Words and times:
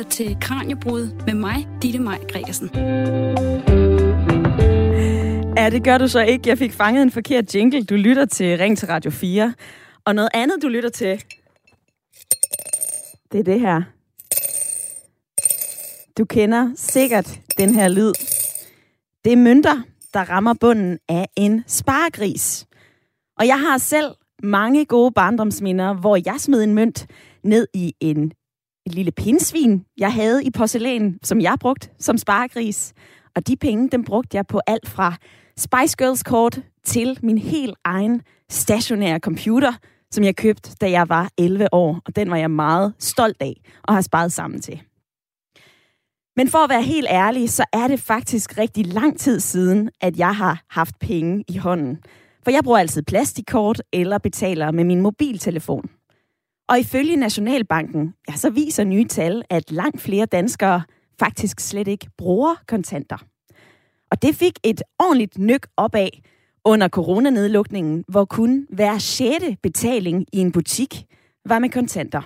lytter 0.00 0.10
til 0.10 0.36
Kranjebrud 0.40 1.24
med 1.26 1.34
mig, 1.34 1.68
Ditte 1.82 1.98
Maj 1.98 2.18
Gregersen. 2.28 2.70
Ja, 5.56 5.70
det 5.70 5.84
gør 5.84 5.98
du 5.98 6.08
så 6.08 6.20
ikke. 6.20 6.48
Jeg 6.48 6.58
fik 6.58 6.72
fanget 6.72 7.02
en 7.02 7.10
forkert 7.10 7.54
jingle. 7.54 7.84
Du 7.84 7.94
lytter 7.94 8.24
til 8.24 8.58
Ring 8.58 8.78
til 8.78 8.88
Radio 8.88 9.10
4. 9.10 9.54
Og 10.04 10.14
noget 10.14 10.28
andet, 10.34 10.62
du 10.62 10.68
lytter 10.68 10.88
til, 10.88 11.24
det 13.32 13.40
er 13.40 13.44
det 13.44 13.60
her. 13.60 13.82
Du 16.18 16.24
kender 16.24 16.72
sikkert 16.76 17.40
den 17.58 17.74
her 17.74 17.88
lyd. 17.88 18.12
Det 19.24 19.32
er 19.32 19.36
mønter, 19.36 19.82
der 20.14 20.20
rammer 20.20 20.54
bunden 20.60 20.98
af 21.08 21.28
en 21.36 21.64
sparegris. 21.66 22.66
Og 23.38 23.46
jeg 23.46 23.60
har 23.60 23.78
selv 23.78 24.10
mange 24.42 24.84
gode 24.84 25.12
barndomsminder, 25.12 25.94
hvor 25.94 26.18
jeg 26.26 26.36
smed 26.38 26.62
en 26.62 26.74
mønt 26.74 27.06
ned 27.44 27.66
i 27.74 27.94
en 28.00 28.32
et 28.86 28.94
lille 28.94 29.12
pindsvin, 29.12 29.84
jeg 29.98 30.12
havde 30.12 30.44
i 30.44 30.50
porcelæn, 30.50 31.18
som 31.22 31.40
jeg 31.40 31.56
brugte 31.60 31.88
som 31.98 32.18
sparegris. 32.18 32.92
Og 33.36 33.46
de 33.46 33.56
penge, 33.56 33.88
dem 33.88 34.04
brugte 34.04 34.36
jeg 34.36 34.46
på 34.46 34.60
alt 34.66 34.88
fra 34.88 35.14
Spice 35.56 35.96
Girls 35.98 36.22
kort 36.22 36.60
til 36.84 37.18
min 37.22 37.38
helt 37.38 37.74
egen 37.84 38.22
stationære 38.50 39.18
computer, 39.18 39.72
som 40.10 40.24
jeg 40.24 40.36
købte, 40.36 40.70
da 40.80 40.90
jeg 40.90 41.08
var 41.08 41.30
11 41.38 41.74
år. 41.74 42.00
Og 42.06 42.16
den 42.16 42.30
var 42.30 42.36
jeg 42.36 42.50
meget 42.50 42.94
stolt 42.98 43.36
af 43.40 43.60
og 43.82 43.94
har 43.94 44.00
sparet 44.00 44.32
sammen 44.32 44.60
til. 44.60 44.82
Men 46.36 46.48
for 46.48 46.58
at 46.58 46.70
være 46.70 46.82
helt 46.82 47.06
ærlig, 47.10 47.50
så 47.50 47.64
er 47.72 47.88
det 47.88 48.00
faktisk 48.00 48.58
rigtig 48.58 48.86
lang 48.86 49.18
tid 49.18 49.40
siden, 49.40 49.90
at 50.00 50.18
jeg 50.18 50.36
har 50.36 50.62
haft 50.70 50.98
penge 50.98 51.44
i 51.48 51.56
hånden. 51.56 51.98
For 52.44 52.50
jeg 52.50 52.64
bruger 52.64 52.78
altid 52.78 53.02
plastikkort 53.02 53.82
eller 53.92 54.18
betaler 54.18 54.70
med 54.70 54.84
min 54.84 55.00
mobiltelefon. 55.00 55.90
Og 56.70 56.80
ifølge 56.80 57.16
Nationalbanken, 57.16 58.14
ja, 58.28 58.36
så 58.36 58.50
viser 58.50 58.84
nye 58.84 59.04
tal, 59.04 59.42
at 59.50 59.70
langt 59.72 60.00
flere 60.00 60.26
danskere 60.26 60.82
faktisk 61.18 61.60
slet 61.60 61.88
ikke 61.88 62.06
bruger 62.18 62.54
kontanter. 62.68 63.16
Og 64.10 64.22
det 64.22 64.34
fik 64.34 64.58
et 64.64 64.82
ordentligt 64.98 65.38
nyk 65.38 65.66
opad 65.76 66.08
under 66.64 66.88
coronanedlukningen, 66.88 68.04
hvor 68.08 68.24
kun 68.24 68.66
hver 68.70 68.98
sjette 68.98 69.56
betaling 69.62 70.26
i 70.32 70.38
en 70.38 70.52
butik 70.52 71.04
var 71.46 71.58
med 71.58 71.68
kontanter. 71.68 72.22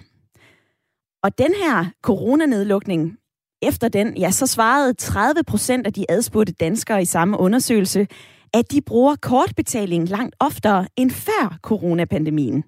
Og 1.23 1.39
den 1.39 1.55
her 1.65 1.85
coronanedlukning, 2.03 3.17
efter 3.63 3.89
den, 3.89 4.17
ja, 4.17 4.31
så 4.31 4.47
svarede 4.47 4.93
30 4.95 5.45
procent 5.47 5.87
af 5.87 5.93
de 5.93 6.05
adspurgte 6.09 6.53
danskere 6.53 7.03
i 7.03 7.05
samme 7.05 7.39
undersøgelse, 7.39 8.07
at 8.55 8.73
de 8.73 8.81
bruger 8.81 9.17
kortbetaling 9.23 10.09
langt 10.09 10.37
oftere 10.41 10.87
end 10.97 11.11
før 11.11 11.59
coronapandemien. 11.63 12.65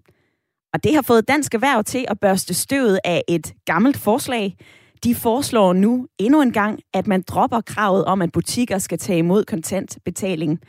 Og 0.74 0.84
det 0.84 0.94
har 0.94 1.02
fået 1.02 1.28
Dansk 1.28 1.54
Erhverv 1.54 1.84
til 1.84 2.04
at 2.08 2.20
børste 2.20 2.54
støvet 2.54 3.00
af 3.04 3.22
et 3.28 3.54
gammelt 3.64 3.96
forslag. 3.96 4.56
De 5.04 5.14
foreslår 5.14 5.72
nu 5.72 6.06
endnu 6.18 6.42
en 6.42 6.52
gang, 6.52 6.80
at 6.94 7.06
man 7.06 7.22
dropper 7.22 7.60
kravet 7.60 8.04
om, 8.04 8.22
at 8.22 8.32
butikker 8.32 8.78
skal 8.78 8.98
tage 8.98 9.18
imod 9.18 9.44
kontantbetaling. 9.44 10.60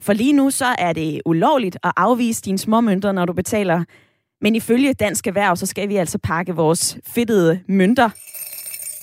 For 0.00 0.12
lige 0.12 0.32
nu 0.32 0.50
så 0.50 0.66
er 0.78 0.92
det 0.92 1.22
ulovligt 1.26 1.76
at 1.82 1.92
afvise 1.96 2.42
dine 2.42 2.58
småmønter, 2.58 3.12
når 3.12 3.24
du 3.24 3.32
betaler. 3.32 3.84
Men 4.40 4.54
ifølge 4.56 4.92
Dansk 4.92 5.26
Erhverv, 5.26 5.56
så 5.56 5.66
skal 5.66 5.88
vi 5.88 5.96
altså 5.96 6.18
pakke 6.18 6.54
vores 6.54 6.98
fedtede 7.06 7.60
mønter 7.68 8.10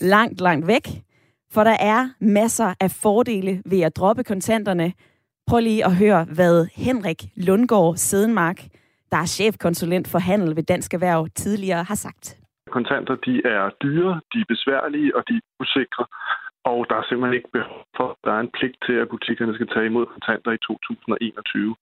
langt, 0.02 0.42
langt 0.42 0.68
væk. 0.68 1.02
For 1.52 1.64
der 1.64 1.78
er 1.80 2.10
masser 2.20 2.74
af 2.80 2.92
fordele 2.92 3.62
ved 3.66 3.82
at 3.82 3.96
droppe 3.96 4.24
kontanterne. 4.24 4.94
Prøv 5.48 5.60
lige 5.60 5.86
at 5.86 5.96
høre, 5.96 6.24
hvad 6.24 6.68
Henrik 6.76 7.26
Lundgaard 7.36 7.98
Sedenmark, 7.98 8.68
der 9.12 9.18
er 9.18 9.26
chefkonsulent 9.26 10.08
for 10.12 10.20
handel 10.20 10.56
ved 10.56 10.64
Dansk 10.64 10.94
Erhverv, 10.94 11.28
tidligere 11.36 11.84
har 11.84 11.96
sagt. 11.96 12.38
Kontanter, 12.78 13.16
de 13.16 13.42
er 13.46 13.70
dyre, 13.84 14.22
de 14.34 14.40
er 14.40 14.50
besværlige, 14.54 15.16
og 15.18 15.24
de 15.30 15.36
er 15.36 15.42
usikre. 15.60 16.06
Og 16.64 16.80
der 16.90 16.96
er 16.98 17.06
simpelthen 17.06 17.38
ikke 17.40 17.52
behov 17.60 17.84
for, 17.98 18.10
der 18.24 18.32
er 18.34 18.40
en 18.40 18.56
pligt 18.58 18.78
til, 18.86 18.96
at 19.04 19.10
butikkerne 19.14 19.56
skal 19.56 19.68
tage 19.74 19.86
imod 19.92 20.06
kontanter 20.06 20.52
i 20.52 20.64
2021. 20.68 21.76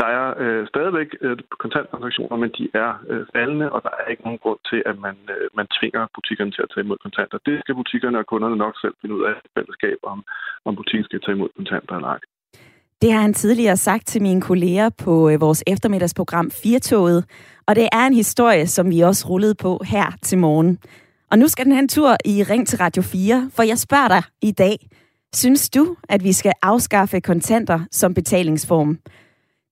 Der 0.00 0.08
er 0.18 0.26
øh, 0.42 0.62
stadigvæk 0.72 1.10
øh, 1.20 1.36
kontanttransaktioner, 1.62 2.36
men 2.42 2.50
de 2.58 2.64
er 2.84 2.90
øh, 3.10 3.26
faldende, 3.34 3.72
og 3.74 3.80
der 3.86 3.92
er 4.00 4.06
ikke 4.10 4.26
nogen 4.26 4.42
grund 4.44 4.60
til, 4.70 4.80
at 4.90 4.96
man, 5.06 5.16
øh, 5.34 5.46
man 5.58 5.66
tvinger 5.76 6.02
butikkerne 6.16 6.52
til 6.52 6.62
at 6.62 6.70
tage 6.72 6.84
imod 6.84 6.98
kontanter. 7.06 7.38
Det 7.46 7.56
skal 7.60 7.74
butikkerne 7.74 8.18
og 8.18 8.26
kunderne 8.26 8.56
nok 8.56 8.74
selv 8.82 8.94
finde 9.00 9.14
ud 9.18 9.24
af 9.30 9.36
i 9.44 9.48
fællesskab, 9.56 9.98
om, 10.12 10.18
om 10.64 10.76
butikken 10.76 11.04
skal 11.04 11.20
tage 11.20 11.36
imod 11.36 11.50
kontanter 11.56 11.94
eller 11.96 12.08
ej. 12.08 12.20
Det 13.02 13.12
har 13.12 13.20
han 13.20 13.34
tidligere 13.34 13.76
sagt 13.76 14.06
til 14.06 14.22
mine 14.22 14.40
kolleger 14.40 14.88
på 14.88 15.28
øh, 15.30 15.40
vores 15.40 15.62
eftermiddagsprogram 15.66 16.50
Firtoget, 16.50 17.24
og 17.66 17.76
det 17.76 17.88
er 17.92 18.06
en 18.06 18.14
historie, 18.14 18.66
som 18.66 18.90
vi 18.90 19.00
også 19.00 19.28
rullede 19.28 19.54
på 19.54 19.82
her 19.84 20.12
til 20.22 20.38
morgen. 20.38 20.78
Og 21.30 21.38
nu 21.38 21.48
skal 21.48 21.64
den 21.64 21.72
have 21.72 21.82
en 21.82 21.88
tur 21.88 22.16
i 22.24 22.42
Ring 22.42 22.68
til 22.68 22.78
Radio 22.78 23.02
4, 23.02 23.50
for 23.54 23.62
jeg 23.62 23.78
spørger 23.78 24.08
dig 24.08 24.22
i 24.42 24.50
dag, 24.50 24.88
synes 25.34 25.70
du, 25.70 25.96
at 26.08 26.24
vi 26.24 26.32
skal 26.32 26.52
afskaffe 26.62 27.20
kontanter 27.20 27.80
som 27.90 28.14
betalingsform? 28.14 28.98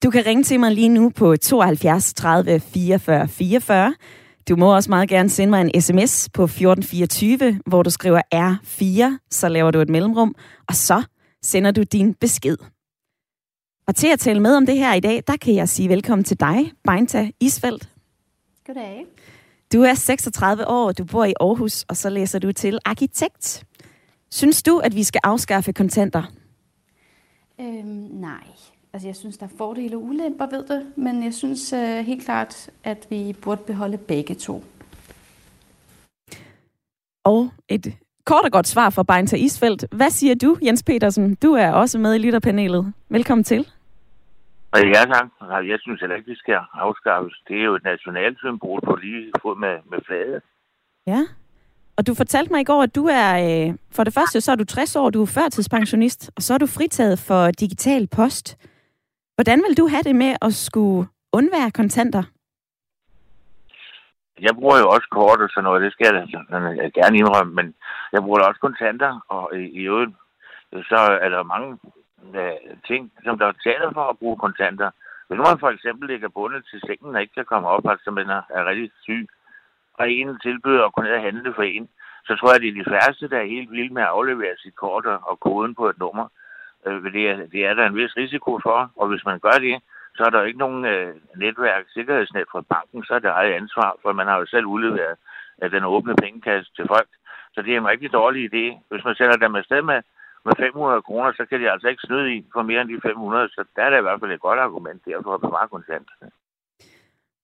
Du 0.03 0.11
kan 0.11 0.27
ringe 0.27 0.43
til 0.43 0.61
mig 0.61 0.73
lige 0.73 0.89
nu 0.89 1.11
på 1.11 1.37
72 1.37 2.15
30 2.15 2.61
44 2.61 3.29
44. 3.29 3.95
Du 4.49 4.57
må 4.57 4.75
også 4.75 4.91
meget 4.91 5.09
gerne 5.09 5.31
sende 5.31 5.51
mig 5.51 5.61
en 5.61 5.81
sms 5.81 6.29
på 6.35 6.45
1424, 6.45 7.61
hvor 7.67 7.83
du 7.83 7.91
skriver 7.91 8.21
R4, 8.35 9.27
så 9.31 9.49
laver 9.49 9.71
du 9.71 9.81
et 9.81 9.89
mellemrum, 9.89 10.35
og 10.69 10.75
så 10.75 11.03
sender 11.43 11.71
du 11.71 11.83
din 11.83 12.15
besked. 12.15 12.57
Og 13.87 13.95
til 13.95 14.09
at 14.09 14.21
tale 14.21 14.41
med 14.41 14.57
om 14.57 14.67
det 14.67 14.79
her 14.79 14.95
i 14.95 15.01
dag, 15.01 15.23
der 15.27 15.37
kan 15.37 15.55
jeg 15.55 15.69
sige 15.69 15.89
velkommen 15.89 16.25
til 16.25 16.41
dig, 16.41 16.73
Beinta 16.85 17.31
Isfeldt. 17.41 17.89
Goddag. 18.67 19.07
Du 19.73 19.83
er 19.83 19.95
36 19.95 20.69
år, 20.69 20.93
du 20.93 21.05
bor 21.05 21.25
i 21.25 21.33
Aarhus, 21.41 21.85
og 21.89 21.97
så 21.97 22.11
læser 22.11 22.39
du 22.39 22.53
til 22.53 22.79
arkitekt. 22.85 23.65
Synes 24.31 24.63
du, 24.63 24.79
at 24.79 24.95
vi 24.95 25.03
skal 25.03 25.21
afskaffe 25.25 25.73
kontanter? 25.73 26.23
Øhm, 27.61 28.09
nej. 28.13 28.45
Altså, 28.93 29.09
jeg 29.09 29.17
synes, 29.17 29.39
der 29.39 29.47
er 29.47 29.51
fordele 29.59 29.97
og 29.97 30.03
ulemper 30.03 30.47
ved 30.47 30.65
det, 30.65 30.87
men 30.97 31.25
jeg 31.25 31.35
synes 31.35 31.73
uh, 31.73 31.79
helt 31.79 32.25
klart, 32.25 32.71
at 32.85 33.07
vi 33.11 33.37
burde 33.43 33.63
beholde 33.67 33.99
begge 33.99 34.35
to. 34.35 34.65
Og 37.25 37.51
et 37.69 37.95
kort 38.25 38.45
og 38.45 38.53
godt 38.53 38.69
svar 38.69 38.91
fra 38.91 39.03
Beinta 39.03 39.37
Isfeldt. 39.37 39.85
Hvad 39.93 40.11
siger 40.11 40.35
du, 40.35 40.59
Jens 40.63 40.83
Petersen? 40.83 41.35
Du 41.35 41.53
er 41.53 41.71
også 41.71 41.99
med 41.99 42.15
i 42.15 42.19
lytterpanelet. 42.19 42.93
Velkommen 43.09 43.45
til. 43.45 43.67
Ja, 44.75 45.05
tak. 45.15 45.27
Jeg 45.71 45.79
synes 45.81 46.01
heller 46.01 46.17
ikke, 46.17 46.31
det 46.31 46.39
skal 46.39 46.59
afskaffes. 46.73 47.43
Det 47.49 47.61
er 47.61 47.65
jo 47.65 47.75
et 47.75 47.85
nationalt 47.85 48.39
symbol 48.39 48.81
på 48.85 48.95
lige 49.03 49.33
fod 49.43 49.57
med, 49.57 49.77
med 49.91 49.99
flaget. 50.07 50.43
Ja. 51.07 51.21
Og 51.97 52.07
du 52.07 52.15
fortalte 52.15 52.53
mig 52.53 52.61
i 52.61 52.65
går, 52.65 52.83
at 52.83 52.95
du 52.95 53.07
er, 53.07 53.31
øh, 53.45 53.75
for 53.93 54.05
det 54.05 54.15
første, 54.15 54.41
så 54.41 54.53
er 54.53 54.57
du 54.57 54.65
60 54.65 54.97
år, 54.97 55.11
du 55.11 55.23
er 55.23 55.27
førtidspensionist, 55.27 56.31
og 56.37 56.43
så 56.43 56.55
er 56.55 56.59
du 56.59 56.67
fritaget 56.67 57.19
for 57.19 57.51
digital 57.51 58.09
post. 58.17 58.69
Hvordan 59.35 59.63
vil 59.69 59.77
du 59.77 59.87
have 59.89 60.03
det 60.03 60.17
med 60.17 60.37
at 60.43 60.55
skulle 60.55 61.09
undvære 61.33 61.71
kontanter? 61.71 62.23
Jeg 64.41 64.55
bruger 64.55 64.79
jo 64.79 64.89
også 64.89 65.09
kort 65.11 65.41
og 65.41 65.49
sådan 65.51 65.65
noget, 65.65 65.83
det 65.83 65.93
skal 65.93 66.07
jeg, 66.07 66.27
jeg 66.83 66.93
gerne 66.93 67.19
indrømme, 67.19 67.55
men 67.55 67.75
jeg 68.13 68.23
bruger 68.23 68.41
også 68.41 68.61
kontanter, 68.61 69.21
og 69.29 69.51
i, 69.59 69.63
i 69.81 69.81
øvrigt, 69.81 70.13
så 70.73 71.19
er 71.25 71.29
der 71.29 71.43
mange 71.43 71.79
Øh, 72.41 72.77
ting, 72.87 73.13
som 73.25 73.39
der 73.39 73.53
taler 73.53 73.93
for 73.93 74.05
at 74.09 74.19
bruge 74.19 74.37
kontanter. 74.37 74.91
Hvis 75.29 75.39
man 75.39 75.59
for 75.59 75.71
eksempel 75.71 76.09
ligger 76.09 76.29
bundet 76.29 76.65
til 76.71 76.81
sengen 76.87 77.15
og 77.15 77.21
ikke 77.21 77.35
kan 77.35 77.45
komme 77.45 77.69
op, 77.69 77.87
altså 77.89 78.11
man 78.11 78.29
er, 78.31 78.43
er 78.51 78.65
rigtig 78.65 78.91
syg, 79.03 79.29
og 79.95 80.11
en 80.11 80.39
tilbyder 80.43 80.85
at 80.85 80.93
gå 80.93 81.03
ned 81.03 81.13
og 81.13 81.23
handle 81.23 81.55
for 81.55 81.63
en, 81.63 81.89
så 82.27 82.37
tror 82.37 82.53
jeg, 82.53 82.61
det 82.61 82.69
er 82.69 82.79
de 82.85 82.91
færreste, 82.91 83.29
der 83.29 83.39
er 83.39 83.55
helt 83.57 83.71
vilde 83.71 83.95
med 83.95 84.03
at 84.03 84.09
aflevere 84.09 84.57
sit 84.57 84.77
kort 84.77 85.07
og 85.07 85.41
koden 85.41 85.75
på 85.75 85.89
et 85.89 85.99
nummer. 85.99 86.29
Øh, 86.87 87.13
det, 87.13 87.31
er, 87.31 87.37
det 87.37 87.67
er 87.67 87.75
der 87.75 87.87
en 87.87 87.97
vis 87.97 88.17
risiko 88.17 88.61
for, 88.63 88.91
og 88.97 89.09
hvis 89.09 89.25
man 89.25 89.39
gør 89.39 89.59
det, 89.67 89.83
så 90.17 90.23
er 90.25 90.31
der 90.31 90.43
ikke 90.43 90.59
nogen 90.59 90.85
øh, 90.85 91.15
netværk, 91.37 91.85
sikkerhedsnet 91.89 92.47
fra 92.53 92.61
banken, 92.61 93.05
så 93.05 93.15
er 93.15 93.19
det 93.19 93.29
eget 93.29 93.53
ansvar, 93.53 93.97
for 94.03 94.13
man 94.13 94.27
har 94.27 94.39
jo 94.39 94.47
selv 94.47 94.67
udleveret 94.67 95.17
øh, 95.63 95.71
den 95.71 95.85
åbne 95.85 96.15
pengekasse 96.15 96.73
til 96.77 96.87
folk. 96.89 97.09
Så 97.55 97.63
det 97.63 97.73
er 97.75 97.79
en 97.79 97.93
rigtig 97.93 98.13
dårlig 98.13 98.43
idé. 98.55 98.65
Hvis 98.91 99.05
man 99.05 99.15
sender 99.15 99.37
dem 99.37 99.55
afsted 99.55 99.83
med, 99.83 100.03
med 100.47 100.55
500 100.59 101.03
kroner, 101.03 101.33
så 101.33 101.43
kan 101.49 101.61
de 101.61 101.71
altså 101.71 101.89
ikke 101.89 102.07
snyde 102.07 102.29
i 102.35 102.39
for 102.55 102.63
mere 102.63 102.81
end 102.81 102.91
de 102.91 103.01
500, 103.03 103.49
så 103.49 103.65
der 103.77 103.83
er 103.83 103.91
det 103.91 103.99
i 103.99 104.07
hvert 104.07 104.21
fald 104.21 104.33
et 104.33 104.47
godt 104.49 104.59
argument 104.59 105.01
derfor 105.05 105.35
at 105.35 105.41
bevare 105.41 105.69
kontant. 105.69 106.09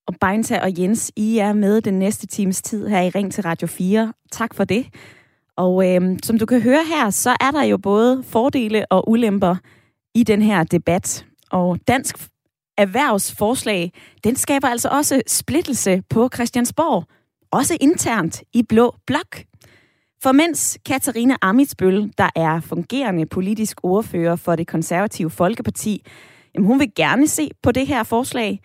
Og 0.09 0.15
Beinta 0.21 0.61
og 0.63 0.71
Jens, 0.79 1.13
I 1.17 1.39
er 1.39 1.53
med 1.53 1.81
den 1.81 1.99
næste 1.99 2.27
times 2.27 2.63
tid 2.63 2.89
her 2.89 3.01
i 3.01 3.11
Ring 3.11 3.33
til 3.33 3.43
Radio 3.45 3.69
4. 3.69 4.13
Tak 4.33 4.55
for 4.55 4.65
det. 4.65 4.87
Og 5.57 5.75
øh, 5.89 6.19
som 6.23 6.39
du 6.39 6.47
kan 6.47 6.63
høre 6.63 6.85
her, 6.95 7.11
så 7.11 7.31
er 7.31 7.51
der 7.51 7.63
jo 7.63 7.79
både 7.79 8.23
fordele 8.33 8.87
og 8.93 9.09
ulemper 9.11 9.57
i 10.15 10.23
den 10.23 10.43
her 10.43 10.65
debat. 10.65 11.27
Og 11.51 11.79
Dansk 11.89 12.17
Erhvervsforslag, 12.79 13.93
den 14.25 14.37
skaber 14.37 14.69
altså 14.69 14.89
også 14.89 15.23
splittelse 15.27 16.03
på 16.11 16.29
Christiansborg. 16.35 17.05
Også 17.53 17.79
internt 17.81 18.43
i 18.55 18.63
Blå 18.63 18.95
Blok. 19.07 19.37
For 20.23 20.33
mens 20.33 20.79
Katarina 20.87 21.37
Amitsbøl, 21.43 22.13
der 22.19 22.29
er 22.37 22.61
fungerende 22.61 23.27
politisk 23.27 23.77
ordfører 23.83 24.37
for 24.37 24.57
det 24.57 24.67
konservative 24.67 25.31
Folkeparti, 25.31 26.03
jamen 26.55 26.67
hun 26.67 26.81
vil 26.81 26.93
gerne 26.97 27.29
se 27.29 27.51
på 27.63 27.73
det 27.73 27.87
her 27.87 28.03
forslag, 28.03 28.61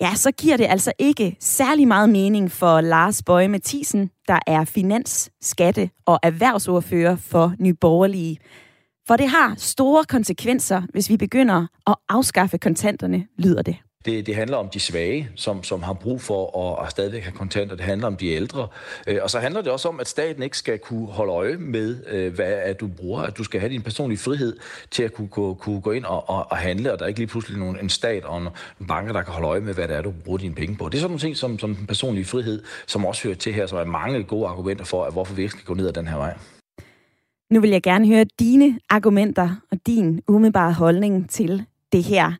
ja, 0.00 0.14
så 0.14 0.32
giver 0.32 0.56
det 0.56 0.66
altså 0.70 0.92
ikke 0.98 1.36
særlig 1.40 1.88
meget 1.88 2.08
mening 2.08 2.50
for 2.50 2.80
Lars 2.80 3.22
Bøje 3.22 3.48
Mathisen, 3.48 4.10
der 4.28 4.38
er 4.46 4.64
finans, 4.64 5.30
skatte 5.40 5.90
og 6.06 6.18
erhvervsordfører 6.22 7.16
for 7.16 7.54
Nyborgerlige. 7.58 8.38
For 9.06 9.16
det 9.16 9.28
har 9.28 9.54
store 9.56 10.04
konsekvenser, 10.04 10.82
hvis 10.92 11.10
vi 11.10 11.16
begynder 11.16 11.66
at 11.86 11.94
afskaffe 12.08 12.58
kontanterne, 12.58 13.26
lyder 13.36 13.62
det. 13.62 13.76
Det, 14.08 14.26
det 14.26 14.34
handler 14.34 14.56
om 14.56 14.68
de 14.68 14.80
svage, 14.80 15.28
som, 15.34 15.62
som 15.62 15.82
har 15.82 15.92
brug 15.92 16.20
for 16.20 16.70
at, 16.70 16.86
at 16.86 16.90
stadigvæk 16.90 17.22
have 17.22 17.32
kontanter. 17.32 17.76
Det 17.76 17.84
handler 17.84 18.06
om 18.06 18.16
de 18.16 18.26
ældre. 18.26 18.68
Øh, 19.06 19.18
og 19.22 19.30
så 19.30 19.38
handler 19.38 19.62
det 19.62 19.72
også 19.72 19.88
om, 19.88 20.00
at 20.00 20.08
staten 20.08 20.42
ikke 20.42 20.58
skal 20.58 20.78
kunne 20.78 21.06
holde 21.06 21.32
øje 21.32 21.56
med, 21.56 21.96
øh, 22.06 22.34
hvad 22.34 22.46
at 22.46 22.80
du 22.80 22.86
bruger. 22.86 23.22
At 23.22 23.38
du 23.38 23.44
skal 23.44 23.60
have 23.60 23.72
din 23.72 23.82
personlige 23.82 24.18
frihed 24.18 24.56
til 24.90 25.02
at 25.02 25.12
kunne, 25.12 25.28
kunne, 25.28 25.54
kunne 25.54 25.80
gå 25.80 25.90
ind 25.90 26.04
og, 26.04 26.30
og, 26.30 26.46
og 26.50 26.56
handle, 26.56 26.92
og 26.92 26.98
der 26.98 27.04
er 27.04 27.08
ikke 27.08 27.20
lige 27.20 27.28
pludselig 27.28 27.58
nogen, 27.58 27.78
en 27.82 27.88
stat 27.88 28.24
og 28.24 28.38
en, 28.38 28.48
en 28.80 28.86
banker, 28.86 29.12
der 29.12 29.22
kan 29.22 29.32
holde 29.32 29.48
øje 29.48 29.60
med, 29.60 29.74
hvad 29.74 29.88
det 29.88 29.96
er, 29.96 30.02
du 30.02 30.10
bruger 30.24 30.38
dine 30.38 30.54
penge 30.54 30.76
på. 30.76 30.88
Det 30.88 30.94
er 30.94 30.98
sådan 30.98 31.10
nogle 31.10 31.20
ting, 31.20 31.36
som, 31.36 31.58
som 31.58 31.74
den 31.74 31.86
personlige 31.86 32.24
frihed, 32.24 32.62
som 32.86 33.06
også 33.06 33.24
hører 33.24 33.36
til 33.36 33.54
her, 33.54 33.66
som 33.66 33.78
er 33.78 33.84
mange 33.84 34.22
gode 34.22 34.48
argumenter 34.48 34.84
for, 34.84 35.04
at 35.04 35.12
hvorfor 35.12 35.34
vi 35.34 35.42
ikke 35.42 35.52
skal 35.52 35.64
gå 35.64 35.74
ned 35.74 35.88
ad 35.88 35.92
den 35.92 36.08
her 36.08 36.16
vej. 36.16 36.34
Nu 37.50 37.60
vil 37.60 37.70
jeg 37.70 37.82
gerne 37.82 38.06
høre 38.08 38.24
dine 38.38 38.78
argumenter 38.90 39.56
og 39.72 39.78
din 39.86 40.22
umiddelbare 40.28 40.72
holdning 40.72 41.30
til 41.30 41.64
det 41.92 42.04
her. 42.04 42.32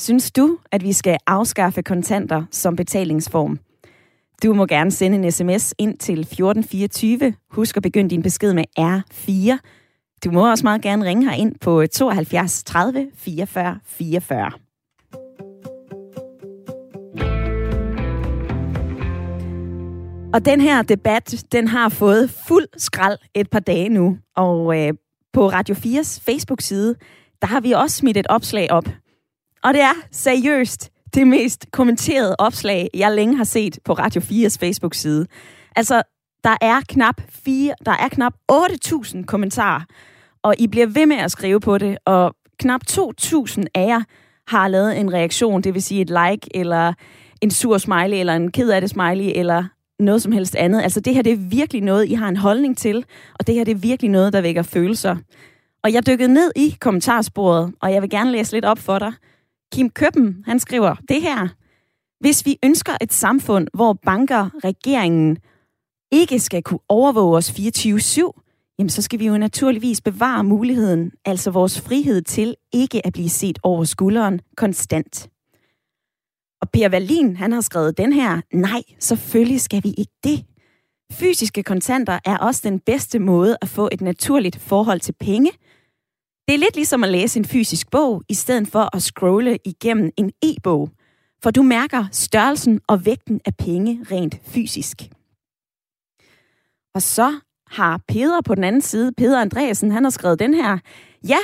Synes 0.00 0.32
du, 0.32 0.58
at 0.72 0.82
vi 0.82 0.92
skal 0.92 1.18
afskaffe 1.26 1.82
kontanter 1.82 2.44
som 2.50 2.76
betalingsform? 2.76 3.58
Du 4.42 4.54
må 4.54 4.66
gerne 4.66 4.90
sende 4.90 5.18
en 5.18 5.32
sms 5.32 5.74
ind 5.78 5.98
til 5.98 6.20
1424. 6.20 7.34
Husk 7.50 7.76
at 7.76 7.82
begynde 7.82 8.10
din 8.10 8.22
besked 8.22 8.54
med 8.54 8.64
R4. 8.78 9.58
Du 10.24 10.30
må 10.30 10.50
også 10.50 10.64
meget 10.64 10.82
gerne 10.82 11.04
ringe 11.04 11.30
her 11.30 11.36
ind 11.36 11.54
på 11.60 11.86
72 11.86 12.64
30 12.64 13.10
44 13.14 13.78
44. 13.86 14.50
Og 20.34 20.44
den 20.44 20.60
her 20.60 20.82
debat, 20.82 21.44
den 21.52 21.68
har 21.68 21.88
fået 21.88 22.30
fuld 22.30 22.66
skrald 22.76 23.18
et 23.34 23.50
par 23.50 23.60
dage 23.60 23.88
nu. 23.88 24.18
Og 24.36 24.78
øh, 24.78 24.94
på 25.32 25.48
Radio 25.48 25.74
4's 25.74 26.20
Facebook-side, 26.24 26.94
der 27.42 27.46
har 27.46 27.60
vi 27.60 27.72
også 27.72 27.96
smidt 27.96 28.16
et 28.16 28.26
opslag 28.26 28.70
op. 28.70 28.84
Og 29.64 29.74
det 29.74 29.80
er 29.80 29.94
seriøst 30.10 30.90
det 31.14 31.26
mest 31.26 31.66
kommenterede 31.72 32.36
opslag, 32.38 32.90
jeg 32.94 33.12
længe 33.12 33.36
har 33.36 33.44
set 33.44 33.78
på 33.84 33.92
Radio 33.92 34.20
4's 34.20 34.56
Facebook-side. 34.60 35.26
Altså, 35.76 36.02
der 36.44 36.56
er 36.60 36.80
knap, 36.88 37.20
4, 37.28 37.74
der 37.86 37.92
er 37.92 38.08
knap 38.08 38.34
8.000 38.52 39.24
kommentarer, 39.24 39.80
og 40.42 40.54
I 40.58 40.66
bliver 40.66 40.86
ved 40.86 41.06
med 41.06 41.16
at 41.16 41.30
skrive 41.30 41.60
på 41.60 41.78
det, 41.78 41.98
og 42.04 42.34
knap 42.58 42.80
2.000 42.90 43.64
af 43.74 43.86
jer 43.86 44.02
har 44.46 44.68
lavet 44.68 45.00
en 45.00 45.12
reaktion, 45.12 45.62
det 45.62 45.74
vil 45.74 45.82
sige 45.82 46.00
et 46.00 46.10
like, 46.10 46.48
eller 46.54 46.92
en 47.40 47.50
sur 47.50 47.78
smiley, 47.78 48.18
eller 48.18 48.34
en 48.34 48.52
ked 48.52 48.70
af 48.70 48.80
det 48.80 48.90
smiley, 48.90 49.32
eller 49.34 49.64
noget 49.98 50.22
som 50.22 50.32
helst 50.32 50.56
andet. 50.56 50.82
Altså 50.82 51.00
det 51.00 51.14
her, 51.14 51.22
det 51.22 51.32
er 51.32 51.36
virkelig 51.36 51.82
noget, 51.82 52.08
I 52.08 52.14
har 52.14 52.28
en 52.28 52.36
holdning 52.36 52.78
til, 52.78 53.04
og 53.38 53.46
det 53.46 53.54
her, 53.54 53.64
det 53.64 53.72
er 53.72 53.78
virkelig 53.78 54.10
noget, 54.10 54.32
der 54.32 54.40
vækker 54.40 54.62
følelser. 54.62 55.16
Og 55.84 55.92
jeg 55.92 56.06
dykkede 56.06 56.32
ned 56.32 56.52
i 56.56 56.76
kommentarsporet, 56.80 57.72
og 57.82 57.92
jeg 57.92 58.02
vil 58.02 58.10
gerne 58.10 58.32
læse 58.32 58.52
lidt 58.52 58.64
op 58.64 58.78
for 58.78 58.98
dig. 58.98 59.12
Kim 59.72 59.90
Køppen, 59.90 60.42
han 60.46 60.58
skriver 60.60 60.94
det 61.08 61.22
her. 61.22 61.48
Hvis 62.20 62.46
vi 62.46 62.58
ønsker 62.64 62.92
et 63.00 63.12
samfund, 63.12 63.68
hvor 63.74 63.92
banker, 63.92 64.50
regeringen, 64.64 65.38
ikke 66.12 66.40
skal 66.40 66.62
kunne 66.62 66.80
overvåge 66.88 67.36
os 67.36 67.50
24-7, 67.50 68.74
jamen 68.78 68.90
så 68.90 69.02
skal 69.02 69.18
vi 69.18 69.26
jo 69.26 69.38
naturligvis 69.38 70.00
bevare 70.00 70.44
muligheden, 70.44 71.12
altså 71.24 71.50
vores 71.50 71.80
frihed 71.80 72.22
til 72.22 72.56
ikke 72.72 73.06
at 73.06 73.12
blive 73.12 73.28
set 73.28 73.58
over 73.62 73.84
skulderen 73.84 74.40
konstant. 74.56 75.28
Og 76.60 76.70
Per 76.70 76.90
Wallin, 76.90 77.36
han 77.36 77.52
har 77.52 77.60
skrevet 77.60 77.98
den 77.98 78.12
her, 78.12 78.40
nej, 78.52 78.82
selvfølgelig 78.98 79.60
skal 79.60 79.84
vi 79.84 79.94
ikke 79.98 80.12
det. 80.24 80.44
Fysiske 81.12 81.62
kontanter 81.62 82.18
er 82.24 82.36
også 82.36 82.60
den 82.64 82.80
bedste 82.80 83.18
måde 83.18 83.56
at 83.62 83.68
få 83.68 83.88
et 83.92 84.00
naturligt 84.00 84.56
forhold 84.56 85.00
til 85.00 85.14
penge. 85.20 85.50
Det 86.48 86.54
er 86.54 86.58
lidt 86.58 86.74
ligesom 86.74 87.04
at 87.04 87.10
læse 87.10 87.38
en 87.38 87.44
fysisk 87.44 87.90
bog, 87.90 88.22
i 88.28 88.34
stedet 88.34 88.68
for 88.68 88.96
at 88.96 89.02
scrolle 89.02 89.58
igennem 89.64 90.10
en 90.16 90.32
e-bog. 90.42 90.90
For 91.42 91.50
du 91.50 91.62
mærker 91.62 92.04
størrelsen 92.12 92.80
og 92.88 93.06
vægten 93.06 93.40
af 93.46 93.56
penge 93.56 94.06
rent 94.10 94.34
fysisk. 94.46 94.96
Og 96.94 97.02
så 97.02 97.40
har 97.70 98.00
Peder 98.08 98.40
på 98.40 98.54
den 98.54 98.64
anden 98.64 98.80
side, 98.80 99.12
Peder 99.12 99.40
Andreasen, 99.40 99.90
han 99.90 100.04
har 100.04 100.10
skrevet 100.10 100.38
den 100.38 100.54
her. 100.54 100.78
Ja, 101.28 101.38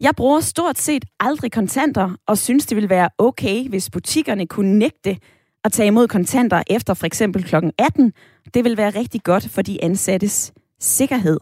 jeg 0.00 0.14
bruger 0.16 0.40
stort 0.40 0.78
set 0.78 1.04
aldrig 1.20 1.52
kontanter, 1.52 2.16
og 2.26 2.38
synes, 2.38 2.66
det 2.66 2.76
ville 2.76 2.90
være 2.90 3.08
okay, 3.18 3.68
hvis 3.68 3.90
butikkerne 3.90 4.46
kunne 4.46 4.78
nægte 4.78 5.18
at 5.64 5.72
tage 5.72 5.86
imod 5.86 6.08
kontanter 6.08 6.62
efter 6.70 6.94
for 6.94 7.06
eksempel 7.06 7.44
kl. 7.44 7.56
18. 7.78 8.12
Det 8.54 8.64
vil 8.64 8.76
være 8.76 8.90
rigtig 8.90 9.22
godt 9.22 9.48
for 9.48 9.62
de 9.62 9.84
ansattes 9.84 10.52
sikkerhed. 10.80 11.38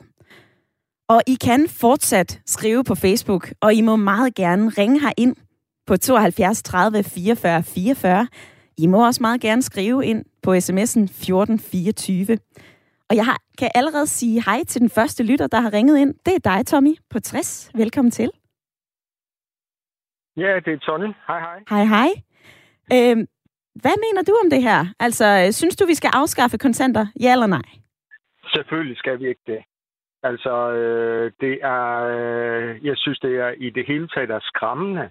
Og 1.15 1.21
I 1.27 1.35
kan 1.47 1.69
fortsat 1.69 2.41
skrive 2.47 2.85
på 2.85 2.95
Facebook, 2.95 3.45
og 3.61 3.75
I 3.75 3.81
må 3.81 3.97
meget 3.97 4.35
gerne 4.35 4.69
ringe 4.69 5.01
her 5.01 5.13
ind 5.17 5.37
på 5.87 5.97
72 5.97 6.63
30 6.63 7.03
44 7.03 7.63
44. 7.63 8.29
I 8.79 8.87
må 8.87 9.07
også 9.07 9.23
meget 9.23 9.41
gerne 9.41 9.63
skrive 9.63 10.07
ind 10.07 10.25
på 10.43 10.51
sms'en 10.51 11.05
1424. 11.05 12.39
Og 13.11 13.17
jeg 13.17 13.25
har, 13.25 13.39
kan 13.59 13.71
allerede 13.75 14.07
sige 14.07 14.43
hej 14.43 14.65
til 14.65 14.81
den 14.81 14.91
første 14.91 15.23
lytter, 15.25 15.47
der 15.47 15.61
har 15.61 15.73
ringet 15.73 15.99
ind. 15.99 16.15
Det 16.27 16.35
er 16.35 16.51
dig, 16.51 16.67
Tommy, 16.67 16.95
på 17.11 17.21
60. 17.21 17.71
Velkommen 17.75 18.11
til. 18.11 18.31
Ja, 20.37 20.61
det 20.65 20.73
er 20.73 20.79
Tony. 20.79 21.13
Hej, 21.29 21.41
hej. 21.41 21.59
Hej, 21.69 21.85
hej. 21.85 22.11
Øhm, 22.95 23.27
hvad 23.83 23.97
mener 24.05 24.23
du 24.23 24.33
om 24.45 24.51
det 24.51 24.63
her? 24.63 24.87
Altså, 25.01 25.49
synes 25.53 25.77
du, 25.77 25.87
vi 25.87 25.95
skal 25.95 26.11
afskaffe 26.15 26.59
kontanter? 26.59 27.07
Ja 27.21 27.33
eller 27.33 27.47
nej? 27.47 27.69
Selvfølgelig 28.55 28.99
skal 28.99 29.19
vi 29.21 29.29
ikke 29.29 29.45
det. 29.47 29.61
Altså, 30.23 30.71
øh, 30.71 31.33
det 31.41 31.59
er, 31.63 32.05
øh, 32.17 32.87
jeg 32.87 32.97
synes, 32.97 33.19
det 33.19 33.37
er 33.37 33.49
i 33.59 33.71
det 33.71 33.87
hele 33.87 34.09
taget 34.09 34.31
er 34.31 34.41
skræmmende, 34.43 35.11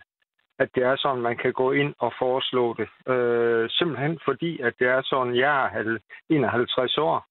at 0.59 0.69
det 0.75 0.83
er 0.83 0.95
sådan, 0.95 1.21
man 1.21 1.37
kan 1.37 1.53
gå 1.53 1.71
ind 1.71 1.93
og 1.99 2.13
foreslå 2.19 2.75
det. 2.79 3.13
Øh, 3.13 3.69
simpelthen 3.69 4.19
fordi, 4.25 4.59
at 4.61 4.73
det 4.79 4.87
er 4.87 5.01
sådan, 5.01 5.35
jeg 5.35 5.65
er 5.65 5.97
51 6.29 6.97
år, 6.97 7.25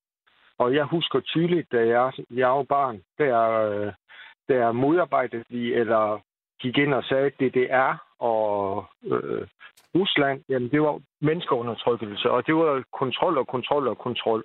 og 0.59 0.75
jeg 0.75 0.85
husker 0.85 1.21
tydeligt, 1.21 1.73
da 1.73 1.87
jeg, 1.87 2.13
jeg 2.31 2.49
var 2.49 2.63
barn, 2.63 3.03
der, 3.19 3.41
øh, 3.51 3.93
der 4.49 4.73
modarbejdede 4.73 5.45
vi, 5.49 5.75
eller 5.75 6.21
gik 6.61 6.79
ind 6.79 6.95
og 6.95 7.05
sagde, 7.05 7.27
at 7.27 7.41
DDR 7.41 8.07
og 8.19 8.85
øh, 9.05 9.47
Rusland, 9.95 10.43
jamen 10.49 10.71
det 10.71 10.83
var 10.83 11.01
menneskeundertrykkelse, 11.21 12.31
og 12.31 12.47
det 12.47 12.55
var 12.55 12.85
kontrol 12.93 13.39
og 13.39 13.47
kontrol 13.47 13.89
og 13.89 13.99
kontrol. 13.99 14.45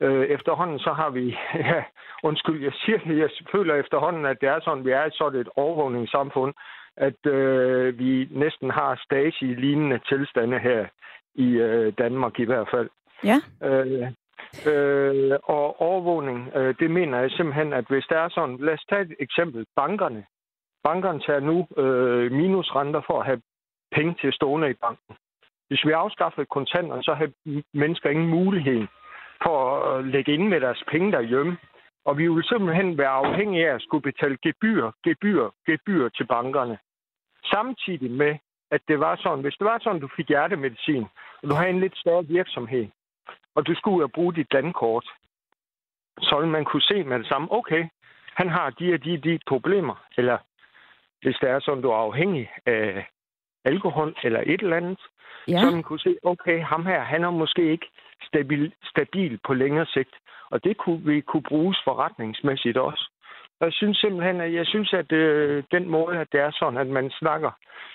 Øh, 0.00 0.26
efterhånden 0.26 0.78
så 0.78 0.92
har 0.92 1.10
vi, 1.10 1.36
ja, 1.68 1.84
undskyld, 2.22 2.62
jeg 2.62 2.72
siger 2.72 2.98
det, 2.98 3.18
jeg 3.18 3.30
føler 3.52 3.74
efterhånden, 3.74 4.26
at 4.26 4.40
det 4.40 4.48
er 4.48 4.60
sådan, 4.60 4.84
vi 4.84 4.90
er 4.90 5.04
et 5.04 5.14
sådan 5.14 5.40
et 5.40 5.48
overvågningssamfund, 5.56 6.54
at 6.96 7.26
øh, 7.26 7.98
vi 7.98 8.28
næsten 8.30 8.70
har 8.70 9.00
Stasi-lignende 9.04 9.98
tilstande 10.08 10.58
her 10.58 10.86
i 11.34 11.48
øh, 11.50 11.92
Danmark 11.98 12.38
i 12.38 12.44
hvert 12.44 12.68
fald. 12.70 12.90
Ja. 13.24 13.38
Øh, 13.68 14.12
øh, 14.66 15.38
og 15.44 15.80
overvågning, 15.80 16.50
øh, 16.56 16.74
det 16.78 16.90
mener 16.90 17.20
jeg 17.20 17.30
simpelthen, 17.30 17.72
at 17.72 17.84
hvis 17.88 18.06
der 18.08 18.18
er 18.18 18.28
sådan, 18.28 18.56
lad 18.56 18.74
os 18.74 18.84
tage 18.88 19.02
et 19.02 19.14
eksempel, 19.20 19.66
bankerne. 19.76 20.24
Bankerne 20.84 21.20
tager 21.20 21.40
nu 21.40 21.66
øh, 21.82 22.32
minusrenter 22.32 23.00
for 23.06 23.20
at 23.20 23.26
have 23.26 23.40
penge 23.92 24.14
til 24.20 24.32
stående 24.32 24.70
i 24.70 24.74
banken. 24.74 25.16
Hvis 25.68 25.84
vi 25.86 25.90
afskaffede 25.90 26.46
kontanter, 26.46 27.02
så 27.02 27.14
har 27.14 27.28
mennesker 27.74 28.10
ingen 28.10 28.28
mulighed 28.28 28.86
for 29.42 29.58
at 29.92 30.04
lægge 30.04 30.32
ind 30.32 30.48
med 30.48 30.60
deres 30.60 30.82
penge 30.90 31.12
derhjemme. 31.12 31.56
Og 32.04 32.18
vi 32.18 32.28
vil 32.28 32.44
simpelthen 32.44 32.98
være 32.98 33.08
afhængige 33.08 33.68
af 33.68 33.74
at 33.74 33.82
skulle 33.82 34.02
betale 34.02 34.36
gebyr, 34.42 34.90
gebyr, 35.04 35.50
gebyr 35.66 36.08
til 36.08 36.26
bankerne. 36.26 36.78
Samtidig 37.44 38.10
med, 38.10 38.36
at 38.70 38.80
det 38.88 39.00
var 39.00 39.16
sådan, 39.16 39.40
hvis 39.40 39.54
det 39.58 39.64
var 39.64 39.78
sådan, 39.78 40.00
du 40.00 40.08
fik 40.16 40.28
hjertemedicin, 40.28 41.06
og 41.42 41.48
du 41.50 41.54
har 41.54 41.66
en 41.66 41.80
lidt 41.80 41.96
større 41.96 42.26
virksomhed, 42.26 42.86
og 43.54 43.66
du 43.66 43.74
skulle 43.74 43.96
ud 43.96 44.02
og 44.02 44.12
bruge 44.12 44.34
dit 44.34 44.52
landkort, 44.52 45.06
så 46.20 46.40
vil 46.40 46.48
man 46.48 46.64
kunne 46.64 46.82
se 46.82 47.04
med 47.04 47.18
det 47.18 47.26
samme, 47.26 47.48
okay, 47.52 47.88
han 48.34 48.48
har 48.48 48.70
de 48.70 48.94
og 48.94 49.04
de, 49.04 49.18
de 49.18 49.38
problemer, 49.46 50.04
eller 50.16 50.38
hvis 51.22 51.36
det 51.40 51.50
er 51.50 51.60
sådan, 51.60 51.82
du 51.82 51.90
er 51.90 51.96
afhængig 51.96 52.50
af 52.66 53.06
alkohol 53.64 54.16
eller 54.24 54.40
et 54.46 54.60
eller 54.62 54.76
andet, 54.76 55.00
ja. 55.48 55.60
så 55.60 55.70
man 55.70 55.82
kunne 55.82 56.00
se, 56.00 56.16
okay, 56.22 56.62
ham 56.62 56.86
her, 56.86 57.00
han 57.00 57.24
er 57.24 57.30
måske 57.30 57.70
ikke 57.70 57.90
stabil, 58.22 58.72
stabil 58.84 59.38
på 59.46 59.54
længere 59.54 59.86
sigt. 59.86 60.14
Og 60.50 60.64
det 60.64 60.76
kunne 60.76 61.02
vi 61.04 61.20
kunne 61.20 61.42
bruges 61.42 61.78
forretningsmæssigt 61.84 62.76
også. 62.76 63.10
Og 63.60 63.66
jeg 63.66 63.72
synes 63.72 63.98
simpelthen, 63.98 64.40
at 64.40 64.54
jeg 64.54 64.66
synes, 64.66 64.92
at 64.92 65.12
øh, 65.12 65.64
den 65.72 65.88
måde, 65.88 66.18
at 66.18 66.32
det 66.32 66.40
er 66.40 66.50
sådan, 66.50 66.78
at 66.78 66.86
man 66.86 67.10
snakker. 67.10 67.50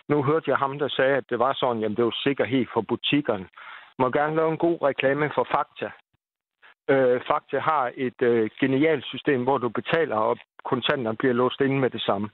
Nu 0.09 0.23
hørte 0.23 0.49
jeg 0.51 0.57
ham, 0.57 0.79
der 0.79 0.87
sagde, 0.87 1.15
at 1.15 1.29
det 1.29 1.39
var 1.39 1.53
sådan, 1.53 1.81
jamen 1.81 1.97
det 1.97 2.05
var 2.05 2.17
sikkerhed 2.23 2.65
for 2.73 2.81
butikkerne. 2.81 3.47
Må 3.99 4.09
gerne 4.09 4.35
lave 4.35 4.51
en 4.51 4.57
god 4.57 4.77
reklame 4.81 5.31
for 5.35 5.47
Fakta. 5.51 5.89
Øh, 6.89 7.21
Fakta 7.27 7.59
har 7.59 7.91
et 7.95 8.21
øh, 8.21 8.49
genialt 8.59 9.05
system, 9.05 9.43
hvor 9.43 9.57
du 9.57 9.69
betaler, 9.69 10.15
og 10.15 10.37
kontanterne 10.65 11.17
bliver 11.17 11.33
låst 11.33 11.61
inde 11.61 11.79
med 11.79 11.89
det 11.89 12.01
samme. 12.01 12.29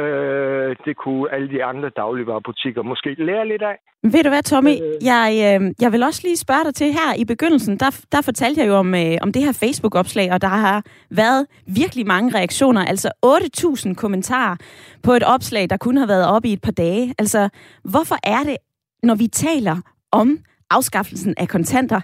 Øh, 0.00 0.76
det 0.84 0.96
kunne 0.96 1.32
alle 1.34 1.48
de 1.48 1.64
andre 1.64 1.88
dagligvarerbutikker 1.88 2.82
måske 2.82 3.14
lære 3.18 3.48
lidt 3.48 3.62
af. 3.62 3.76
Ved 4.02 4.22
du 4.22 4.28
hvad, 4.28 4.42
Tommy? 4.42 4.70
Øh... 4.70 5.06
Jeg, 5.12 5.28
øh, 5.46 5.74
jeg 5.80 5.92
vil 5.92 6.02
også 6.02 6.20
lige 6.24 6.36
spørge 6.36 6.64
dig 6.64 6.74
til 6.74 6.86
her 6.86 7.14
i 7.18 7.24
begyndelsen. 7.24 7.76
Der, 7.80 8.04
der 8.12 8.22
fortalte 8.22 8.60
jeg 8.60 8.68
jo 8.68 8.74
om, 8.74 8.94
øh, 8.94 9.16
om 9.22 9.32
det 9.32 9.42
her 9.44 9.52
Facebook-opslag, 9.64 10.32
og 10.32 10.40
der 10.40 10.48
har 10.48 10.82
været 11.10 11.46
virkelig 11.66 12.06
mange 12.06 12.38
reaktioner. 12.38 12.84
Altså 12.84 13.08
8.000 13.26 13.94
kommentarer 13.94 14.56
på 15.04 15.12
et 15.12 15.22
opslag, 15.34 15.70
der 15.70 15.76
kun 15.76 15.96
har 15.96 16.06
været 16.06 16.26
oppe 16.34 16.48
i 16.48 16.52
et 16.52 16.62
par 16.62 16.72
dage. 16.72 17.14
Altså, 17.18 17.48
hvorfor 17.84 18.16
er 18.24 18.42
det, 18.48 18.56
når 19.02 19.14
vi 19.14 19.26
taler 19.26 19.76
om 20.12 20.38
afskaffelsen 20.70 21.34
af 21.38 21.48
kontanter, 21.48 22.00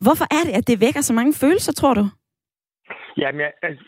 hvorfor 0.00 0.26
er 0.38 0.42
det, 0.46 0.52
at 0.58 0.68
det 0.68 0.80
vækker 0.80 1.00
så 1.00 1.14
mange 1.14 1.32
følelser, 1.42 1.72
tror 1.72 1.94
du? 1.94 2.04
Jamen, 3.18 3.40
jeg, 3.40 3.52
altså, 3.62 3.84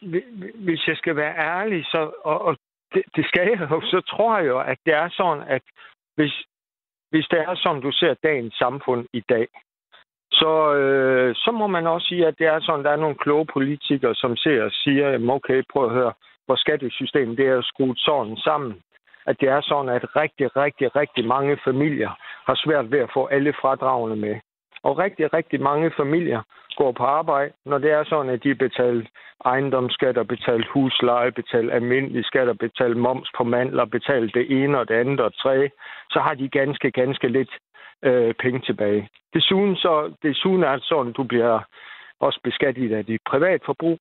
hvis 0.54 0.88
jeg 0.88 0.96
skal 0.96 1.16
være 1.16 1.34
ærlig, 1.38 1.84
så, 1.84 2.10
og, 2.24 2.40
og 2.42 2.56
det, 2.94 3.02
det 3.16 3.24
skal 3.28 3.48
jeg 3.48 3.70
jo, 3.70 3.80
så 3.80 4.00
tror 4.00 4.38
jeg 4.38 4.46
jo, 4.46 4.58
at 4.60 4.78
det 4.86 4.94
er 4.94 5.08
sådan, 5.08 5.42
at 5.48 5.62
hvis, 6.16 6.34
hvis 7.10 7.26
det 7.30 7.40
er 7.40 7.54
sådan, 7.54 7.82
du 7.82 7.92
ser 7.92 8.14
dagens 8.22 8.54
samfund 8.54 9.06
i 9.12 9.22
dag, 9.28 9.48
så, 10.32 10.74
øh, 10.74 11.34
så 11.34 11.50
må 11.50 11.66
man 11.66 11.86
også 11.86 12.06
sige, 12.06 12.26
at 12.26 12.38
det 12.38 12.46
er 12.46 12.60
sådan, 12.60 12.84
der 12.84 12.90
er 12.90 12.96
nogle 13.04 13.16
kloge 13.16 13.46
politikere, 13.46 14.14
som 14.14 14.36
ser 14.36 14.64
og 14.64 14.72
siger, 14.72 15.30
okay, 15.30 15.62
prøv 15.72 15.84
at 15.84 15.90
høre, 15.90 16.12
hvor 16.46 16.56
skattesystemet 16.56 17.38
det 17.38 17.46
er 17.46 17.62
skruet 17.62 17.98
sådan 17.98 18.36
sammen, 18.36 18.82
at 19.26 19.40
det 19.40 19.48
er 19.48 19.60
sådan, 19.60 19.88
at 19.88 20.16
rigtig, 20.16 20.56
rigtig, 20.56 20.96
rigtig 20.96 21.24
mange 21.26 21.58
familier 21.64 22.10
har 22.46 22.54
svært 22.64 22.90
ved 22.90 22.98
at 22.98 23.10
få 23.14 23.26
alle 23.26 23.52
fradragene 23.60 24.16
med. 24.16 24.34
Og 24.88 24.98
rigtig, 24.98 25.26
rigtig 25.38 25.60
mange 25.60 25.90
familier 26.00 26.42
går 26.76 26.92
på 26.92 27.04
arbejde, 27.04 27.52
når 27.66 27.78
det 27.78 27.90
er 27.90 28.04
sådan, 28.04 28.32
at 28.32 28.44
de 28.44 28.54
betaler 28.54 29.04
ejendomsskat 29.44 30.18
og 30.18 30.26
betaler 30.26 30.66
husleje, 30.74 31.32
betaler 31.32 31.74
almindelig 31.74 32.24
skat 32.24 32.48
og 32.48 32.58
betaler 32.58 32.96
moms 32.96 33.30
på 33.36 33.44
mandler, 33.44 33.84
betaler 33.84 34.30
det 34.38 34.44
ene 34.62 34.78
og 34.78 34.88
det 34.88 34.94
andet 34.94 35.20
og 35.20 35.30
det 35.30 35.38
tredje, 35.38 35.70
så 36.10 36.18
har 36.20 36.34
de 36.34 36.48
ganske, 36.48 36.90
ganske 36.90 37.28
lidt 37.28 37.52
øh, 38.04 38.34
penge 38.42 38.60
tilbage. 38.66 39.08
Desuden, 39.34 39.76
så, 39.76 40.12
desuden 40.22 40.62
er 40.62 40.74
det 40.76 40.84
sådan, 40.84 41.10
at 41.10 41.16
du 41.16 41.22
bliver 41.22 41.60
også 42.20 42.40
beskattet 42.44 42.92
af 42.92 43.04
dit 43.04 43.20
privatforbrug, 43.30 43.98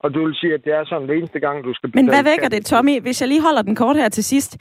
og 0.00 0.14
du 0.14 0.24
vil 0.24 0.34
sige, 0.34 0.54
at 0.54 0.64
det 0.64 0.72
er 0.72 0.84
sådan, 0.84 1.08
det 1.08 1.16
eneste 1.18 1.40
gang, 1.40 1.64
du 1.64 1.74
skal 1.74 1.88
betale 1.90 2.06
Men 2.06 2.14
hvad 2.14 2.24
vækker 2.24 2.48
det, 2.48 2.66
Tommy? 2.66 3.00
Hvis 3.00 3.20
jeg 3.20 3.28
lige 3.28 3.42
holder 3.42 3.62
den 3.62 3.76
kort 3.76 3.96
her 3.96 4.08
til 4.08 4.24
sidst. 4.24 4.52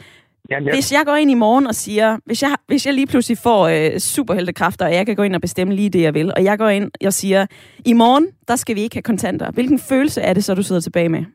Jamen, 0.49 0.67
jeg... 0.67 0.73
Hvis 0.75 0.93
jeg 0.93 1.03
går 1.05 1.15
ind 1.15 1.31
i 1.31 1.41
morgen 1.45 1.67
og 1.67 1.75
siger, 1.75 2.19
hvis 2.25 2.43
jeg, 2.43 2.49
hvis 2.67 2.85
jeg 2.85 2.93
lige 2.93 3.07
pludselig 3.07 3.37
får 3.43 3.61
øh, 3.67 3.97
superheltekræfter, 3.97 4.85
og 4.85 4.93
jeg 4.93 5.05
kan 5.05 5.15
gå 5.15 5.23
ind 5.23 5.35
og 5.35 5.41
bestemme 5.41 5.73
lige 5.73 5.89
det, 5.89 6.01
jeg 6.01 6.13
vil, 6.13 6.31
og 6.37 6.43
jeg 6.43 6.57
går 6.57 6.67
ind 6.67 6.91
og 7.05 7.13
siger, 7.13 7.45
i 7.85 7.93
morgen, 7.93 8.27
der 8.47 8.55
skal 8.55 8.75
vi 8.75 8.81
ikke 8.81 8.95
have 8.95 9.09
kontanter. 9.11 9.51
Hvilken 9.51 9.79
følelse 9.79 10.21
er 10.21 10.33
det 10.33 10.43
så, 10.43 10.55
du 10.55 10.63
sidder 10.63 10.81
tilbage 10.81 11.09
med? 11.09 11.25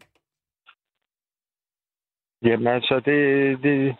Jamen 2.45 2.66
altså, 2.66 3.00
det, 3.04 3.19
det 3.62 3.97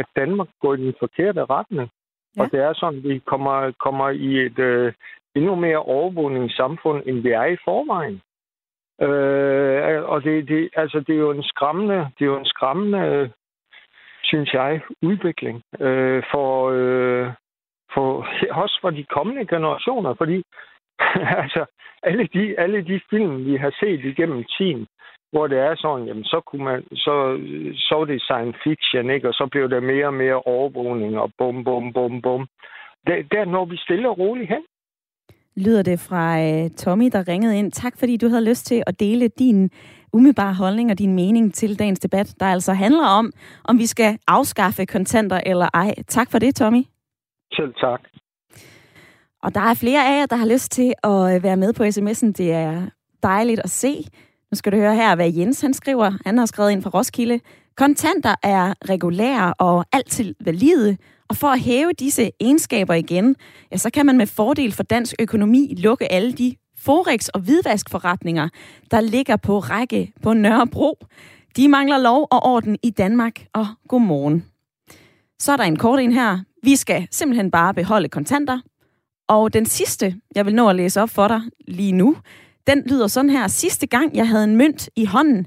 at 0.00 0.06
Danmark 0.16 0.48
går 0.60 0.74
i 0.74 0.76
den 0.76 0.94
forkerte 0.98 1.44
retning. 1.44 1.90
Ja. 2.36 2.42
Og 2.42 2.50
det 2.52 2.60
er 2.60 2.72
sådan, 2.74 2.98
at 2.98 3.08
vi 3.08 3.18
kommer, 3.18 3.72
kommer 3.80 4.08
i 4.10 4.46
et 4.46 4.58
øh, 4.58 4.92
endnu 5.36 5.54
mere 5.54 5.78
overvågningssamfund, 5.78 7.02
end 7.06 7.18
vi 7.18 7.30
er 7.30 7.44
i 7.44 7.56
forvejen. 7.64 8.20
Øh, 9.00 10.02
og 10.04 10.24
det, 10.24 10.48
det, 10.48 10.70
altså, 10.76 11.00
det 11.00 11.14
er 11.14 11.18
jo 11.18 11.30
en 11.30 11.42
skræmmende, 11.42 12.08
det 12.18 12.24
er 12.24 12.26
jo 12.26 12.38
en 12.38 12.46
skræmmende, 12.46 13.30
synes 14.22 14.52
jeg, 14.52 14.80
udvikling 15.02 15.62
øh, 15.80 16.22
for, 16.30 16.70
øh, 16.70 17.32
for 17.94 18.26
også 18.50 18.78
for 18.80 18.90
de 18.90 19.04
kommende 19.04 19.46
generationer, 19.46 20.14
fordi 20.14 20.42
altså, 21.42 21.64
alle 22.02 22.28
de, 22.34 22.58
alle 22.58 22.84
de 22.84 23.00
film, 23.10 23.46
vi 23.46 23.56
har 23.56 23.76
set 23.80 24.04
igennem 24.04 24.44
tiden, 24.58 24.86
hvor 25.32 25.46
det 25.46 25.58
er 25.58 25.74
sådan, 25.76 26.06
jamen, 26.06 26.24
så, 26.24 26.40
kunne 26.40 26.64
man, 26.64 26.82
så, 26.92 27.14
så 27.76 28.04
det 28.08 28.22
science 28.22 28.58
fiction, 28.64 29.10
ikke? 29.10 29.28
og 29.28 29.34
så 29.34 29.48
blev 29.50 29.70
der 29.70 29.80
mere 29.80 30.06
og 30.06 30.14
mere 30.14 30.42
overvågning, 30.42 31.18
og 31.18 31.32
bum, 31.38 31.64
bum, 31.64 31.92
bum, 31.92 32.22
bum. 32.22 32.46
Der, 33.06 33.22
der 33.32 33.44
når 33.44 33.64
vi 33.64 33.76
stille 33.76 34.08
og 34.08 34.18
roligt 34.18 34.48
hen 34.48 34.64
lyder 35.56 35.82
det 35.82 36.00
fra 36.00 36.42
uh, 36.42 36.70
Tommy, 36.70 37.10
der 37.12 37.28
ringede 37.28 37.58
ind. 37.58 37.72
Tak 37.72 37.98
fordi 37.98 38.16
du 38.16 38.28
havde 38.28 38.44
lyst 38.44 38.66
til 38.66 38.82
at 38.86 39.00
dele 39.00 39.28
din 39.28 39.70
umiddelbare 40.12 40.54
holdning 40.54 40.90
og 40.90 40.98
din 40.98 41.14
mening 41.14 41.54
til 41.54 41.78
dagens 41.78 42.00
debat, 42.00 42.34
der 42.40 42.46
altså 42.46 42.72
handler 42.72 43.06
om, 43.06 43.32
om 43.64 43.78
vi 43.78 43.86
skal 43.86 44.18
afskaffe 44.26 44.86
kontanter 44.86 45.40
eller 45.46 45.68
ej. 45.74 45.94
Tak 46.08 46.30
for 46.30 46.38
det, 46.38 46.54
Tommy. 46.54 46.82
Selv 47.52 47.74
tak. 47.80 48.00
Og 49.42 49.54
der 49.54 49.60
er 49.60 49.74
flere 49.74 50.08
af 50.08 50.20
jer, 50.20 50.26
der 50.26 50.36
har 50.36 50.46
lyst 50.46 50.72
til 50.72 50.94
at 51.02 51.34
øh, 51.34 51.42
være 51.42 51.56
med 51.56 51.72
på 51.72 51.82
sms'en. 51.82 52.32
Det 52.32 52.52
er 52.52 52.82
dejligt 53.22 53.60
at 53.64 53.70
se. 53.70 54.04
Nu 54.50 54.56
skal 54.56 54.72
du 54.72 54.76
høre 54.76 54.94
her, 54.94 55.14
hvad 55.14 55.32
Jens 55.32 55.60
han 55.60 55.74
skriver. 55.74 56.12
Han 56.26 56.38
har 56.38 56.46
skrevet 56.46 56.70
ind 56.70 56.82
fra 56.82 56.90
Roskilde. 56.90 57.40
Kontanter 57.76 58.34
er 58.42 58.74
regulære 58.90 59.54
og 59.58 59.84
altid 59.92 60.34
valide, 60.40 60.96
og 61.28 61.36
for 61.36 61.48
at 61.48 61.60
hæve 61.60 61.92
disse 61.92 62.30
egenskaber 62.40 62.94
igen, 62.94 63.36
ja, 63.72 63.76
så 63.76 63.90
kan 63.90 64.06
man 64.06 64.16
med 64.16 64.26
fordel 64.26 64.72
for 64.72 64.82
dansk 64.82 65.14
økonomi 65.18 65.74
lukke 65.78 66.12
alle 66.12 66.32
de 66.32 66.56
forex- 66.88 67.28
og 67.34 67.40
hvidvaskforretninger, 67.40 68.48
der 68.90 69.00
ligger 69.00 69.36
på 69.36 69.58
række 69.58 70.12
på 70.22 70.32
Nørrebro. 70.32 71.06
De 71.56 71.68
mangler 71.68 71.98
lov 71.98 72.28
og 72.30 72.44
orden 72.44 72.78
i 72.82 72.90
Danmark, 72.90 73.46
og 73.52 73.66
godmorgen. 73.88 74.44
Så 75.38 75.52
er 75.52 75.56
der 75.56 75.64
en 75.64 75.76
kort 75.76 76.00
en 76.00 76.12
her. 76.12 76.38
Vi 76.62 76.76
skal 76.76 77.08
simpelthen 77.10 77.50
bare 77.50 77.74
beholde 77.74 78.08
kontanter. 78.08 78.60
Og 79.28 79.52
den 79.52 79.66
sidste, 79.66 80.16
jeg 80.34 80.46
vil 80.46 80.54
nå 80.54 80.68
at 80.68 80.76
læse 80.76 81.00
op 81.00 81.10
for 81.10 81.28
dig 81.28 81.40
lige 81.68 81.92
nu, 81.92 82.16
den 82.66 82.82
lyder 82.86 83.06
sådan 83.06 83.30
her. 83.30 83.48
Sidste 83.48 83.86
gang, 83.86 84.16
jeg 84.16 84.28
havde 84.28 84.44
en 84.44 84.56
mønt 84.56 84.88
i 84.96 85.04
hånden, 85.04 85.46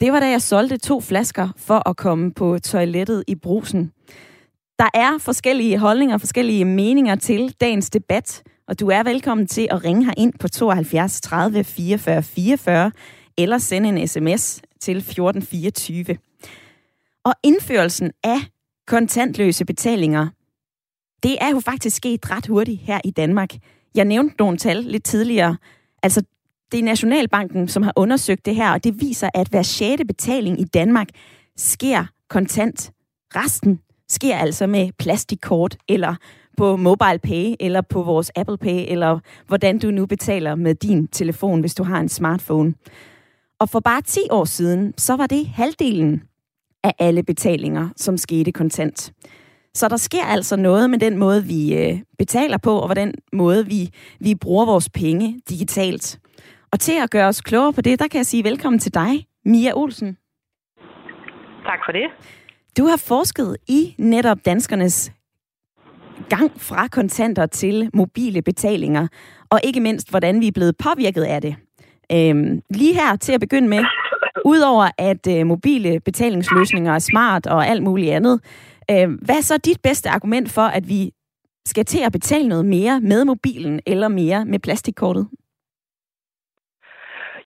det 0.00 0.12
var 0.12 0.20
da 0.20 0.30
jeg 0.30 0.42
solgte 0.42 0.78
to 0.78 1.00
flasker 1.00 1.48
for 1.56 1.88
at 1.88 1.96
komme 1.96 2.32
på 2.32 2.58
toilettet 2.58 3.24
i 3.26 3.34
brusen. 3.34 3.92
Der 4.78 4.88
er 4.94 5.18
forskellige 5.18 5.78
holdninger, 5.78 6.18
forskellige 6.18 6.64
meninger 6.64 7.16
til 7.16 7.54
dagens 7.60 7.90
debat, 7.90 8.42
og 8.68 8.80
du 8.80 8.88
er 8.88 9.02
velkommen 9.02 9.46
til 9.46 9.68
at 9.70 9.84
ringe 9.84 10.04
her 10.04 10.12
ind 10.16 10.32
på 10.40 10.48
72 10.48 11.20
30 11.20 11.64
44 11.64 12.22
44 12.22 12.92
eller 13.38 13.58
sende 13.58 13.88
en 13.88 14.08
sms 14.08 14.62
til 14.80 14.96
1424. 14.96 16.16
Og 17.24 17.34
indførelsen 17.42 18.10
af 18.24 18.38
kontantløse 18.86 19.64
betalinger, 19.64 20.28
det 21.22 21.36
er 21.40 21.48
jo 21.50 21.60
faktisk 21.60 21.96
sket 21.96 22.30
ret 22.30 22.46
hurtigt 22.46 22.80
her 22.80 23.00
i 23.04 23.10
Danmark. 23.10 23.50
Jeg 23.94 24.04
nævnte 24.04 24.36
nogle 24.38 24.58
tal 24.58 24.76
lidt 24.76 25.04
tidligere. 25.04 25.56
Altså, 26.02 26.22
det 26.72 26.80
er 26.80 26.84
Nationalbanken, 26.84 27.68
som 27.68 27.82
har 27.82 27.92
undersøgt 27.96 28.46
det 28.46 28.54
her, 28.54 28.72
og 28.72 28.84
det 28.84 29.00
viser, 29.00 29.30
at 29.34 29.48
hver 29.48 29.62
sjette 29.62 30.04
betaling 30.04 30.60
i 30.60 30.64
Danmark 30.64 31.08
sker 31.56 32.04
kontant. 32.28 32.92
Resten 33.36 33.80
sker 34.08 34.36
altså 34.36 34.66
med 34.66 34.90
plastikkort, 34.98 35.76
eller 35.88 36.14
på 36.56 36.76
mobile 36.76 37.18
pay, 37.18 37.54
eller 37.60 37.80
på 37.80 38.02
vores 38.02 38.30
Apple 38.36 38.58
Pay, 38.58 38.84
eller 38.92 39.18
hvordan 39.46 39.78
du 39.78 39.90
nu 39.90 40.06
betaler 40.06 40.54
med 40.54 40.74
din 40.74 41.06
telefon, 41.08 41.60
hvis 41.60 41.74
du 41.74 41.82
har 41.82 42.00
en 42.00 42.08
smartphone. 42.08 42.74
Og 43.60 43.68
for 43.68 43.80
bare 43.80 44.02
10 44.02 44.20
år 44.30 44.44
siden, 44.44 44.94
så 44.96 45.16
var 45.16 45.26
det 45.26 45.46
halvdelen 45.46 46.22
af 46.84 46.94
alle 46.98 47.22
betalinger, 47.22 47.88
som 47.96 48.16
skete 48.16 48.52
kontant. 48.52 49.12
Så 49.74 49.88
der 49.88 49.96
sker 49.96 50.24
altså 50.24 50.56
noget 50.56 50.90
med 50.90 50.98
den 50.98 51.18
måde, 51.18 51.44
vi 51.44 51.76
øh, 51.76 51.98
betaler 52.18 52.58
på, 52.58 52.78
og 52.78 52.86
hvordan 52.86 53.14
måde, 53.32 53.66
vi, 53.66 53.90
vi 54.20 54.34
bruger 54.34 54.66
vores 54.66 54.88
penge 54.90 55.40
digitalt. 55.48 56.18
Og 56.72 56.80
til 56.80 56.92
at 57.02 57.10
gøre 57.10 57.28
os 57.28 57.40
klogere 57.40 57.72
på 57.72 57.80
det, 57.80 57.98
der 57.98 58.08
kan 58.08 58.18
jeg 58.18 58.26
sige 58.26 58.44
velkommen 58.44 58.78
til 58.78 58.94
dig, 58.94 59.26
Mia 59.44 59.72
Olsen. 59.74 60.16
Tak 61.64 61.78
for 61.86 61.92
det. 61.92 62.06
Du 62.78 62.86
har 62.86 62.96
forsket 62.96 63.56
i 63.68 63.94
netop 63.98 64.38
danskernes 64.44 65.12
gang 66.28 66.60
fra 66.60 66.88
kontanter 66.88 67.46
til 67.46 67.90
mobile 67.94 68.42
betalinger, 68.42 69.08
og 69.50 69.60
ikke 69.64 69.80
mindst, 69.80 70.10
hvordan 70.10 70.40
vi 70.40 70.46
er 70.46 70.52
blevet 70.52 70.76
påvirket 70.76 71.22
af 71.22 71.42
det. 71.42 71.56
Øhm, 72.12 72.60
lige 72.70 72.94
her 72.94 73.16
til 73.16 73.32
at 73.32 73.40
begynde 73.40 73.68
med, 73.68 73.84
udover 74.44 74.88
at 74.98 75.26
øh, 75.28 75.46
mobile 75.46 76.00
betalingsløsninger 76.00 76.94
er 76.94 76.98
smart 76.98 77.46
og 77.46 77.66
alt 77.66 77.82
muligt 77.82 78.12
andet, 78.12 78.40
øh, 78.90 79.10
hvad 79.22 79.36
er 79.36 79.40
så 79.40 79.58
dit 79.58 79.80
bedste 79.82 80.08
argument 80.08 80.50
for, 80.50 80.62
at 80.62 80.88
vi 80.88 81.12
skal 81.66 81.84
til 81.84 81.98
at 81.98 82.12
betale 82.12 82.48
noget 82.48 82.64
mere 82.66 83.00
med 83.00 83.24
mobilen 83.24 83.80
eller 83.86 84.08
mere 84.08 84.44
med 84.44 84.58
plastikkortet? 84.58 85.28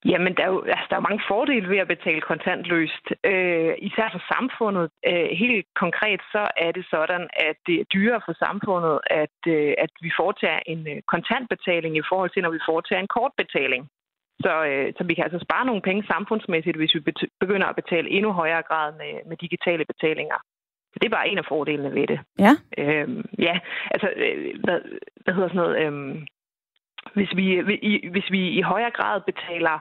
Jamen, 0.04 0.34
der 0.36 0.42
er 0.44 0.52
jo 0.56 0.60
altså, 0.60 0.86
der 0.90 0.96
er 0.96 1.08
mange 1.08 1.22
fordele 1.28 1.68
ved 1.68 1.78
at 1.78 1.92
betale 1.94 2.20
kontantløst, 2.20 3.06
øh, 3.24 3.74
især 3.78 4.08
for 4.12 4.22
samfundet. 4.34 4.90
Øh, 5.10 5.28
helt 5.42 5.66
konkret 5.82 6.20
så 6.32 6.42
er 6.56 6.72
det 6.72 6.84
sådan, 6.90 7.24
at 7.48 7.56
det 7.66 7.76
er 7.80 7.90
dyrere 7.94 8.20
for 8.26 8.34
samfundet, 8.44 9.00
at, 9.22 9.38
øh, 9.46 9.74
at 9.84 9.92
vi 10.04 10.10
foretager 10.20 10.60
en 10.66 10.80
øh, 10.92 11.02
kontantbetaling 11.12 11.96
i 11.96 12.06
forhold 12.10 12.30
til, 12.30 12.42
når 12.42 12.50
vi 12.50 12.66
foretager 12.68 13.00
en 13.00 13.14
kortbetaling. 13.16 13.82
Så, 14.44 14.52
øh, 14.70 14.92
så 14.96 15.04
vi 15.04 15.14
kan 15.14 15.24
altså 15.24 15.40
spare 15.46 15.66
nogle 15.66 15.82
penge 15.82 16.02
samfundsmæssigt, 16.12 16.76
hvis 16.76 16.94
vi 16.94 17.00
begynder 17.40 17.66
at 17.66 17.76
betale 17.76 18.10
endnu 18.10 18.32
højere 18.32 18.62
grad 18.62 18.92
med, 18.92 19.12
med 19.28 19.36
digitale 19.36 19.84
betalinger. 19.84 20.38
Det 21.00 21.04
er 21.04 21.16
bare 21.16 21.28
en 21.28 21.38
af 21.38 21.44
fordelene 21.48 21.94
ved 21.94 22.06
det. 22.06 22.20
Ja. 22.38 22.52
Øhm, 22.78 23.24
ja, 23.38 23.58
altså, 23.90 24.08
øh, 24.16 24.60
hvad, 24.64 24.78
hvad 25.24 25.34
hedder 25.34 25.48
sådan 25.48 25.62
noget... 25.62 25.76
Øh, 25.82 26.22
hvis 27.14 27.30
vi, 27.36 27.46
hvis 28.10 28.30
vi 28.30 28.48
i 28.48 28.60
højere 28.60 28.90
grad 28.90 29.20
betaler 29.20 29.76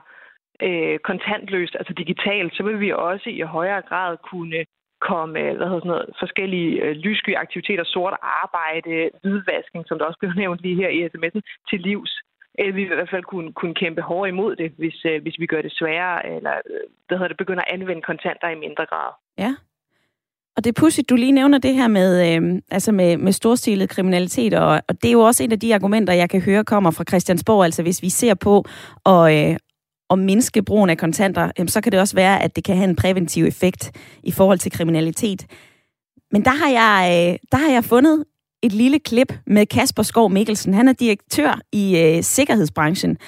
øh, 0.66 0.98
kontantløst, 0.98 1.74
altså 1.80 1.92
digitalt, 2.02 2.52
så 2.56 2.62
vil 2.62 2.80
vi 2.80 2.90
også 2.92 3.28
i 3.30 3.40
højere 3.40 3.82
grad 3.90 4.16
kunne 4.30 4.64
komme 5.08 5.38
øh, 5.42 5.56
hvad 5.56 5.66
hedder 5.66 5.82
sådan 5.84 5.94
noget, 5.94 6.08
forskellige 6.24 6.70
øh, 6.84 6.92
lyssky 7.06 7.32
aktiviteter, 7.44 7.84
sort 7.84 8.16
arbejde, 8.42 9.10
hvidvaskning, 9.22 9.82
som 9.86 9.98
der 9.98 10.04
også 10.08 10.20
blev 10.20 10.32
nævnt 10.42 10.60
lige 10.62 10.80
her 10.82 10.90
i 10.96 11.06
sms'en, 11.12 11.42
til 11.70 11.80
livs. 11.80 12.12
Eller 12.58 12.72
vi 12.72 12.82
vil 12.82 12.92
i 12.92 13.00
hvert 13.00 13.14
fald 13.14 13.24
kunne, 13.32 13.52
kunne 13.52 13.74
kæmpe 13.74 14.02
hårdere 14.02 14.28
imod 14.28 14.56
det, 14.56 14.72
hvis, 14.78 14.98
øh, 15.04 15.22
hvis 15.22 15.36
vi 15.38 15.46
gør 15.46 15.62
det 15.62 15.72
sværere, 15.72 16.18
eller 16.36 16.54
øh, 16.70 16.84
hvad 17.06 17.16
hedder 17.18 17.28
det, 17.28 17.42
begynder 17.44 17.64
at 17.64 17.74
anvende 17.74 18.02
kontanter 18.02 18.48
i 18.48 18.62
mindre 18.64 18.86
grad. 18.86 19.10
Ja. 19.38 19.52
Og 20.56 20.64
det 20.64 20.70
er 20.70 20.80
pudsigt, 20.80 21.10
du 21.10 21.16
lige 21.16 21.32
nævner 21.32 21.58
det 21.58 21.74
her 21.74 21.88
med, 21.88 22.10
øh, 22.28 22.62
altså 22.70 22.92
med, 22.92 23.16
med 23.16 23.32
storstilet 23.32 23.88
kriminalitet, 23.88 24.54
og, 24.54 24.80
og 24.88 25.02
det 25.02 25.08
er 25.08 25.12
jo 25.12 25.20
også 25.20 25.44
et 25.44 25.52
af 25.52 25.60
de 25.60 25.74
argumenter, 25.74 26.12
jeg 26.12 26.30
kan 26.30 26.40
høre 26.42 26.64
kommer 26.64 26.90
fra 26.90 27.04
Christiansborg. 27.04 27.64
Altså 27.64 27.82
hvis 27.82 28.02
vi 28.02 28.08
ser 28.08 28.34
på 28.34 28.64
at, 29.06 29.22
øh, 29.36 29.56
at 30.12 30.18
mindske 30.18 30.62
brugen 30.62 30.90
af 30.90 30.98
kontanter, 30.98 31.50
så 31.66 31.80
kan 31.80 31.92
det 31.92 32.00
også 32.00 32.16
være, 32.16 32.42
at 32.42 32.56
det 32.56 32.64
kan 32.64 32.76
have 32.76 32.88
en 32.88 32.96
præventiv 32.96 33.44
effekt 33.44 33.92
i 34.22 34.32
forhold 34.32 34.58
til 34.58 34.72
kriminalitet. 34.72 35.46
Men 36.32 36.44
der 36.44 36.50
har 36.50 36.70
jeg, 36.80 36.94
øh, 37.12 37.38
der 37.52 37.58
har 37.58 37.72
jeg 37.72 37.84
fundet 37.84 38.24
et 38.62 38.72
lille 38.72 38.98
klip 38.98 39.32
med 39.46 39.66
Kasper 39.66 40.02
Skov 40.02 40.30
Mikkelsen. 40.30 40.74
Han 40.74 40.88
er 40.88 40.92
direktør 40.92 41.60
i 41.72 41.84
øh, 42.02 42.22
sikkerhedsbranchen. 42.22 43.18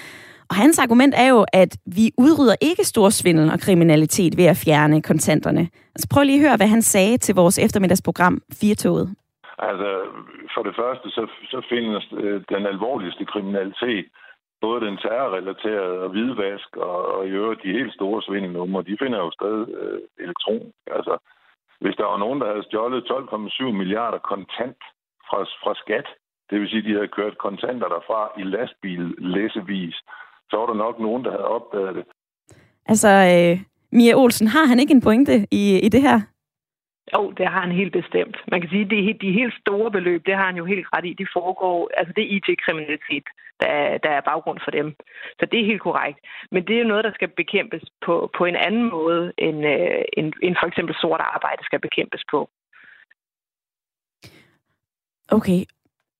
Og 0.50 0.56
hans 0.56 0.78
argument 0.78 1.14
er 1.16 1.28
jo, 1.28 1.46
at 1.52 1.76
vi 1.96 2.10
udrydder 2.18 2.56
ikke 2.60 2.84
stor 2.84 3.08
svindel 3.10 3.50
og 3.50 3.60
kriminalitet 3.60 4.36
ved 4.36 4.44
at 4.44 4.56
fjerne 4.64 5.02
kontanterne. 5.02 5.68
Altså 5.94 6.08
prøv 6.12 6.22
lige 6.24 6.38
at 6.40 6.46
høre, 6.46 6.56
hvad 6.56 6.66
han 6.66 6.82
sagde 6.82 7.16
til 7.18 7.34
vores 7.34 7.58
eftermiddagsprogram 7.58 8.40
Firtoget. 8.60 9.14
Altså, 9.58 9.90
for 10.54 10.62
det 10.62 10.74
første, 10.80 11.06
så, 11.10 11.22
så 11.52 11.58
findes 11.72 12.04
øh, 12.22 12.42
den 12.48 12.66
alvorligste 12.66 13.24
kriminalitet, 13.24 14.06
både 14.64 14.86
den 14.86 14.96
terrorrelaterede 15.04 15.96
og 16.04 16.08
hvidvask, 16.14 16.70
og, 16.76 16.96
og 17.14 17.20
i 17.28 17.30
øvrigt 17.40 17.62
de 17.64 17.78
helt 17.78 17.94
store 17.98 18.22
svindelnumre, 18.22 18.88
de 18.88 18.96
finder 19.02 19.18
jo 19.24 19.30
stadig 19.38 19.66
øh, 19.80 20.00
elektron. 20.24 20.66
Altså, 20.96 21.14
hvis 21.82 21.96
der 22.00 22.06
var 22.12 22.18
nogen, 22.24 22.40
der 22.40 22.48
havde 22.52 22.66
stjålet 22.68 23.10
12,7 23.10 23.64
milliarder 23.80 24.20
kontant 24.32 24.82
fra, 25.28 25.38
fra 25.62 25.74
skat, 25.82 26.08
det 26.50 26.60
vil 26.60 26.68
sige, 26.68 26.82
at 26.82 26.88
de 26.88 26.96
havde 26.98 27.16
kørt 27.18 27.44
kontanter 27.46 27.88
derfra 27.94 28.20
i 28.40 28.42
lastbil 28.54 29.04
læsevis, 29.34 29.96
så 30.50 30.54
var 30.60 30.66
der 30.66 30.82
nok 30.84 30.96
nogen, 31.06 31.24
der 31.24 31.30
havde 31.30 31.52
opdaget 31.58 31.94
det. 31.98 32.04
Altså, 32.86 33.10
øh, 33.32 33.54
Mia 33.92 34.14
Olsen, 34.22 34.46
har 34.46 34.64
han 34.70 34.78
ikke 34.80 34.94
en 34.94 35.06
pointe 35.06 35.34
i, 35.50 35.62
i 35.86 35.88
det 35.88 36.02
her? 36.02 36.18
Jo, 37.12 37.30
det 37.38 37.46
har 37.48 37.60
han 37.60 37.72
helt 37.80 37.92
bestemt. 37.92 38.36
Man 38.52 38.60
kan 38.60 38.70
sige, 38.70 38.84
at 38.84 38.90
de, 38.90 39.18
de 39.24 39.38
helt 39.40 39.54
store 39.62 39.90
beløb, 39.90 40.26
det 40.26 40.34
har 40.34 40.46
han 40.46 40.56
jo 40.56 40.64
helt 40.64 40.86
ret 40.94 41.04
i. 41.04 41.12
De 41.22 41.26
foregår, 41.32 41.90
altså 41.98 42.12
det 42.16 42.22
er 42.24 42.32
IT-kriminalitet, 42.36 43.26
der, 43.60 43.98
der 44.04 44.10
er 44.14 44.28
baggrund 44.30 44.58
for 44.64 44.70
dem. 44.70 44.88
Så 45.38 45.44
det 45.50 45.60
er 45.60 45.70
helt 45.70 45.86
korrekt. 45.88 46.18
Men 46.52 46.60
det 46.66 46.74
er 46.74 46.82
jo 46.82 46.92
noget, 46.92 47.04
der 47.04 47.12
skal 47.14 47.28
bekæmpes 47.28 47.82
på, 48.06 48.30
på 48.38 48.44
en 48.44 48.56
anden 48.56 48.90
måde, 48.90 49.32
end, 49.38 49.58
øh, 49.74 50.02
end, 50.18 50.32
end 50.42 50.56
for 50.60 50.66
eksempel 50.66 50.94
sort 50.94 51.20
arbejde 51.34 51.64
skal 51.64 51.80
bekæmpes 51.80 52.22
på. 52.32 52.50
Okay, 55.36 55.60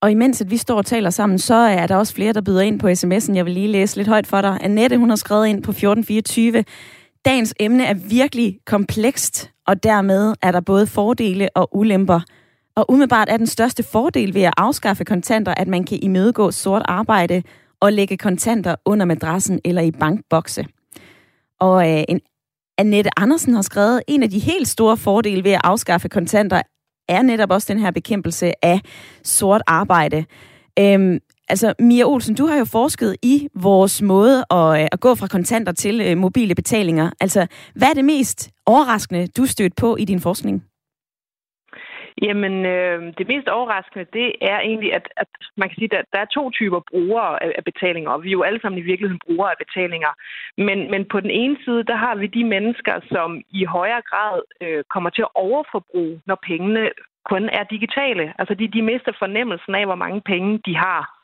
og 0.04 0.10
imens 0.10 0.40
at 0.40 0.50
vi 0.50 0.56
står 0.56 0.76
og 0.76 0.86
taler 0.86 1.10
sammen, 1.10 1.38
så 1.38 1.54
er 1.54 1.86
der 1.86 1.96
også 1.96 2.14
flere, 2.14 2.32
der 2.32 2.40
byder 2.40 2.62
ind 2.62 2.80
på 2.80 2.86
sms'en. 2.86 3.36
Jeg 3.36 3.44
vil 3.44 3.52
lige 3.54 3.68
læse 3.68 3.96
lidt 3.96 4.08
højt 4.08 4.26
for 4.26 4.40
dig. 4.40 4.58
Annette, 4.60 4.96
hun 4.98 5.08
har 5.08 5.16
skrevet 5.16 5.46
ind 5.46 5.62
på 5.62 5.70
1424. 5.70 6.64
Dagens 7.24 7.54
emne 7.60 7.84
er 7.84 7.94
virkelig 7.94 8.58
komplekst, 8.66 9.50
og 9.66 9.82
dermed 9.82 10.34
er 10.42 10.52
der 10.52 10.60
både 10.60 10.86
fordele 10.86 11.48
og 11.54 11.76
ulemper. 11.76 12.20
Og 12.76 12.90
umiddelbart 12.90 13.28
er 13.28 13.36
den 13.36 13.46
største 13.46 13.82
fordel 13.82 14.34
ved 14.34 14.42
at 14.42 14.54
afskaffe 14.56 15.04
kontanter, 15.04 15.54
at 15.54 15.68
man 15.68 15.84
kan 15.84 15.98
imødegå 16.02 16.50
sort 16.50 16.82
arbejde 16.84 17.42
og 17.80 17.92
lægge 17.92 18.16
kontanter 18.16 18.74
under 18.84 19.06
madrassen 19.06 19.60
eller 19.64 19.82
i 19.82 19.90
bankbokse. 19.90 20.66
Og 21.60 21.90
øh, 21.90 22.04
en 22.08 22.20
Annette 22.78 23.10
Andersen 23.16 23.54
har 23.54 23.62
skrevet, 23.62 24.02
en 24.08 24.22
af 24.22 24.30
de 24.30 24.38
helt 24.38 24.68
store 24.68 24.96
fordele 24.96 25.44
ved 25.44 25.52
at 25.52 25.60
afskaffe 25.64 26.08
kontanter 26.08 26.62
er 27.08 27.22
netop 27.22 27.50
også 27.50 27.72
den 27.72 27.82
her 27.82 27.90
bekæmpelse 27.90 28.64
af 28.64 28.80
sort 29.22 29.62
arbejde. 29.66 30.24
Øhm, 30.78 31.18
altså, 31.48 31.74
Mia 31.78 32.04
Olsen, 32.04 32.34
du 32.34 32.46
har 32.46 32.58
jo 32.58 32.64
forsket 32.64 33.16
i 33.22 33.48
vores 33.54 34.02
måde 34.02 34.44
at, 34.50 34.80
øh, 34.80 34.88
at 34.92 35.00
gå 35.00 35.14
fra 35.14 35.28
kontanter 35.28 35.72
til 35.72 36.00
øh, 36.00 36.16
mobile 36.16 36.54
betalinger. 36.54 37.10
Altså, 37.20 37.46
hvad 37.74 37.88
er 37.88 37.94
det 37.94 38.04
mest 38.04 38.50
overraskende, 38.66 39.26
du 39.26 39.46
stødt 39.46 39.76
på 39.76 39.96
i 39.96 40.04
din 40.04 40.20
forskning? 40.20 40.64
Jamen, 42.22 42.54
øh, 42.66 42.98
det 43.18 43.26
mest 43.28 43.48
overraskende, 43.48 44.04
det 44.12 44.28
er 44.52 44.58
egentlig, 44.60 44.94
at, 44.94 45.06
at 45.16 45.30
man 45.56 45.68
kan 45.68 45.76
sige, 45.76 45.90
at 45.90 45.96
der, 45.96 46.02
der 46.12 46.20
er 46.22 46.34
to 46.34 46.50
typer 46.50 46.80
brugere 46.90 47.42
af, 47.42 47.52
af 47.58 47.64
betalinger, 47.64 48.10
og 48.10 48.22
vi 48.22 48.28
er 48.28 48.38
jo 48.38 48.42
alle 48.42 48.60
sammen 48.60 48.78
i 48.78 48.88
virkeligheden 48.90 49.24
brugere 49.26 49.50
af 49.50 49.62
betalinger. 49.64 50.12
Men, 50.66 50.78
men 50.92 51.02
på 51.12 51.20
den 51.20 51.30
ene 51.30 51.56
side, 51.64 51.84
der 51.84 51.96
har 51.96 52.14
vi 52.14 52.26
de 52.26 52.44
mennesker, 52.44 52.94
som 53.14 53.42
i 53.50 53.64
højere 53.64 54.02
grad 54.10 54.36
øh, 54.62 54.84
kommer 54.94 55.10
til 55.10 55.22
at 55.22 55.34
overforbruge, 55.34 56.20
når 56.26 56.38
pengene 56.50 56.84
kun 57.32 57.44
er 57.58 57.64
digitale. 57.74 58.24
Altså, 58.38 58.54
de, 58.54 58.68
de 58.76 58.82
mister 58.82 59.12
fornemmelsen 59.18 59.74
af, 59.74 59.84
hvor 59.86 60.00
mange 60.04 60.20
penge 60.32 60.50
de 60.66 60.76
har. 60.76 61.23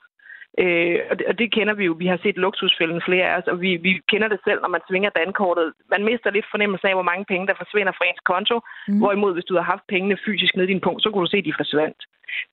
Øh, 0.58 0.98
og, 1.10 1.18
det, 1.18 1.26
og 1.26 1.38
det 1.38 1.52
kender 1.52 1.74
vi 1.74 1.84
jo. 1.84 1.92
Vi 1.98 2.06
har 2.06 2.18
set 2.22 2.36
luksusfælden 2.36 3.02
flere 3.08 3.26
af 3.30 3.38
os, 3.38 3.48
og 3.52 3.60
vi, 3.60 3.76
vi 3.76 4.00
kender 4.08 4.28
det 4.28 4.40
selv, 4.44 4.60
når 4.60 4.68
man 4.68 4.80
svinger 4.88 5.10
dankortet. 5.10 5.72
Man 5.90 6.04
mister 6.04 6.30
lidt 6.30 6.46
fornemmelse 6.50 6.88
af, 6.88 6.94
hvor 6.94 7.10
mange 7.10 7.24
penge, 7.24 7.46
der 7.46 7.54
forsvinder 7.62 7.92
fra 7.92 8.04
ens 8.08 8.24
konto. 8.32 8.60
Mm. 8.88 8.98
Hvorimod, 8.98 9.32
hvis 9.34 9.44
du 9.44 9.54
havde 9.54 9.72
haft 9.74 9.86
pengene 9.88 10.16
fysisk 10.26 10.56
nede 10.56 10.68
i 10.68 10.72
din 10.72 10.80
punkt, 10.86 11.02
så 11.02 11.10
kunne 11.10 11.24
du 11.24 11.30
se, 11.30 11.36
at 11.36 11.44
de 11.44 11.60
forsvandt. 11.60 12.00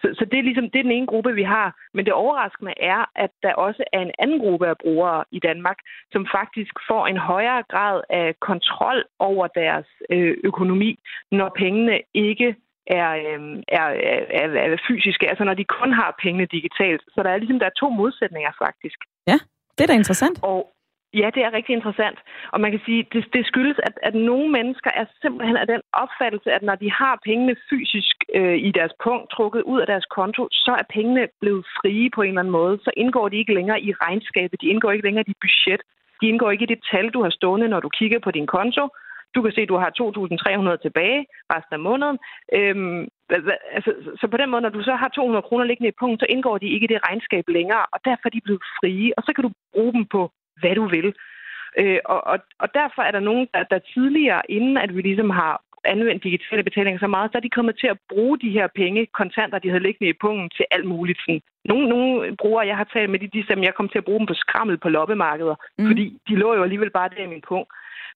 Så, 0.01 0.07
så 0.17 0.25
det 0.25 0.39
er 0.39 0.43
ligesom 0.43 0.69
det 0.69 0.79
er 0.79 0.83
den 0.83 0.97
ene 0.97 1.07
gruppe, 1.07 1.33
vi 1.33 1.43
har. 1.43 1.75
Men 1.93 2.05
det 2.05 2.13
overraskende 2.13 2.73
er, 2.77 3.11
at 3.15 3.31
der 3.43 3.53
også 3.53 3.83
er 3.93 4.01
en 4.01 4.11
anden 4.19 4.39
gruppe 4.39 4.67
af 4.67 4.77
brugere 4.77 5.23
i 5.31 5.39
Danmark, 5.39 5.77
som 6.11 6.27
faktisk 6.37 6.73
får 6.87 7.07
en 7.07 7.17
højere 7.17 7.63
grad 7.69 8.01
af 8.09 8.39
kontrol 8.39 9.05
over 9.19 9.47
deres 9.47 9.87
øh, 10.09 10.37
økonomi, 10.43 10.99
når 11.31 11.49
pengene 11.55 12.01
ikke 12.13 12.55
er, 12.87 13.09
øh, 13.23 13.39
er, 13.67 13.87
er, 14.39 14.47
er 14.73 14.77
fysiske, 14.87 15.29
altså 15.29 15.43
når 15.43 15.53
de 15.53 15.65
kun 15.79 15.93
har 15.93 16.15
pengene 16.23 16.45
digitalt. 16.45 17.01
Så 17.13 17.23
der 17.23 17.29
er 17.29 17.37
ligesom 17.37 17.59
der 17.59 17.65
er 17.65 17.79
to 17.79 17.89
modsætninger 17.89 18.51
faktisk. 18.65 18.99
Ja, 19.27 19.37
det 19.75 19.83
er 19.83 19.87
da 19.87 19.93
interessant. 19.93 20.43
Og 20.43 20.73
Ja, 21.13 21.29
det 21.35 21.41
er 21.43 21.53
rigtig 21.53 21.73
interessant. 21.75 22.19
Og 22.53 22.61
man 22.61 22.71
kan 22.71 22.81
sige, 22.85 23.07
det, 23.13 23.25
det 23.33 23.45
skyldes, 23.45 23.77
at, 23.87 23.95
at 24.03 24.15
nogle 24.15 24.49
mennesker 24.57 24.91
er 24.93 25.05
simpelthen 25.21 25.57
af 25.57 25.67
den 25.67 25.81
opfattelse, 25.93 26.49
at 26.51 26.61
når 26.61 26.75
de 26.75 26.91
har 26.91 27.19
pengene 27.25 27.55
fysisk 27.69 28.15
øh, 28.35 28.57
i 28.67 28.71
deres 28.71 28.93
punkt 29.03 29.31
trukket 29.31 29.61
ud 29.61 29.79
af 29.81 29.87
deres 29.87 30.05
konto, 30.17 30.47
så 30.51 30.71
er 30.81 30.91
pengene 30.93 31.27
blevet 31.41 31.65
frie 31.77 32.09
på 32.15 32.21
en 32.21 32.27
eller 32.27 32.41
anden 32.41 32.57
måde. 32.61 32.79
Så 32.85 32.91
indgår 32.97 33.29
de 33.29 33.37
ikke 33.37 33.53
længere 33.53 33.81
i 33.81 33.93
regnskabet, 33.93 34.61
de 34.61 34.67
indgår 34.67 34.91
ikke 34.91 35.05
længere 35.07 35.23
i 35.25 35.31
dit 35.31 35.41
budget, 35.45 35.81
de 36.21 36.27
indgår 36.27 36.51
ikke 36.51 36.63
i 36.67 36.73
det 36.73 36.81
tal, 36.91 37.09
du 37.09 37.23
har 37.23 37.29
stående, 37.29 37.67
når 37.67 37.79
du 37.79 37.89
kigger 37.89 38.19
på 38.19 38.31
din 38.31 38.47
konto. 38.47 38.83
Du 39.37 39.41
kan 39.41 39.53
se, 39.55 39.61
at 39.61 39.73
du 39.73 39.77
har 39.83 39.91
2.300 40.01 40.83
tilbage 40.85 41.19
resten 41.53 41.73
af 41.77 41.81
måneden. 41.87 42.17
Øhm, 42.57 43.01
altså, 43.77 43.91
så 44.19 44.25
på 44.31 44.37
den 44.37 44.49
måde, 44.49 44.61
når 44.61 44.75
du 44.77 44.83
så 44.83 44.93
har 45.01 45.09
200 45.09 45.47
kroner 45.47 45.65
liggende 45.65 45.91
i 45.91 45.99
punkt, 46.01 46.19
så 46.19 46.25
indgår 46.29 46.57
de 46.57 46.73
ikke 46.73 46.85
i 46.87 46.93
det 46.93 47.03
regnskab 47.07 47.43
længere, 47.57 47.83
og 47.93 47.99
derfor 48.05 48.25
er 48.25 48.35
de 48.35 48.45
blevet 48.47 48.63
frie, 48.79 49.11
og 49.17 49.23
så 49.25 49.31
kan 49.35 49.43
du 49.43 49.51
bruge 49.73 49.93
dem 49.93 50.05
på, 50.15 50.21
hvad 50.59 50.75
du 50.75 50.85
vil. 50.95 51.09
Øh, 51.79 51.99
og, 52.05 52.19
og, 52.31 52.37
og 52.63 52.67
derfor 52.73 53.01
er 53.01 53.11
der 53.11 53.27
nogen, 53.29 53.47
der, 53.53 53.63
der 53.63 53.79
tidligere, 53.93 54.41
inden 54.49 54.77
at 54.77 54.95
vi 54.95 55.01
ligesom 55.01 55.29
har 55.29 55.53
anvendt 55.93 56.23
digitale 56.23 56.63
betalinger 56.63 56.99
så 56.99 57.07
meget, 57.07 57.31
så 57.31 57.37
er 57.37 57.45
de 57.45 57.57
kommet 57.57 57.75
til 57.79 57.87
at 57.87 57.99
bruge 58.09 58.39
de 58.43 58.49
her 58.57 58.67
penge, 58.75 59.07
kontanter, 59.19 59.59
de 59.59 59.69
havde 59.69 59.85
liggende 59.87 60.09
i 60.09 60.21
punkten, 60.21 60.49
til 60.57 60.65
alt 60.71 60.87
muligt. 60.93 61.19
Sådan. 61.21 61.41
Nogle, 61.65 61.89
nogle 61.89 62.35
brugere, 62.41 62.67
jeg 62.67 62.77
har 62.77 62.87
talt 62.93 63.09
med, 63.09 63.19
de, 63.19 63.27
de 63.27 63.43
sagde, 63.45 63.61
at 63.61 63.65
jeg 63.65 63.75
kom 63.75 63.89
til 63.89 63.97
at 63.97 64.05
bruge 64.05 64.19
dem 64.19 64.27
på 64.27 64.33
skrammel 64.33 64.77
på 64.77 64.89
loppemarkeder, 64.89 65.55
mm. 65.77 65.87
fordi 65.87 66.05
de 66.27 66.35
lå 66.35 66.55
jo 66.55 66.63
alligevel 66.63 66.89
bare 66.89 67.09
der 67.09 67.23
i 67.23 67.33
min 67.35 67.47
punkt. 67.47 67.69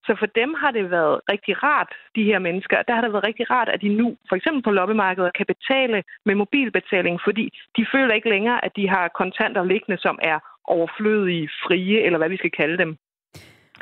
Så 0.08 0.16
for 0.20 0.26
dem 0.26 0.50
har 0.62 0.72
det 0.78 0.92
været 0.92 1.16
rigtig 1.32 1.64
rart, 1.64 1.92
de 2.16 2.24
her 2.30 2.40
mennesker. 2.40 2.78
Der 2.88 2.94
har 2.96 3.02
det 3.02 3.14
været 3.14 3.28
rigtig 3.30 3.46
rart, 3.52 3.70
at 3.70 3.82
de 3.82 3.90
nu, 4.02 4.08
for 4.30 4.36
eksempel 4.36 4.62
på 4.64 4.72
loppemarkedet, 4.72 5.38
kan 5.38 5.46
betale 5.54 6.04
med 6.26 6.36
mobilbetaling, 6.36 7.20
fordi 7.28 7.46
de 7.78 7.86
føler 7.94 8.14
ikke 8.14 8.30
længere, 8.30 8.66
at 8.66 8.72
de 8.76 8.90
har 8.90 9.06
kontanter 9.22 9.64
liggende, 9.64 9.98
som 10.02 10.20
er 10.22 10.38
overflødige, 10.76 11.50
frie, 11.66 11.98
eller 12.06 12.18
hvad 12.18 12.30
vi 12.30 12.38
skal 12.38 12.52
kalde 12.52 12.78
dem. 12.78 12.92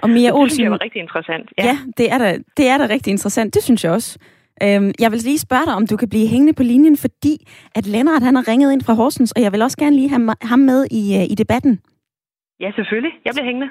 Og 0.04 0.10
Mia 0.10 0.32
Olsen, 0.32 0.44
det 0.44 0.52
synes 0.52 0.64
jeg 0.64 0.72
var 0.72 0.84
rigtig 0.84 1.02
interessant. 1.02 1.46
Ja, 1.58 1.64
ja 1.66 1.76
det, 1.98 2.12
er 2.14 2.18
da, 2.18 2.38
det 2.58 2.66
er 2.72 2.78
da 2.78 2.86
rigtig 2.96 3.12
interessant. 3.12 3.54
Det 3.54 3.64
synes 3.64 3.84
jeg 3.84 3.92
også. 3.92 4.20
Øhm, 4.64 4.92
jeg 5.00 5.12
vil 5.12 5.20
lige 5.20 5.40
spørge 5.48 5.66
dig, 5.66 5.74
om 5.74 5.88
du 5.88 5.98
kan 5.98 6.10
blive 6.10 6.28
hængende 6.28 6.54
på 6.54 6.64
linjen, 6.64 6.98
fordi 6.98 7.36
at 7.76 7.86
Lennart 7.86 8.24
han 8.24 8.36
har 8.36 8.48
ringet 8.48 8.74
ind 8.74 8.82
fra 8.82 8.94
Horsens, 8.94 9.32
og 9.32 9.42
jeg 9.42 9.52
vil 9.54 9.62
også 9.62 9.78
gerne 9.78 9.96
lige 9.96 10.10
have 10.10 10.36
ham 10.42 10.60
med 10.60 10.80
i, 10.92 11.04
øh, 11.18 11.26
i 11.34 11.36
debatten. 11.36 11.74
Ja, 12.60 12.72
selvfølgelig. 12.76 13.14
Jeg 13.26 13.32
bliver 13.34 13.46
hængende. 13.46 13.70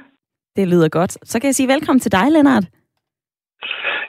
Det 0.58 0.68
lyder 0.68 0.88
godt. 0.88 1.18
Så 1.24 1.40
kan 1.40 1.46
jeg 1.46 1.54
sige 1.54 1.68
velkommen 1.68 2.00
til 2.00 2.12
dig, 2.12 2.26
Lennart. 2.30 2.64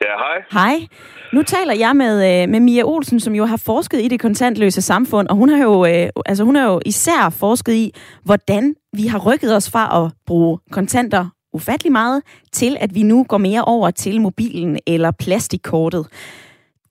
Ja, 0.02 0.14
hej. 0.26 0.38
Hej. 0.52 0.88
Nu 1.34 1.44
taler 1.44 1.74
jeg 1.74 1.96
med, 1.96 2.44
øh, 2.44 2.50
med 2.50 2.60
Mia 2.60 2.84
Olsen, 2.84 3.20
som 3.20 3.36
jo 3.36 3.46
har 3.46 3.58
forsket 3.58 4.02
i 4.02 4.08
det 4.08 4.20
kontantløse 4.20 4.82
samfund, 4.82 5.28
og 5.28 5.36
hun 5.36 5.50
har 5.50 5.64
jo, 5.64 5.86
øh, 5.86 6.10
altså 6.26 6.44
hun 6.44 6.56
har 6.56 6.72
jo 6.72 6.82
især 6.86 7.30
forsket 7.30 7.74
i, 7.74 7.94
hvordan 8.24 8.76
vi 8.94 9.08
har 9.08 9.20
rykket 9.20 9.56
os 9.56 9.72
fra 9.72 10.06
at 10.06 10.12
bruge 10.26 10.60
kontanter 10.72 11.26
ufattelig 11.54 11.92
meget, 11.92 12.24
til 12.52 12.78
at 12.80 12.96
vi 12.96 13.04
nu 13.04 13.24
går 13.24 13.38
mere 13.38 13.64
over 13.64 13.92
til 13.92 14.22
mobilen 14.22 14.80
eller 14.88 15.12
plastikkortet. 15.20 16.08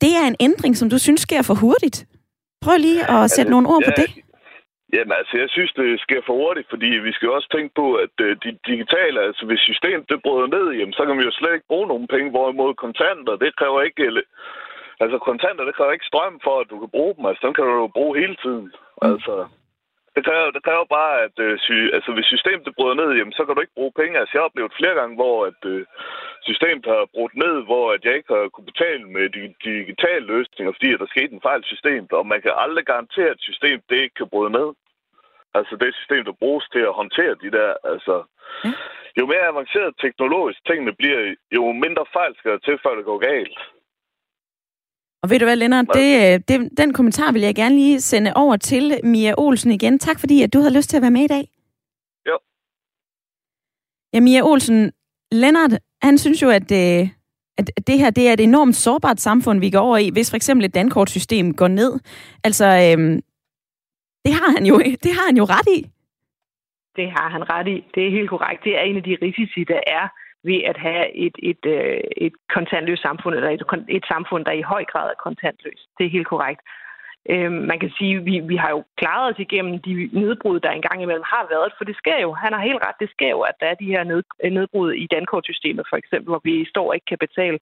Det 0.00 0.16
er 0.22 0.26
en 0.28 0.36
ændring, 0.40 0.76
som 0.76 0.90
du 0.90 0.98
synes 0.98 1.20
sker 1.20 1.42
for 1.42 1.54
hurtigt. 1.54 2.06
Prøv 2.62 2.76
lige 2.78 3.10
at 3.10 3.30
sætte 3.30 3.50
nogle 3.50 3.68
ord 3.68 3.82
ja, 3.84 3.90
på 3.90 3.94
det. 3.96 4.24
Jamen 4.94 5.14
altså, 5.20 5.34
jeg 5.42 5.48
synes, 5.50 5.72
det 5.72 6.00
sker 6.00 6.20
for 6.26 6.34
hurtigt, 6.42 6.68
fordi 6.70 6.86
vi 6.86 7.12
skal 7.12 7.30
også 7.30 7.48
tænke 7.56 7.72
på, 7.74 7.86
at 7.94 8.14
øh, 8.20 8.36
de 8.44 8.58
digitale, 8.70 9.20
altså 9.28 9.46
hvis 9.46 9.60
systemet 9.60 10.10
det 10.10 10.22
bryder 10.22 10.46
ned, 10.56 10.66
jamen, 10.78 10.96
så 10.98 11.02
kan 11.06 11.18
vi 11.18 11.24
jo 11.24 11.30
slet 11.30 11.54
ikke 11.54 11.70
bruge 11.72 11.88
nogen 11.88 12.06
penge, 12.14 12.30
hvorimod 12.30 12.74
kontanter, 12.74 13.36
det 13.36 13.56
kræver 13.56 13.80
ikke... 13.82 14.02
Eller, 14.08 14.22
altså 15.00 15.18
kontanter, 15.18 15.64
det 15.64 15.74
kræver 15.74 15.92
ikke 15.92 16.10
strøm 16.12 16.40
for, 16.46 16.60
at 16.60 16.70
du 16.70 16.78
kan 16.80 16.90
bruge 16.96 17.14
dem. 17.16 17.24
Altså, 17.26 17.40
dem 17.46 17.54
kan 17.54 17.64
du 17.64 17.74
jo 17.82 17.86
bruge 17.96 18.18
hele 18.22 18.36
tiden. 18.44 18.72
Altså, 19.02 19.34
det 20.14 20.22
kræver, 20.26 20.50
det 20.56 20.62
kræver 20.68 20.86
bare, 20.98 21.14
at 21.26 21.36
øh, 21.46 21.58
sy, 21.64 21.76
altså, 21.96 22.10
hvis 22.12 22.26
systemet 22.34 22.66
det 22.66 22.76
bryder 22.78 22.96
ned, 23.00 23.10
jamen, 23.18 23.32
så 23.36 23.42
kan 23.44 23.54
du 23.54 23.60
ikke 23.60 23.78
bruge 23.78 23.98
penge. 24.00 24.18
Altså, 24.18 24.32
jeg 24.32 24.40
har 24.40 24.50
oplevet 24.50 24.78
flere 24.78 24.94
gange, 25.00 25.14
hvor 25.20 25.36
at, 25.50 25.60
øh, 25.72 25.82
systemet 26.42 26.86
har 26.86 27.12
brudt 27.14 27.34
ned, 27.44 27.56
hvor 27.68 27.84
at 27.94 28.04
jeg 28.04 28.14
ikke 28.16 28.34
har 28.34 28.48
kunne 28.48 28.70
betale 28.72 29.04
med 29.16 29.24
de 29.36 29.42
digitale 29.64 30.26
løsninger, 30.34 30.72
fordi 30.72 30.88
der 30.90 31.06
skete 31.14 31.32
en 31.34 31.46
fejl 31.48 31.60
i 31.60 31.70
systemet, 31.72 32.12
og 32.12 32.26
man 32.26 32.40
kan 32.42 32.52
aldrig 32.64 32.84
garantere, 32.86 33.30
at 33.34 33.40
systemet 33.48 33.84
det 33.90 33.98
ikke 34.02 34.18
kan 34.20 34.32
bryde 34.34 34.52
ned. 34.58 34.70
Altså 35.58 35.76
det 35.82 35.94
system, 35.94 36.24
der 36.24 36.40
bruges 36.42 36.64
til 36.74 36.82
at 36.88 36.96
håndtere 37.00 37.34
de 37.42 37.50
der, 37.58 37.70
altså... 37.92 38.14
Ja. 38.64 38.72
Jo 39.18 39.26
mere 39.26 39.48
avanceret 39.52 39.94
teknologisk 40.04 40.60
tingene 40.66 40.92
bliver, 41.00 41.34
jo 41.56 41.72
mindre 41.72 42.04
fejl 42.12 42.32
skal 42.38 42.50
der 42.50 42.58
til, 42.58 42.78
før 42.82 42.94
det 42.94 43.04
går 43.04 43.18
galt. 43.30 43.58
Og 45.22 45.30
ved 45.30 45.38
du 45.38 45.44
hvad, 45.44 45.56
Lennart, 45.56 45.86
det, 45.94 46.10
øh, 46.24 46.40
det, 46.48 46.78
den 46.78 46.92
kommentar 46.92 47.32
vil 47.32 47.42
jeg 47.42 47.54
gerne 47.54 47.74
lige 47.74 48.00
sende 48.00 48.32
over 48.36 48.56
til 48.56 49.00
Mia 49.04 49.34
Olsen 49.38 49.70
igen. 49.70 49.98
Tak 49.98 50.20
fordi, 50.20 50.42
at 50.42 50.52
du 50.52 50.58
havde 50.58 50.76
lyst 50.76 50.90
til 50.90 50.96
at 50.96 51.02
være 51.02 51.10
med 51.10 51.24
i 51.24 51.26
dag. 51.36 51.44
Jo. 52.28 52.38
Ja, 54.12 54.20
Mia 54.20 54.42
Olsen, 54.42 54.92
Lennart, 55.32 55.72
han 56.02 56.18
synes 56.18 56.42
jo, 56.42 56.50
at, 56.50 56.72
øh, 56.72 57.08
at 57.58 57.86
det 57.86 57.98
her 57.98 58.10
det 58.10 58.28
er 58.28 58.32
et 58.32 58.40
enormt 58.40 58.76
sårbart 58.76 59.20
samfund, 59.20 59.60
vi 59.60 59.70
går 59.70 59.78
over 59.78 59.96
i, 59.96 60.10
hvis 60.12 60.30
for 60.30 60.36
eksempel 60.36 60.64
et 60.64 60.74
dankortsystem 60.74 61.54
går 61.54 61.68
ned. 61.68 62.00
Altså, 62.44 62.66
øhm, 62.66 63.16
det 64.24 64.32
har 64.40 64.50
han 64.56 64.66
jo, 64.66 64.74
det 65.04 65.12
har 65.16 65.26
han 65.26 65.36
jo 65.36 65.44
ret 65.44 65.68
i. 65.78 65.80
Det 66.96 67.10
har 67.16 67.28
han 67.28 67.50
ret 67.50 67.68
i. 67.68 67.84
Det 67.94 68.06
er 68.06 68.10
helt 68.10 68.30
korrekt. 68.34 68.64
Det 68.64 68.72
er 68.78 68.82
en 68.82 68.96
af 68.96 69.02
de 69.02 69.16
risici, 69.22 69.64
der 69.64 69.80
er 69.86 70.06
ved 70.44 70.60
at 70.70 70.78
have 70.86 71.04
et, 71.26 71.36
et, 71.50 71.62
øh, 71.76 72.00
et 72.26 72.34
kontantløst 72.54 73.02
samfund, 73.02 73.34
eller 73.34 73.50
et, 73.50 73.62
et 73.88 74.04
samfund, 74.12 74.44
der 74.44 74.52
i 74.52 74.68
høj 74.72 74.84
grad 74.92 75.06
er 75.10 75.22
kontantløst. 75.26 75.86
Det 75.98 76.06
er 76.06 76.16
helt 76.16 76.28
korrekt. 76.32 76.60
Øh, 77.32 77.52
man 77.52 77.78
kan 77.80 77.90
sige, 77.98 78.16
at 78.16 78.24
vi, 78.24 78.40
vi 78.52 78.56
har 78.56 78.70
jo 78.70 78.84
klaret 78.96 79.32
os 79.32 79.40
igennem 79.46 79.78
de 79.78 80.10
nedbrud, 80.12 80.60
der 80.60 80.70
engang 80.70 81.02
imellem 81.02 81.26
har 81.34 81.46
været, 81.50 81.72
for 81.76 81.84
det 81.84 81.96
sker 81.96 82.18
jo, 82.20 82.32
han 82.32 82.52
har 82.52 82.62
helt 82.68 82.82
ret, 82.86 83.00
det 83.00 83.10
sker 83.10 83.30
jo, 83.30 83.40
at 83.40 83.56
der 83.60 83.66
er 83.66 83.74
de 83.74 83.92
her 83.94 84.04
ned, 84.04 84.22
øh, 84.44 84.52
nedbrud 84.52 84.92
i 84.92 85.06
dankortsystemet, 85.14 85.84
for 85.90 85.96
eksempel, 85.96 86.28
hvor 86.30 86.40
vi 86.44 86.54
står 86.72 86.88
og 86.88 86.94
ikke 86.94 87.10
kan 87.12 87.24
betale. 87.26 87.58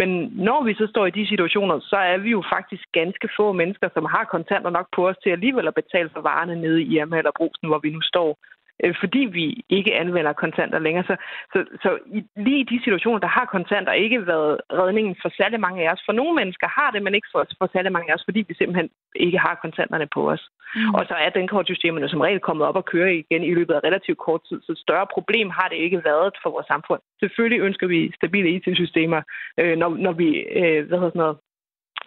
Men 0.00 0.10
når 0.48 0.60
vi 0.64 0.74
så 0.74 0.86
står 0.90 1.06
i 1.06 1.16
de 1.18 1.28
situationer, 1.28 1.80
så 1.80 1.96
er 1.96 2.18
vi 2.18 2.30
jo 2.30 2.42
faktisk 2.54 2.84
ganske 2.92 3.28
få 3.36 3.52
mennesker, 3.52 3.88
som 3.94 4.04
har 4.04 4.24
kontanter 4.24 4.70
nok 4.70 4.88
på 4.96 5.08
os 5.08 5.18
til 5.22 5.30
alligevel 5.30 5.66
at 5.68 5.74
betale 5.82 6.10
for 6.14 6.20
varerne 6.20 6.56
nede 6.60 6.82
i 6.82 6.96
Irma 6.96 7.18
eller 7.18 7.38
Brusen, 7.38 7.68
hvor 7.68 7.78
vi 7.78 7.90
nu 7.90 8.00
står 8.00 8.38
øh, 8.84 8.94
fordi 9.00 9.18
vi 9.18 9.64
ikke 9.68 9.94
anvender 9.94 10.32
kontanter 10.32 10.78
længere. 10.78 11.04
Så, 11.10 11.16
så, 11.52 11.58
så 11.82 11.98
i, 12.16 12.20
lige 12.36 12.60
i 12.60 12.68
de 12.72 12.78
situationer, 12.84 13.18
der 13.18 13.26
har 13.38 13.44
kontanter 13.44 13.92
ikke 13.92 14.26
været 14.26 14.60
redningen 14.72 15.16
for 15.22 15.30
særlig 15.40 15.60
mange 15.60 15.82
af 15.82 15.92
os. 15.92 16.02
For 16.06 16.12
nogle 16.12 16.34
mennesker 16.34 16.68
har 16.78 16.90
det, 16.90 17.02
men 17.02 17.14
ikke 17.14 17.28
for, 17.32 17.46
for 17.58 17.68
særlig 17.72 17.92
mange 17.92 18.10
af 18.10 18.14
os, 18.14 18.24
fordi 18.24 18.40
vi 18.48 18.54
simpelthen 18.54 18.88
ikke 19.16 19.38
har 19.38 19.54
kontanterne 19.64 20.08
på 20.14 20.30
os. 20.30 20.42
Mm. 20.74 20.94
Og 20.94 21.02
så 21.08 21.14
er 21.14 21.30
den 21.30 21.48
kortsystemerne 21.48 22.08
som 22.08 22.20
regel 22.20 22.40
kommet 22.40 22.66
op 22.66 22.76
og 22.76 22.84
køre 22.84 23.14
igen 23.14 23.42
i 23.42 23.54
løbet 23.54 23.74
af 23.74 23.80
relativt 23.84 24.18
kort 24.18 24.40
tid. 24.48 24.60
Så 24.62 24.72
større 24.76 25.06
problem 25.14 25.50
har 25.50 25.68
det 25.68 25.76
ikke 25.76 26.04
været 26.04 26.32
for 26.42 26.50
vores 26.50 26.66
samfund. 26.66 27.00
Selvfølgelig 27.20 27.60
ønsker 27.60 27.86
vi 27.86 28.12
stabile 28.16 28.50
IT-systemer, 28.50 29.22
øh, 29.60 29.76
når, 29.76 29.88
når 29.88 30.12
vi 30.12 30.28
øh, 30.60 30.86
hvad 30.88 30.98
hedder 30.98 31.14
sådan 31.14 31.24
noget, 31.24 31.36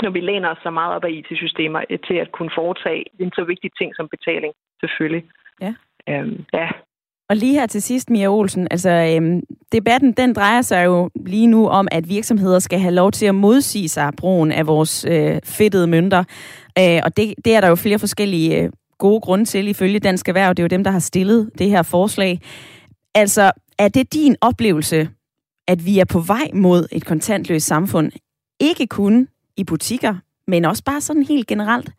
når 0.04 0.10
vi 0.10 0.20
læner 0.20 0.50
os 0.50 0.58
så 0.64 0.70
meget 0.70 0.96
op 0.96 1.06
af 1.06 1.12
IT-systemer 1.12 1.82
øh, 1.90 2.00
til 2.08 2.14
at 2.14 2.32
kunne 2.32 2.52
foretage 2.56 3.06
en 3.20 3.32
så 3.36 3.44
vigtig 3.44 3.72
ting 3.78 3.96
som 3.96 4.08
betaling, 4.10 4.54
selvfølgelig. 4.80 5.24
Ja. 5.62 5.74
Øhm, 6.10 6.46
ja. 6.54 6.68
Og 7.30 7.36
lige 7.36 7.54
her 7.54 7.66
til 7.66 7.82
sidst, 7.82 8.10
Mia 8.10 8.28
Olsen, 8.28 8.68
altså 8.72 8.90
øhm, 8.90 9.42
debatten 9.72 10.12
den 10.12 10.34
drejer 10.34 10.62
sig 10.62 10.86
jo 10.86 11.10
lige 11.26 11.48
nu 11.48 11.68
om, 11.68 11.88
at 11.92 12.10
virksomheder 12.10 12.60
skal 12.60 12.80
have 12.80 12.94
lov 12.94 13.12
til 13.12 13.26
at 13.26 13.36
modsige 13.36 13.90
sig 13.90 14.14
brugen 14.18 14.52
af 14.52 14.68
vores 14.68 15.06
øh, 15.06 15.40
fedtede 15.44 15.88
mønter. 15.88 16.24
Øh, 16.80 17.02
og 17.04 17.18
det, 17.18 17.34
det 17.46 17.56
er 17.56 17.62
der 17.62 17.68
jo 17.68 17.76
flere 17.76 18.00
forskellige 18.00 18.62
øh, 18.62 18.70
gode 18.98 19.22
grunde 19.22 19.46
til 19.46 19.68
ifølge 19.68 20.00
Dansk 20.00 20.28
Erhverv. 20.28 20.50
Det 20.54 20.60
er 20.60 20.64
jo 20.64 20.68
dem, 20.68 20.84
der 20.84 20.92
har 20.92 21.00
stillet 21.00 21.52
det 21.58 21.70
her 21.70 21.82
forslag. 21.82 22.42
Altså, 23.16 23.52
er 23.80 23.88
det 23.88 24.14
din 24.14 24.36
oplevelse, 24.42 25.10
at 25.68 25.86
vi 25.86 26.00
er 26.00 26.06
på 26.06 26.20
vej 26.20 26.50
mod 26.54 26.88
et 26.92 27.06
kontantløst 27.06 27.68
samfund? 27.68 28.12
Ikke 28.60 28.88
kun 28.88 29.28
i 29.58 29.64
butikker, 29.64 30.16
men 30.48 30.66
også 30.66 30.84
bare 30.84 31.02
sådan 31.02 31.24
helt 31.24 31.48
generelt? 31.48 31.90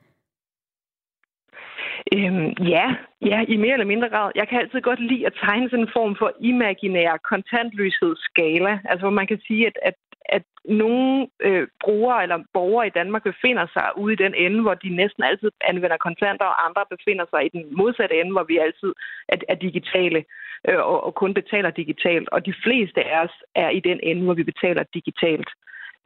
Øhm, 2.15 2.51
ja, 2.75 2.87
ja, 3.31 3.45
i 3.49 3.57
mere 3.57 3.73
eller 3.73 3.93
mindre 3.93 4.09
grad. 4.09 4.33
Jeg 4.35 4.49
kan 4.49 4.61
altid 4.61 4.81
godt 4.81 5.01
lide 5.01 5.27
at 5.27 5.39
tegne 5.45 5.71
sådan 5.71 5.85
en 5.85 5.93
form 5.93 6.17
for 6.19 6.33
imaginær 6.41 7.17
kontantløshedsskala. 7.31 8.73
Altså 8.85 9.03
hvor 9.07 9.19
man 9.21 9.27
kan 9.27 9.41
sige, 9.47 9.67
at, 9.67 9.77
at, 9.83 9.95
at 10.37 10.43
nogle 10.65 11.29
øh, 11.41 11.69
brugere 11.85 12.23
eller 12.23 12.39
borgere 12.55 12.87
i 12.87 12.97
Danmark 13.01 13.23
befinder 13.23 13.67
sig 13.73 13.87
ude 13.97 14.13
i 14.13 14.23
den 14.25 14.35
ende, 14.35 14.61
hvor 14.63 14.75
de 14.75 14.97
næsten 14.97 15.23
altid 15.25 15.51
anvender 15.61 15.97
kontanter, 15.97 16.45
og 16.45 16.67
andre 16.67 16.85
befinder 16.91 17.25
sig 17.31 17.41
i 17.47 17.53
den 17.57 17.63
modsatte 17.77 18.21
ende, 18.21 18.33
hvor 18.33 18.47
vi 18.49 18.57
altid 18.59 18.93
er, 19.29 19.37
er 19.49 19.55
digitale 19.55 20.25
øh, 20.69 20.79
og, 20.91 21.05
og 21.05 21.15
kun 21.15 21.35
betaler 21.35 21.71
digitalt. 21.71 22.29
Og 22.29 22.47
de 22.47 22.55
fleste 22.65 23.01
af 23.05 23.25
os 23.25 23.37
er 23.55 23.71
i 23.71 23.81
den 23.81 24.01
ende, 24.03 24.23
hvor 24.25 24.35
vi 24.35 24.43
betaler 24.43 24.83
digitalt. 24.95 25.51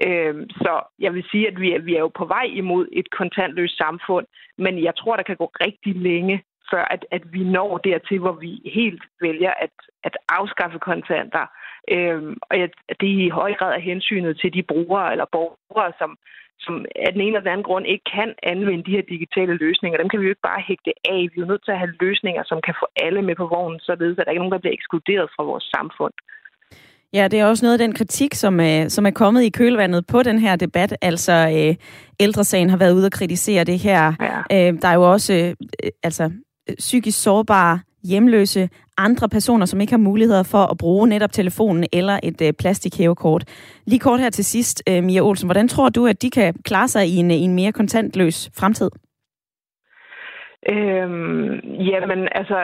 Øh, 0.06 0.34
så 0.50 0.80
jeg 0.98 1.14
vil 1.14 1.24
sige, 1.30 1.48
at 1.48 1.60
vi 1.60 1.72
er, 1.72 1.78
vi 1.78 1.94
er 1.94 2.00
jo 2.00 2.08
på 2.08 2.24
vej 2.24 2.46
imod 2.52 2.88
et 2.92 3.10
kontantløst 3.10 3.78
samfund, 3.78 4.26
men 4.58 4.84
jeg 4.84 4.96
tror, 4.96 5.16
der 5.16 5.22
kan 5.22 5.36
gå 5.36 5.46
rigtig 5.60 5.94
længe, 5.94 6.42
før 6.70 6.84
at, 6.94 7.06
at 7.10 7.32
vi 7.32 7.44
når 7.44 7.78
dertil, 7.78 8.18
hvor 8.18 8.32
vi 8.32 8.70
helt 8.74 9.02
vælger 9.20 9.52
at, 9.64 9.74
at 10.04 10.16
afskaffe 10.28 10.78
kontanter. 10.78 11.46
Øhm, 11.90 12.36
og 12.42 12.56
at 12.56 12.74
det 13.00 13.08
er 13.12 13.26
i 13.26 13.28
høj 13.28 13.52
grad 13.54 13.72
af 13.74 13.82
hensynet 13.82 14.40
til 14.40 14.54
de 14.54 14.62
brugere 14.62 15.12
eller 15.12 15.26
borgere, 15.32 15.92
som, 15.98 16.18
som 16.58 16.84
af 17.06 17.12
den 17.12 17.20
ene 17.20 17.30
eller 17.30 17.40
den 17.40 17.52
anden 17.52 17.68
grund 17.70 17.86
ikke 17.86 18.04
kan 18.16 18.34
anvende 18.42 18.84
de 18.84 18.96
her 18.96 19.02
digitale 19.02 19.54
løsninger. 19.54 19.98
Dem 19.98 20.08
kan 20.08 20.20
vi 20.20 20.24
jo 20.24 20.34
ikke 20.34 20.48
bare 20.50 20.66
hægte 20.68 20.92
af. 21.04 21.20
Vi 21.20 21.36
er 21.36 21.44
jo 21.44 21.52
nødt 21.52 21.64
til 21.64 21.72
at 21.72 21.78
have 21.78 21.96
løsninger, 22.00 22.42
som 22.46 22.60
kan 22.66 22.74
få 22.80 22.86
alle 22.96 23.22
med 23.22 23.36
på 23.36 23.46
vognen, 23.46 23.80
således 23.80 24.18
at 24.18 24.24
der 24.24 24.30
ikke 24.30 24.38
er 24.38 24.44
nogen, 24.44 24.56
der 24.56 24.64
bliver 24.64 24.78
ekskluderet 24.78 25.28
fra 25.36 25.42
vores 25.50 25.66
samfund. 25.76 26.14
Ja, 27.14 27.28
det 27.28 27.40
er 27.40 27.46
også 27.46 27.64
noget 27.64 27.74
af 27.74 27.78
den 27.78 27.94
kritik, 27.94 28.34
som, 28.34 28.60
øh, 28.60 28.88
som 28.88 29.06
er 29.06 29.10
kommet 29.10 29.42
i 29.42 29.50
kølvandet 29.50 30.06
på 30.06 30.22
den 30.22 30.38
her 30.38 30.56
debat. 30.56 30.96
Altså, 31.02 31.32
øh, 31.32 31.74
ældresagen 32.20 32.70
har 32.70 32.76
været 32.76 32.94
ude 32.94 33.06
og 33.06 33.12
kritisere 33.12 33.64
det 33.64 33.78
her. 33.78 34.12
Ja. 34.20 34.68
Øh, 34.68 34.82
der 34.82 34.88
er 34.88 34.94
jo 34.94 35.12
også 35.12 35.34
øh, 35.34 35.90
altså, 36.02 36.30
psykisk 36.78 37.22
sårbare, 37.22 37.80
hjemløse, 38.04 38.68
andre 38.98 39.28
personer, 39.28 39.66
som 39.66 39.80
ikke 39.80 39.92
har 39.92 39.98
muligheder 39.98 40.42
for 40.42 40.58
at 40.58 40.78
bruge 40.78 41.08
netop 41.08 41.32
telefonen 41.32 41.86
eller 41.92 42.20
et 42.22 42.40
øh, 42.42 42.52
plastikhævekort. 42.52 43.44
Lige 43.86 44.00
kort 44.00 44.20
her 44.20 44.30
til 44.30 44.44
sidst, 44.44 44.82
øh, 44.88 45.04
Mia 45.04 45.20
Olsen, 45.20 45.46
hvordan 45.46 45.68
tror 45.68 45.88
du, 45.88 46.06
at 46.06 46.22
de 46.22 46.30
kan 46.30 46.54
klare 46.64 46.88
sig 46.88 47.06
i 47.06 47.16
en, 47.16 47.30
i 47.30 47.34
en 47.34 47.54
mere 47.54 47.72
kontantløs 47.72 48.50
fremtid? 48.58 48.90
Øhm, 50.68 51.50
jamen, 51.80 52.28
altså, 52.34 52.56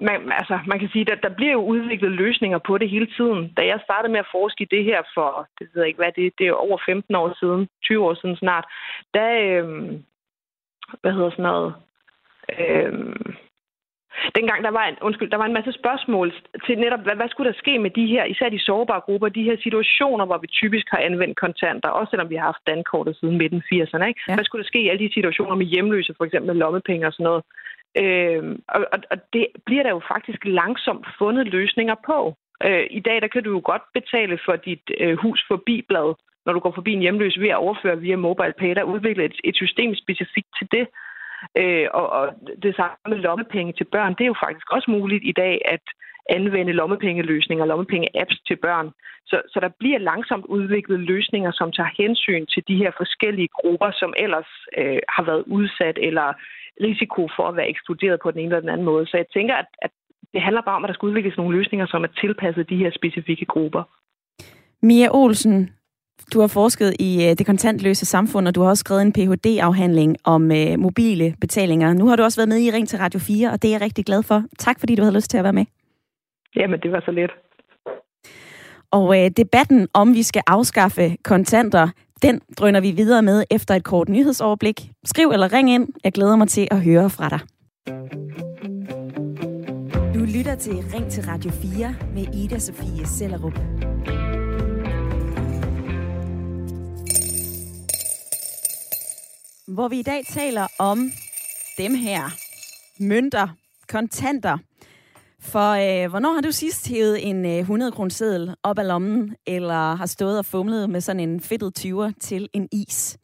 man, 0.00 0.32
altså, 0.32 0.58
man 0.66 0.78
kan 0.78 0.88
sige, 0.88 1.12
at 1.12 1.22
der 1.22 1.28
bliver 1.28 1.52
jo 1.52 1.62
udviklet 1.64 2.10
løsninger 2.12 2.58
på 2.58 2.78
det 2.78 2.90
hele 2.90 3.06
tiden. 3.16 3.52
Da 3.56 3.62
jeg 3.66 3.80
startede 3.84 4.12
med 4.12 4.20
at 4.20 4.32
forske 4.32 4.62
i 4.62 4.72
det 4.76 4.84
her 4.84 5.02
for, 5.14 5.48
det 5.58 5.68
ved 5.74 5.82
jeg 5.82 5.88
ikke 5.88 6.02
hvad, 6.02 6.12
det, 6.16 6.32
det 6.38 6.46
er 6.46 6.52
over 6.52 6.78
15 6.86 7.14
år 7.14 7.36
siden, 7.40 7.68
20 7.82 8.04
år 8.04 8.14
siden 8.14 8.36
snart, 8.36 8.64
der, 9.14 9.30
øh, 9.46 10.00
hvad 11.00 11.12
hedder 11.12 11.30
sådan 11.30 11.42
noget, 11.42 11.74
øh, 12.58 12.92
Dengang 14.38 14.60
der 14.64 14.70
var, 14.70 14.86
en, 14.86 14.96
undskyld, 15.02 15.30
der 15.30 15.36
var 15.36 15.48
en 15.48 15.58
masse 15.58 15.72
spørgsmål 15.72 16.32
til 16.66 16.78
netop, 16.78 17.02
hvad, 17.02 17.16
hvad 17.16 17.28
skulle 17.28 17.50
der 17.52 17.58
ske 17.58 17.78
med 17.78 17.90
de 17.90 18.06
her, 18.06 18.24
især 18.24 18.48
de 18.48 18.64
sårbare 18.68 19.00
grupper, 19.00 19.28
de 19.28 19.42
her 19.48 19.56
situationer, 19.62 20.24
hvor 20.26 20.38
vi 20.38 20.46
typisk 20.46 20.86
har 20.90 20.98
anvendt 20.98 21.36
kontanter, 21.44 21.88
også 21.88 22.10
selvom 22.10 22.30
vi 22.30 22.36
har 22.36 22.44
haft 22.52 22.66
dankortet 22.66 23.16
siden 23.16 23.38
midten 23.38 23.62
80'erne. 23.72 24.04
Ikke? 24.10 24.20
Ja. 24.28 24.34
Hvad 24.34 24.44
skulle 24.44 24.62
der 24.62 24.72
ske 24.72 24.82
i 24.82 24.88
alle 24.88 25.04
de 25.04 25.14
situationer 25.14 25.56
med 25.56 25.66
hjemløse, 25.66 26.14
for 26.16 26.24
eksempel 26.24 26.46
med 26.46 26.60
lommepenge 26.62 27.06
og 27.06 27.12
sådan 27.12 27.28
noget? 27.30 27.42
Øh, 28.02 28.42
og, 28.68 28.80
og 29.12 29.18
det 29.32 29.46
bliver 29.66 29.82
der 29.82 29.90
jo 29.90 30.00
faktisk 30.14 30.40
langsomt 30.44 31.06
fundet 31.18 31.46
løsninger 31.46 31.96
på. 32.06 32.34
Øh, 32.66 32.86
I 32.90 33.00
dag 33.00 33.20
der 33.22 33.28
kan 33.28 33.42
du 33.44 33.50
jo 33.50 33.60
godt 33.64 33.82
betale 33.94 34.38
for 34.44 34.56
dit 34.56 34.84
øh, 35.00 35.16
hus 35.22 35.44
forbi 35.48 35.76
blad, 35.88 36.14
når 36.46 36.52
du 36.52 36.60
går 36.60 36.72
forbi 36.74 36.92
en 36.92 37.04
hjemløs 37.04 37.40
ved 37.40 37.48
at 37.48 37.62
overføre 37.66 38.00
via 38.00 38.16
mobile 38.16 38.54
pay. 38.58 38.74
Der 38.74 38.82
udvikler 38.94 39.24
et, 39.24 39.36
et 39.44 39.56
system 39.56 39.94
specifikt 39.94 40.48
til 40.58 40.68
det. 40.72 40.86
Øh, 41.60 41.86
og, 41.94 42.06
og 42.18 42.24
det 42.62 42.76
samme 42.76 42.96
med 43.08 43.18
lommepenge 43.18 43.72
til 43.72 43.84
børn, 43.84 44.14
det 44.14 44.24
er 44.24 44.32
jo 44.32 44.42
faktisk 44.44 44.72
også 44.72 44.90
muligt 44.90 45.24
i 45.24 45.32
dag 45.32 45.54
at 45.64 45.84
anvende 46.28 46.72
lommepengeløsninger, 46.72 47.64
lommepenge-apps 47.64 48.38
til 48.48 48.56
børn. 48.56 48.88
Så, 49.26 49.42
så 49.52 49.60
der 49.60 49.70
bliver 49.78 49.98
langsomt 49.98 50.46
udviklet 50.46 51.00
løsninger, 51.00 51.52
som 51.52 51.72
tager 51.72 51.90
hensyn 51.98 52.46
til 52.46 52.62
de 52.68 52.76
her 52.76 52.90
forskellige 52.96 53.48
grupper, 53.60 53.90
som 53.90 54.14
ellers 54.16 54.50
øh, 54.78 54.98
har 55.08 55.22
været 55.22 55.44
udsat 55.46 55.98
eller 56.02 56.28
risiko 56.80 57.28
for 57.36 57.44
at 57.48 57.56
være 57.56 57.68
ekskluderet 57.68 58.20
på 58.22 58.30
den 58.30 58.40
ene 58.40 58.46
eller 58.48 58.60
den 58.60 58.68
anden 58.68 58.84
måde. 58.84 59.06
Så 59.06 59.16
jeg 59.16 59.26
tænker, 59.34 59.54
at, 59.54 59.66
at 59.82 59.90
det 60.32 60.42
handler 60.42 60.62
bare 60.62 60.76
om, 60.76 60.84
at 60.84 60.88
der 60.88 60.94
skal 60.94 61.06
udvikles 61.06 61.36
nogle 61.36 61.56
løsninger, 61.58 61.86
som 61.86 62.04
er 62.04 62.12
tilpasset 62.20 62.70
de 62.70 62.76
her 62.76 62.90
specifikke 62.90 63.44
grupper. 63.44 63.82
Mia 64.82 65.08
Olsen, 65.10 65.70
du 66.34 66.40
har 66.40 66.46
forsket 66.46 66.94
i 66.98 67.28
øh, 67.28 67.38
det 67.38 67.46
kontantløse 67.46 68.06
samfund, 68.06 68.48
og 68.48 68.54
du 68.54 68.62
har 68.62 68.68
også 68.68 68.80
skrevet 68.80 69.02
en 69.02 69.12
Ph.D.-afhandling 69.12 70.16
om 70.24 70.52
øh, 70.52 70.78
mobile 70.78 71.34
betalinger. 71.40 71.92
Nu 71.92 72.08
har 72.08 72.16
du 72.16 72.22
også 72.22 72.38
været 72.38 72.48
med 72.48 72.58
i 72.58 72.70
Ring 72.70 72.88
til 72.88 72.98
Radio 72.98 73.20
4, 73.20 73.50
og 73.50 73.62
det 73.62 73.68
er 73.68 73.72
jeg 73.72 73.80
rigtig 73.80 74.04
glad 74.04 74.22
for. 74.22 74.44
Tak 74.58 74.80
fordi 74.80 74.94
du 74.94 75.02
havde 75.02 75.14
lyst 75.14 75.30
til 75.30 75.38
at 75.38 75.44
være 75.44 75.52
med. 75.52 75.64
Jamen, 76.56 76.80
det 76.80 76.92
var 76.92 77.02
så 77.04 77.10
let. 77.10 77.30
Og 78.90 79.24
øh, 79.24 79.30
debatten 79.36 79.88
om 79.94 80.14
vi 80.14 80.22
skal 80.22 80.42
afskaffe 80.46 81.16
kontanter, 81.24 81.88
den 82.22 82.40
drøner 82.58 82.80
vi 82.80 82.90
videre 82.90 83.22
med 83.22 83.44
efter 83.50 83.74
et 83.74 83.84
kort 83.84 84.08
nyhedsoverblik. 84.08 84.90
Skriv 85.04 85.28
eller 85.30 85.52
ring 85.52 85.70
ind. 85.70 85.88
Jeg 86.04 86.12
glæder 86.12 86.36
mig 86.36 86.48
til 86.48 86.68
at 86.70 86.80
høre 86.82 87.10
fra 87.10 87.28
dig. 87.28 87.40
Du 90.14 90.20
lytter 90.38 90.54
til 90.54 90.72
Ring 90.94 91.10
til 91.10 91.24
Radio 91.24 91.50
4 91.50 91.94
med 92.14 92.34
Ida 92.34 92.58
Sofie 92.58 93.06
Sellerup. 93.06 93.60
Hvor 99.68 99.88
vi 99.88 99.98
i 99.98 100.02
dag 100.02 100.24
taler 100.26 100.66
om 100.78 101.10
dem 101.78 101.94
her. 101.94 102.22
Mønter, 103.00 103.48
kontanter. 103.88 104.58
For 105.40 105.70
øh, 105.70 106.10
hvornår 106.10 106.32
har 106.32 106.40
du 106.40 106.52
sidst 106.52 106.88
hævet 106.88 107.28
en 107.28 107.46
øh, 107.46 107.58
100 107.58 107.92
kr. 107.92 108.08
seddel 108.08 108.54
op 108.62 108.78
af 108.78 108.88
lommen, 108.88 109.36
eller 109.46 109.94
har 109.94 110.06
stået 110.06 110.38
og 110.38 110.44
fumlet 110.44 110.90
med 110.90 111.00
sådan 111.00 111.20
en 111.20 111.40
fedtet 111.40 111.78
20'er 111.78 112.12
til 112.20 112.48
en 112.52 112.68
is? 112.72 113.18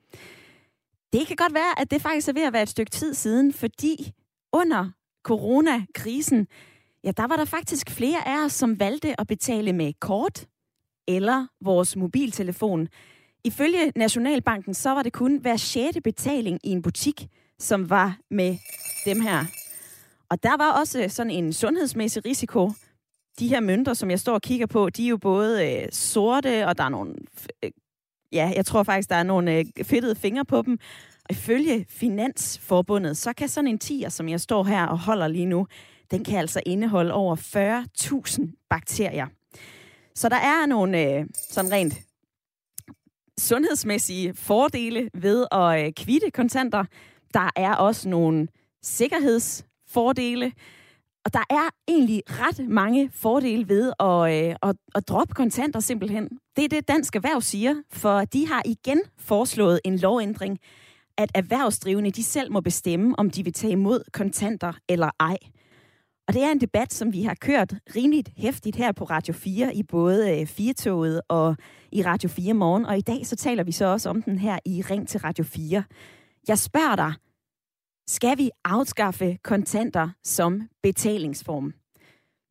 Det 1.13 1.27
kan 1.27 1.37
godt 1.37 1.55
være, 1.55 1.81
at 1.81 1.91
det 1.91 2.03
faktisk 2.03 2.29
er 2.29 2.33
ved 2.33 2.43
at 2.43 2.53
være 2.53 2.63
et 2.63 2.69
stykke 2.69 2.91
tid 2.91 3.15
siden, 3.15 3.53
fordi 3.53 4.13
under 4.53 4.91
coronakrisen, 5.23 6.47
ja, 7.05 7.11
der 7.17 7.27
var 7.27 7.37
der 7.37 7.45
faktisk 7.45 7.91
flere 7.91 8.29
af 8.29 8.45
os, 8.45 8.53
som 8.53 8.81
valgte 8.81 9.21
at 9.21 9.27
betale 9.27 9.73
med 9.73 9.93
kort 10.01 10.47
eller 11.09 11.47
vores 11.61 11.97
mobiltelefon. 11.97 12.89
Ifølge 13.47 13.93
Nationalbanken, 13.97 14.75
så 14.75 14.91
var 14.91 15.03
det 15.03 15.13
kun 15.13 15.37
hver 15.37 15.57
sjette 15.57 16.01
betaling 16.01 16.61
i 16.65 16.71
en 16.71 16.83
butik, 16.83 17.29
som 17.59 17.91
var 17.91 18.19
med 18.31 18.57
dem 19.05 19.21
her. 19.21 19.45
Og 20.29 20.43
der 20.43 20.57
var 20.57 20.73
også 20.73 21.09
sådan 21.09 21.31
en 21.31 21.53
sundhedsmæssig 21.53 22.25
risiko. 22.25 22.71
De 23.39 23.49
her 23.49 23.61
mønter, 23.61 23.95
som 23.95 24.11
jeg 24.11 24.21
står 24.21 24.35
og 24.35 24.43
kigger 24.43 24.67
på, 24.67 24.91
de 24.91 25.05
er 25.05 25.09
jo 25.09 25.17
både 25.17 25.73
øh, 25.73 25.89
sorte, 25.93 26.67
og 26.67 26.79
der 26.79 26.85
er 26.85 26.89
nogle... 26.89 27.15
Øh, 27.63 27.71
ja, 28.33 28.53
jeg 28.57 28.67
tror 28.67 28.83
faktisk, 28.83 29.11
der 29.11 29.17
er 29.17 29.23
nogle 29.23 29.59
øh, 29.59 29.65
fedtede 29.83 30.15
fingre 30.15 30.45
på 30.45 30.63
dem. 30.63 30.79
Og 31.25 31.31
ifølge 31.31 31.87
Finansforbundet, 31.89 33.17
så 33.17 33.33
kan 33.33 33.49
sådan 33.49 33.69
en 33.69 33.79
tiger, 33.79 34.09
som 34.09 34.29
jeg 34.29 34.41
står 34.41 34.65
her 34.65 34.87
og 34.87 34.99
holder 34.99 35.29
lige 35.29 35.47
nu, 35.47 35.67
den 36.11 36.25
kan 36.25 36.39
altså 36.39 36.61
indeholde 36.67 37.13
over 37.13 37.37
40.000 37.37 38.67
bakterier. 38.71 39.27
Så 40.15 40.29
der 40.29 40.37
er 40.37 40.67
nogle 40.67 41.03
øh, 41.03 41.27
sådan 41.51 41.73
rent 41.73 42.04
sundhedsmæssige 43.41 44.35
fordele 44.35 45.11
ved 45.15 45.47
at 45.53 45.87
øh, 45.87 45.93
kvitte 45.93 46.31
kontanter. 46.31 46.85
Der 47.35 47.51
er 47.57 47.75
også 47.75 48.09
nogle 48.09 48.49
sikkerhedsfordele. 48.83 50.53
Og 51.25 51.33
der 51.33 51.43
er 51.51 51.69
egentlig 51.89 52.23
ret 52.27 52.69
mange 52.69 53.11
fordele 53.13 53.69
ved 53.69 53.93
at, 54.01 54.49
øh, 54.51 54.57
at, 54.63 54.77
at 54.95 55.09
droppe 55.09 55.35
kontanter 55.35 55.81
simpelthen. 55.81 56.29
Det 56.57 56.65
er 56.65 56.69
det, 56.69 56.89
Dansk 56.89 57.17
Erhverv 57.17 57.41
siger, 57.41 57.75
for 57.93 58.25
de 58.25 58.47
har 58.47 58.63
igen 58.65 59.01
foreslået 59.19 59.81
en 59.85 59.99
lovændring, 59.99 60.59
at 61.19 61.31
erhvervsdrivende 61.35 62.11
de 62.11 62.25
selv 62.25 62.53
må 62.53 62.61
bestemme, 62.61 63.15
om 63.19 63.31
de 63.31 63.45
vil 63.45 63.53
tage 63.53 63.73
imod 63.73 64.03
kontanter 64.13 64.73
eller 64.89 65.11
ej. 65.21 65.37
Og 66.29 66.35
det 66.35 66.43
er 66.43 66.53
en 66.53 66.61
debat, 66.61 66.93
som 66.93 67.13
vi 67.13 67.23
har 67.23 67.35
kørt 67.35 67.75
rimeligt 67.97 68.31
hæftigt 68.37 68.77
her 68.77 68.93
på 68.93 69.05
Radio 69.05 69.35
4, 69.35 69.75
i 69.75 69.83
både 69.83 70.41
øh, 70.41 70.47
Firtoget 70.47 71.21
og 71.29 71.57
i 71.93 72.03
Radio 72.03 72.29
4 72.29 72.55
morgen. 72.55 72.87
Og 72.87 72.99
i 72.99 73.01
dag 73.01 73.27
så 73.27 73.37
taler 73.37 73.65
vi 73.65 73.73
så 73.73 73.87
også 73.87 74.11
om 74.11 74.23
den 74.23 74.39
her 74.39 74.59
i 74.65 74.83
Ring 74.91 75.09
til 75.09 75.21
Radio 75.21 75.45
4. 75.45 75.85
Jeg 76.49 76.59
spørger 76.59 76.97
dig, 76.97 77.13
skal 78.09 78.39
vi 78.39 78.51
afskaffe 78.65 79.39
kontanter 79.43 80.09
som 80.23 80.69
betalingsform? 80.83 81.75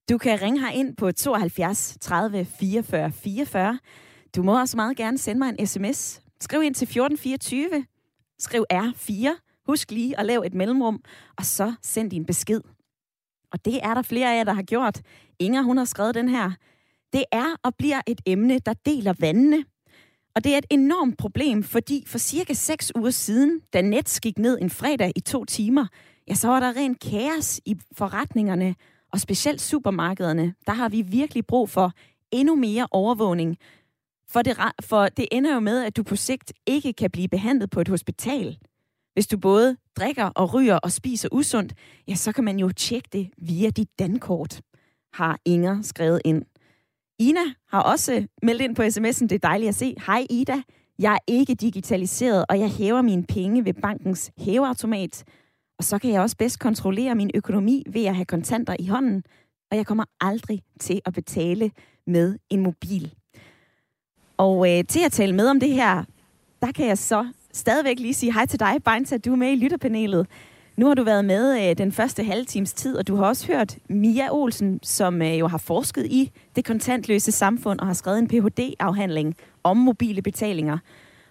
Du 0.10 0.18
kan 0.18 0.42
ringe 0.42 0.60
her 0.60 0.70
ind 0.70 0.96
på 0.96 1.12
72 1.12 1.98
30 2.02 2.46
44 2.46 3.12
44. 3.12 3.80
Du 4.36 4.44
må 4.44 4.60
også 4.60 4.78
meget 4.78 4.98
gerne 4.98 5.18
sende 5.18 5.40
mig 5.40 5.56
en 5.60 5.68
sms. 5.68 6.22
Skriv 6.42 6.64
ind 6.64 6.76
til 6.76 6.86
1424. 6.86 7.86
Skriv 8.40 8.66
R4. 8.74 9.30
Husk 9.66 9.92
lige 9.92 10.20
at 10.20 10.26
lave 10.26 10.46
et 10.46 10.54
mellemrum, 10.54 11.04
og 11.38 11.46
så 11.46 11.74
send 11.82 12.12
din 12.12 12.26
besked. 12.26 12.62
Og 13.54 13.66
det 13.66 13.80
er 13.84 13.94
der 13.94 14.02
flere 14.02 14.34
af 14.34 14.38
jer, 14.38 14.44
der 14.44 14.54
har 14.54 14.64
gjort. 14.64 15.02
Inger, 15.40 15.62
hun 15.62 15.78
har 15.78 15.86
skrevet 15.86 16.16
den 16.16 16.30
her. 16.30 16.52
Det 17.14 17.26
er 17.32 17.56
og 17.64 17.76
bliver 17.76 18.02
et 18.08 18.22
emne, 18.26 18.60
der 18.60 18.74
deler 18.74 19.14
vandene. 19.20 19.64
Og 20.36 20.44
det 20.44 20.54
er 20.54 20.58
et 20.58 20.66
enormt 20.70 21.18
problem, 21.18 21.64
fordi 21.64 22.04
for 22.08 22.18
cirka 22.18 22.54
6 22.54 22.92
uger 22.96 23.10
siden, 23.10 23.62
da 23.74 23.82
Nets 23.82 24.20
gik 24.20 24.40
ned 24.40 24.58
en 24.62 24.70
fredag 24.70 25.12
i 25.16 25.20
to 25.20 25.46
timer, 25.46 25.88
ja, 26.28 26.34
så 26.34 26.48
var 26.48 26.60
der 26.60 26.76
rent 26.76 27.00
kaos 27.00 27.62
i 27.66 27.76
forretningerne, 27.92 28.76
og 29.12 29.20
specielt 29.20 29.62
supermarkederne. 29.62 30.54
Der 30.68 30.74
har 30.74 30.90
vi 30.90 31.02
virkelig 31.02 31.46
brug 31.46 31.70
for 31.70 31.92
endnu 32.32 32.56
mere 32.56 32.88
overvågning. 32.92 33.58
For 34.30 34.42
det, 34.42 34.58
for 34.82 35.06
det 35.06 35.28
ender 35.32 35.54
jo 35.54 35.60
med, 35.60 35.84
at 35.84 35.98
du 35.98 36.04
på 36.04 36.16
sigt 36.16 36.54
ikke 36.66 36.94
kan 36.94 37.12
blive 37.12 37.28
behandlet 37.28 37.70
på 37.70 37.82
et 37.82 37.88
hospital. 37.88 38.58
Hvis 39.14 39.28
du 39.28 39.38
både 39.38 39.78
drikker 39.98 40.26
og 40.26 40.54
ryger 40.54 40.76
og 40.76 40.92
spiser 40.92 41.30
usundt, 41.32 41.74
ja, 42.08 42.16
så 42.16 42.32
kan 42.32 42.44
man 42.44 42.60
jo 42.60 42.70
tjekke 42.70 43.10
det 43.14 43.30
via 43.38 43.70
dit 43.70 44.00
dankort, 44.00 44.62
har 45.14 45.40
Inger 45.46 45.82
skrevet 45.82 46.22
ind. 46.26 46.44
Ina 47.20 47.40
har 47.68 47.82
også 47.82 48.28
meldt 48.42 48.62
ind 48.62 48.76
på 48.76 48.82
sms'en, 48.82 49.28
det 49.28 49.32
er 49.32 49.48
dejligt 49.48 49.70
at 49.70 49.76
se. 49.76 49.96
Hej 50.08 50.26
Ida, 50.30 50.62
jeg 51.00 51.14
er 51.14 51.18
ikke 51.28 51.56
digitaliseret, 51.56 52.46
og 52.50 52.60
jeg 52.60 52.70
hæver 52.70 53.02
mine 53.02 53.24
penge 53.24 53.66
ved 53.66 53.74
bankens 53.74 54.32
hæveautomat. 54.38 55.24
Og 55.78 55.84
så 55.84 55.98
kan 55.98 56.12
jeg 56.12 56.22
også 56.22 56.38
bedst 56.38 56.60
kontrollere 56.60 57.16
min 57.16 57.32
økonomi 57.34 57.84
ved 57.90 58.06
at 58.06 58.16
have 58.16 58.26
kontanter 58.26 58.76
i 58.80 58.88
hånden, 58.88 59.24
og 59.72 59.78
jeg 59.78 59.86
kommer 59.86 60.04
aldrig 60.22 60.62
til 60.80 61.02
at 61.06 61.14
betale 61.14 61.72
med 62.08 62.38
en 62.50 62.60
mobil. 62.60 63.14
Og 64.38 64.72
øh, 64.72 64.86
til 64.86 65.00
at 65.06 65.12
tale 65.12 65.36
med 65.36 65.48
om 65.48 65.60
det 65.60 65.74
her, 65.74 66.04
der 66.62 66.72
kan 66.72 66.88
jeg 66.88 66.98
så 66.98 67.28
stadigvæk 67.54 68.00
lige 68.00 68.14
sige 68.14 68.34
hej 68.34 68.46
til 68.46 68.60
dig, 68.60 68.76
Beinta, 68.86 69.18
du 69.18 69.32
er 69.32 69.36
med 69.36 69.52
i 69.52 69.56
lytterpanelet. 69.56 70.28
Nu 70.78 70.88
har 70.88 70.94
du 70.94 71.04
været 71.04 71.26
med 71.26 71.70
øh, 71.70 71.78
den 71.78 71.92
første 71.92 72.24
halve 72.24 72.46
times 72.46 72.74
tid, 72.74 72.98
og 72.98 73.08
du 73.08 73.16
har 73.16 73.26
også 73.26 73.48
hørt 73.48 73.78
Mia 73.90 74.28
Olsen, 74.32 74.80
som 74.84 75.22
øh, 75.22 75.40
jo 75.40 75.48
har 75.48 75.58
forsket 75.58 76.06
i 76.06 76.32
det 76.56 76.66
kontantløse 76.66 77.32
samfund 77.32 77.80
og 77.80 77.88
har 77.88 77.94
skrevet 77.94 78.20
en 78.20 78.28
Ph.D.-afhandling 78.28 79.34
om 79.64 79.78
mobile 79.78 80.22
betalinger. 80.22 80.78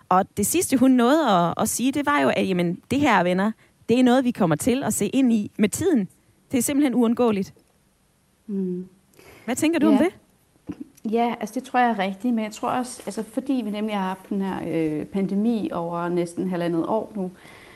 Og 0.09 0.25
det 0.37 0.47
sidste, 0.47 0.77
hun 0.77 0.91
nåede 0.91 1.31
at, 1.31 1.55
at 1.57 1.69
sige, 1.69 1.93
det 1.93 2.07
var 2.07 2.21
jo, 2.21 2.29
at 2.29 2.49
jamen, 2.49 2.79
det 2.91 3.01
her, 3.01 3.23
venner, 3.23 3.53
det 3.89 3.99
er 3.99 4.03
noget, 4.03 4.25
vi 4.25 4.31
kommer 4.31 4.57
til 4.57 4.83
at 4.83 4.95
se 4.95 5.07
ind 5.07 5.33
i 5.33 5.51
med 5.59 5.69
tiden. 5.69 6.09
Det 6.53 6.59
er 6.59 6.63
simpelthen 6.63 6.95
uundgåeligt. 6.95 7.55
Mm. 8.47 8.87
Hvad 9.45 9.57
tænker 9.57 9.79
du 9.79 9.87
ja. 9.87 9.93
om 9.93 9.99
det? 9.99 10.22
Ja, 11.11 11.35
altså 11.41 11.55
det 11.55 11.65
tror 11.65 11.81
jeg 11.81 11.91
er 11.91 11.99
rigtigt, 11.99 12.35
men 12.35 12.45
jeg 12.45 12.53
tror 12.53 12.69
også, 12.69 13.03
altså 13.07 13.23
fordi 13.23 13.63
vi 13.65 13.71
nemlig 13.71 13.97
har 13.97 14.09
haft 14.09 14.29
den 14.31 14.43
her 14.43 14.57
øh, 14.69 15.07
pandemi 15.07 15.71
over 15.73 16.09
næsten 16.09 16.51
halvandet 16.51 16.87
år 16.87 17.13
nu, 17.17 17.31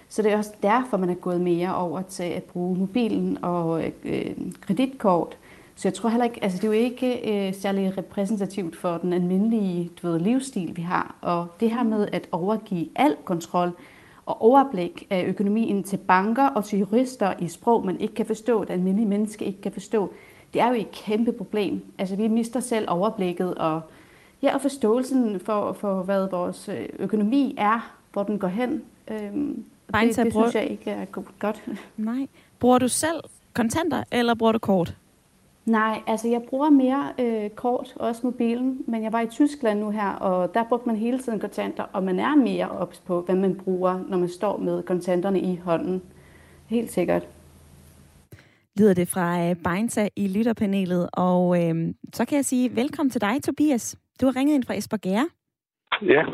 så 0.08 0.22
det 0.22 0.32
er 0.32 0.36
også 0.36 0.52
derfor, 0.62 0.96
man 0.96 1.10
er 1.10 1.14
gået 1.14 1.40
mere 1.40 1.76
over 1.76 2.02
til 2.02 2.22
at 2.22 2.42
bruge 2.42 2.78
mobilen 2.78 3.38
og 3.42 3.84
øh, 4.04 4.36
kreditkort. 4.60 5.38
Så 5.74 5.88
jeg 5.88 5.94
tror 5.94 6.08
heller 6.08 6.24
ikke, 6.24 6.44
altså 6.44 6.58
det 6.58 6.64
er 6.64 6.68
jo 6.68 6.84
ikke 6.84 7.46
øh, 7.48 7.54
særlig 7.54 7.98
repræsentativt 7.98 8.76
for 8.76 8.98
den 8.98 9.12
almindelige 9.12 9.90
du 10.02 10.10
ved, 10.10 10.20
livsstil, 10.20 10.76
vi 10.76 10.82
har. 10.82 11.16
Og 11.20 11.46
det 11.60 11.70
her 11.70 11.82
med 11.82 12.08
at 12.12 12.28
overgive 12.32 12.88
al 12.96 13.16
kontrol 13.24 13.70
og 14.26 14.42
overblik 14.42 15.06
af 15.10 15.24
økonomien 15.24 15.82
til 15.82 15.96
banker 15.96 16.48
og 16.48 16.64
til 16.64 16.78
jurister 16.78 17.32
i 17.38 17.48
sprog, 17.48 17.86
man 17.86 18.00
ikke 18.00 18.14
kan 18.14 18.26
forstå, 18.26 18.64
det 18.64 18.70
almindelige 18.70 19.08
menneske 19.08 19.44
ikke 19.44 19.60
kan 19.60 19.72
forstå, 19.72 20.12
det 20.54 20.62
er 20.62 20.68
jo 20.68 20.74
et 20.74 20.90
kæmpe 20.90 21.32
problem. 21.32 21.82
Altså 21.98 22.16
vi 22.16 22.28
mister 22.28 22.60
selv 22.60 22.86
overblikket 22.88 23.54
og, 23.54 23.80
ja, 24.42 24.54
og 24.54 24.60
forståelsen 24.60 25.40
for, 25.40 25.72
for, 25.72 26.02
hvad 26.02 26.28
vores 26.30 26.68
øh, 26.68 26.88
økonomi 26.98 27.54
er, 27.58 27.92
hvor 28.12 28.22
den 28.22 28.38
går 28.38 28.48
hen. 28.48 28.82
Øhm, 29.10 29.64
det, 29.94 30.16
det 30.16 30.32
synes 30.32 30.54
jeg 30.54 30.66
ikke 30.70 30.90
er 30.90 31.04
godt. 31.38 31.64
Nej. 31.96 32.26
Bruger 32.58 32.78
du 32.78 32.88
selv 32.88 33.20
kontanter, 33.54 34.04
eller 34.12 34.34
bruger 34.34 34.52
du 34.52 34.58
kort? 34.58 34.96
Nej, 35.66 36.00
altså 36.06 36.28
jeg 36.28 36.42
bruger 36.42 36.70
mere 36.70 37.12
øh, 37.18 37.50
kort, 37.50 37.92
også 37.96 38.20
mobilen, 38.24 38.78
men 38.86 39.02
jeg 39.02 39.12
var 39.12 39.20
i 39.20 39.26
Tyskland 39.26 39.80
nu 39.80 39.90
her, 39.90 40.08
og 40.10 40.54
der 40.54 40.64
brugte 40.64 40.88
man 40.88 40.96
hele 40.96 41.18
tiden 41.18 41.40
kontanter, 41.40 41.84
og 41.92 42.02
man 42.02 42.20
er 42.20 42.36
mere 42.36 42.68
ops 42.68 42.98
på, 42.98 43.20
hvad 43.20 43.34
man 43.34 43.54
bruger, 43.54 44.00
når 44.08 44.18
man 44.18 44.28
står 44.28 44.56
med 44.56 44.82
kontanterne 44.82 45.40
i 45.40 45.60
hånden. 45.64 46.02
Helt 46.66 46.92
sikkert 46.92 47.28
lyder 48.78 48.94
det 48.94 49.08
fra 49.08 49.26
øh, 49.44 49.56
Beinta 49.64 50.08
i 50.16 50.28
lytterpanelet. 50.36 51.10
Og 51.12 51.42
øh, 51.62 51.74
så 52.12 52.24
kan 52.24 52.36
jeg 52.36 52.44
sige 52.44 52.76
velkommen 52.76 53.10
til 53.10 53.20
dig, 53.20 53.42
Tobias. 53.42 53.98
Du 54.20 54.26
har 54.26 54.36
ringet 54.36 54.54
ind 54.54 54.64
fra 54.64 54.74
Esbjerg. 54.74 55.28
Ja. 56.02 56.24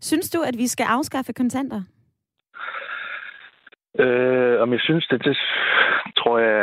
Synes 0.00 0.30
du, 0.30 0.40
at 0.42 0.54
vi 0.58 0.66
skal 0.66 0.86
afskaffe 0.90 1.32
kontanter? 1.32 1.82
Øh, 3.98 4.60
om 4.60 4.72
jeg 4.72 4.80
synes 4.80 5.06
det, 5.06 5.24
det 5.24 5.36
tror 6.18 6.38
jeg 6.38 6.56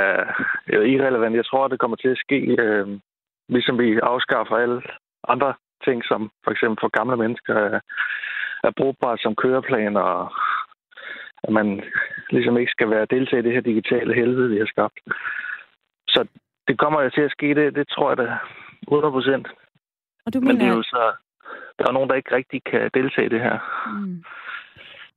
er 0.68 0.82
irrelevant. 0.82 1.36
Jeg 1.36 1.46
tror, 1.46 1.68
det 1.68 1.80
kommer 1.80 1.98
til 1.98 2.08
at 2.08 2.18
ske, 2.18 2.40
øh, 2.60 2.88
ligesom 3.50 3.80
vi 3.80 4.00
afskaffer 4.04 4.56
alle 4.56 4.82
andre 5.28 5.54
ting, 5.86 6.04
som 6.06 6.32
for 6.44 6.52
eksempel 6.52 6.78
for 6.82 6.98
gamle 7.00 7.18
mennesker 7.18 7.54
er, 7.54 7.80
er 8.64 8.72
brugbart 8.78 9.20
som 9.22 9.36
køreplan, 9.36 9.98
og 9.98 10.32
at 11.48 11.54
man 11.54 11.68
ligesom 12.30 12.58
ikke 12.58 12.72
skal 12.72 12.90
være 12.90 13.06
deltager 13.16 13.42
i 13.42 13.46
det 13.46 13.54
her 13.54 13.62
digitale 13.72 14.14
helvede, 14.14 14.50
vi 14.50 14.58
har 14.58 14.66
skabt. 14.66 15.00
Så 16.08 16.28
det 16.68 16.80
kommer 16.80 17.02
jo 17.02 17.10
til 17.10 17.22
at 17.22 17.32
ske, 17.32 17.56
det, 17.56 17.76
det 17.76 17.88
tror 17.88 18.10
jeg 18.10 18.18
da 18.18 18.38
100 18.82 19.12
procent. 19.12 19.48
Og 20.26 20.34
du 20.34 20.40
Men 20.40 20.48
mener, 20.48 20.60
det 20.60 20.72
er 20.72 20.76
jo 20.78 20.84
så, 20.84 21.04
der 21.80 21.88
er 21.88 21.92
nogen, 21.92 22.10
der 22.10 22.16
ikke 22.16 22.36
rigtig 22.36 22.64
kan 22.64 22.90
deltage 22.94 23.26
i 23.26 23.30
det 23.30 23.42
her. 23.42 23.58
Mm. 24.00 24.24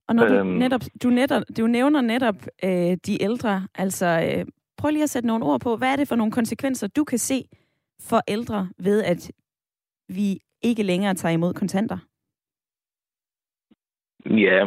Og 0.08 0.14
når 0.14 0.26
du, 0.28 0.34
Øhm. 0.34 0.46
netop, 0.48 0.80
du, 1.02 1.08
netop, 1.10 1.42
du 1.58 1.66
nævner 1.66 2.00
netop 2.00 2.34
øh, 2.64 2.96
de 3.06 3.22
ældre, 3.22 3.68
altså 3.74 4.06
øh, 4.06 4.44
prøv 4.76 4.90
lige 4.90 5.02
at 5.02 5.10
sætte 5.10 5.26
nogle 5.26 5.44
ord 5.44 5.60
på, 5.60 5.76
hvad 5.76 5.92
er 5.92 5.96
det 5.96 6.08
for 6.08 6.16
nogle 6.16 6.32
konsekvenser, 6.32 6.86
du 6.86 7.04
kan 7.04 7.18
se 7.18 7.44
for 8.08 8.20
ældre 8.28 8.68
ved, 8.78 9.04
at 9.04 9.32
vi 10.08 10.38
ikke 10.62 10.82
længere 10.82 11.14
tager 11.14 11.32
imod 11.32 11.54
kontanter? 11.54 11.98
Ja, 14.30 14.64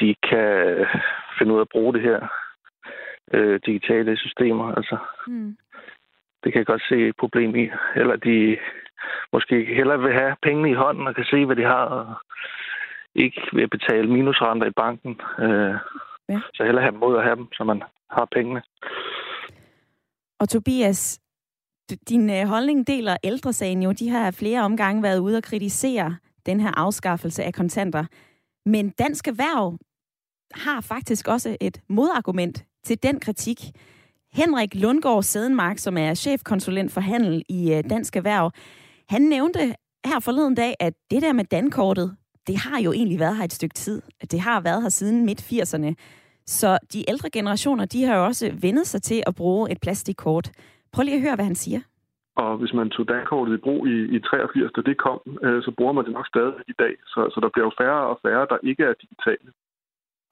de 0.00 0.14
kan 0.30 0.86
finde 1.38 1.52
ud 1.52 1.58
af 1.58 1.60
at 1.60 1.68
bruge 1.72 1.94
det 1.94 2.02
her 2.02 2.20
øh, 3.32 3.60
digitale 3.66 4.16
systemer. 4.16 4.74
Altså, 4.74 4.96
Mm. 5.26 5.56
det 6.44 6.52
kan 6.52 6.58
jeg 6.58 6.66
godt 6.66 6.82
se 6.88 7.08
et 7.08 7.16
problem 7.16 7.56
i. 7.56 7.68
Eller 7.96 8.16
de 8.16 8.58
måske 9.32 9.64
hellere 9.64 10.00
vil 10.00 10.12
have 10.12 10.36
pengene 10.42 10.70
i 10.70 10.74
hånden 10.74 11.06
og 11.06 11.14
kan 11.14 11.24
se, 11.24 11.44
hvad 11.46 11.56
de 11.56 11.62
har, 11.64 11.84
og 11.84 12.14
ikke 13.14 13.42
vil 13.52 13.68
betale 13.68 14.08
minusrenter 14.10 14.66
i 14.66 14.70
banken. 14.76 15.20
Øh, 15.38 15.74
Ja. 16.28 16.40
Så 16.54 16.64
hellere 16.64 16.82
have 16.82 16.90
dem 16.92 17.00
mod 17.00 17.16
at 17.16 17.24
have 17.24 17.36
dem, 17.36 17.52
så 17.52 17.64
man 17.64 17.82
har 18.10 18.28
pengene. 18.32 18.62
Og 20.40 20.48
Tobias, 20.48 21.20
din 22.08 22.30
øh, 22.30 22.46
holdning 22.48 22.86
deler 22.86 23.16
ældresagen 23.24 23.82
jo. 23.82 23.92
De 23.92 24.08
har 24.10 24.30
flere 24.30 24.60
omgange 24.62 25.02
været 25.02 25.18
ude 25.18 25.36
og 25.36 25.42
kritisere 25.42 26.16
den 26.46 26.60
her 26.60 26.70
afskaffelse 26.76 27.44
af 27.44 27.54
kontanter. 27.54 28.04
Men 28.66 28.90
Dansk 28.90 29.28
Erhverv 29.28 29.78
har 30.54 30.80
faktisk 30.80 31.28
også 31.28 31.56
et 31.60 31.80
modargument 31.88 32.64
til 32.84 33.02
den 33.02 33.20
kritik. 33.20 33.70
Henrik 34.32 34.74
Lundgaard 34.74 35.22
Sedenmark, 35.22 35.78
som 35.78 35.98
er 35.98 36.14
chefkonsulent 36.14 36.92
for 36.92 37.00
handel 37.00 37.42
i 37.48 37.72
øh, 37.72 37.84
Dansk 37.90 38.16
Erhverv, 38.16 38.52
han 39.08 39.22
nævnte 39.22 39.74
her 40.06 40.20
forleden 40.20 40.54
dag, 40.54 40.74
at 40.80 40.94
det 41.10 41.22
der 41.22 41.32
med 41.32 41.44
dankortet, 41.44 42.16
det 42.46 42.56
har 42.56 42.80
jo 42.80 42.92
egentlig 42.92 43.18
været 43.18 43.36
her 43.36 43.44
et 43.44 43.52
stykke 43.52 43.74
tid. 43.74 44.02
Det 44.30 44.40
har 44.40 44.60
været 44.60 44.82
her 44.82 44.88
siden 44.88 45.24
midt-80'erne. 45.26 45.94
Så 46.46 46.78
de 46.92 47.10
ældre 47.10 47.30
generationer, 47.30 47.84
de 47.84 48.04
har 48.04 48.16
jo 48.16 48.24
også 48.24 48.50
vendet 48.60 48.86
sig 48.86 49.02
til 49.02 49.22
at 49.26 49.34
bruge 49.34 49.70
et 49.70 49.80
plastikkort. 49.80 50.50
Prøv 50.92 51.02
lige 51.02 51.14
at 51.14 51.20
høre, 51.20 51.34
hvad 51.34 51.44
han 51.44 51.54
siger. 51.54 51.80
Og 52.36 52.56
hvis 52.60 52.72
man 52.72 52.90
tog 52.90 53.08
dankortet 53.08 53.54
i 53.54 53.64
brug 53.66 53.80
i, 53.86 53.96
i 54.16 54.18
83, 54.20 54.72
da 54.76 54.80
det 54.80 54.96
kom, 54.98 55.20
øh, 55.42 55.62
så 55.62 55.70
bruger 55.76 55.92
man 55.92 56.04
det 56.04 56.12
nok 56.12 56.26
stadig 56.26 56.54
i 56.68 56.74
dag. 56.78 56.94
Så, 57.06 57.20
så 57.32 57.38
der 57.42 57.48
bliver 57.52 57.66
jo 57.68 57.72
færre 57.80 58.02
og 58.12 58.18
færre, 58.24 58.46
der 58.52 58.58
ikke 58.70 58.82
er 58.84 58.94
digitale. 59.04 59.48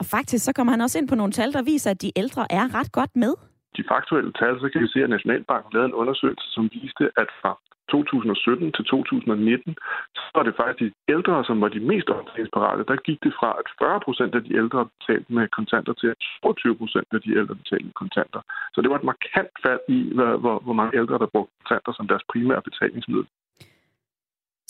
Og 0.01 0.07
faktisk 0.07 0.45
så 0.45 0.53
kommer 0.53 0.71
han 0.71 0.81
også 0.81 0.99
ind 0.99 1.09
på 1.09 1.15
nogle 1.15 1.33
tal, 1.33 1.53
der 1.53 1.63
viser, 1.63 1.91
at 1.91 2.03
de 2.03 2.13
ældre 2.17 2.47
er 2.51 2.75
ret 2.75 2.93
godt 2.93 3.17
med. 3.17 3.35
De 3.77 3.85
faktuelle 3.93 4.33
tal, 4.41 4.55
så 4.61 4.69
kan 4.73 4.83
vi 4.83 4.89
se, 4.89 4.99
at 5.03 5.11
Nationalbanken 5.11 5.73
lavede 5.73 5.89
en 5.89 6.01
undersøgelse, 6.03 6.47
som 6.55 6.65
viste, 6.75 7.05
at 7.23 7.31
fra 7.41 7.53
2017 7.91 8.73
til 8.77 8.85
2019, 8.85 9.77
så 10.17 10.31
var 10.37 10.43
det 10.49 10.55
faktisk 10.63 10.93
de 10.93 11.13
ældre, 11.15 11.45
som 11.49 11.57
var 11.63 11.71
de 11.77 11.81
mest 11.91 12.09
optagelsesparate. 12.17 12.89
Der 12.91 12.97
gik 13.09 13.19
det 13.27 13.33
fra, 13.41 13.51
at 13.61 13.67
40 13.79 14.01
procent 14.07 14.33
af 14.39 14.43
de 14.47 14.53
ældre 14.61 14.81
betalte 14.95 15.29
med 15.37 15.45
kontanter 15.59 15.95
til, 16.01 16.09
at 16.15 16.19
22 16.43 16.77
procent 16.81 17.09
af 17.17 17.21
de 17.25 17.31
ældre 17.41 17.55
betalte 17.63 17.87
med 17.91 17.97
kontanter. 18.03 18.41
Så 18.75 18.79
det 18.83 18.91
var 18.91 18.99
et 18.99 19.11
markant 19.13 19.55
fald 19.65 19.83
i, 19.97 19.99
hvor, 20.17 20.31
hvor, 20.43 20.57
hvor 20.67 20.77
mange 20.81 20.99
ældre, 21.01 21.17
der 21.23 21.29
brugte 21.35 21.53
kontanter 21.61 21.93
som 21.99 22.09
deres 22.11 22.25
primære 22.33 22.63
betalingsmiddel. 22.69 23.27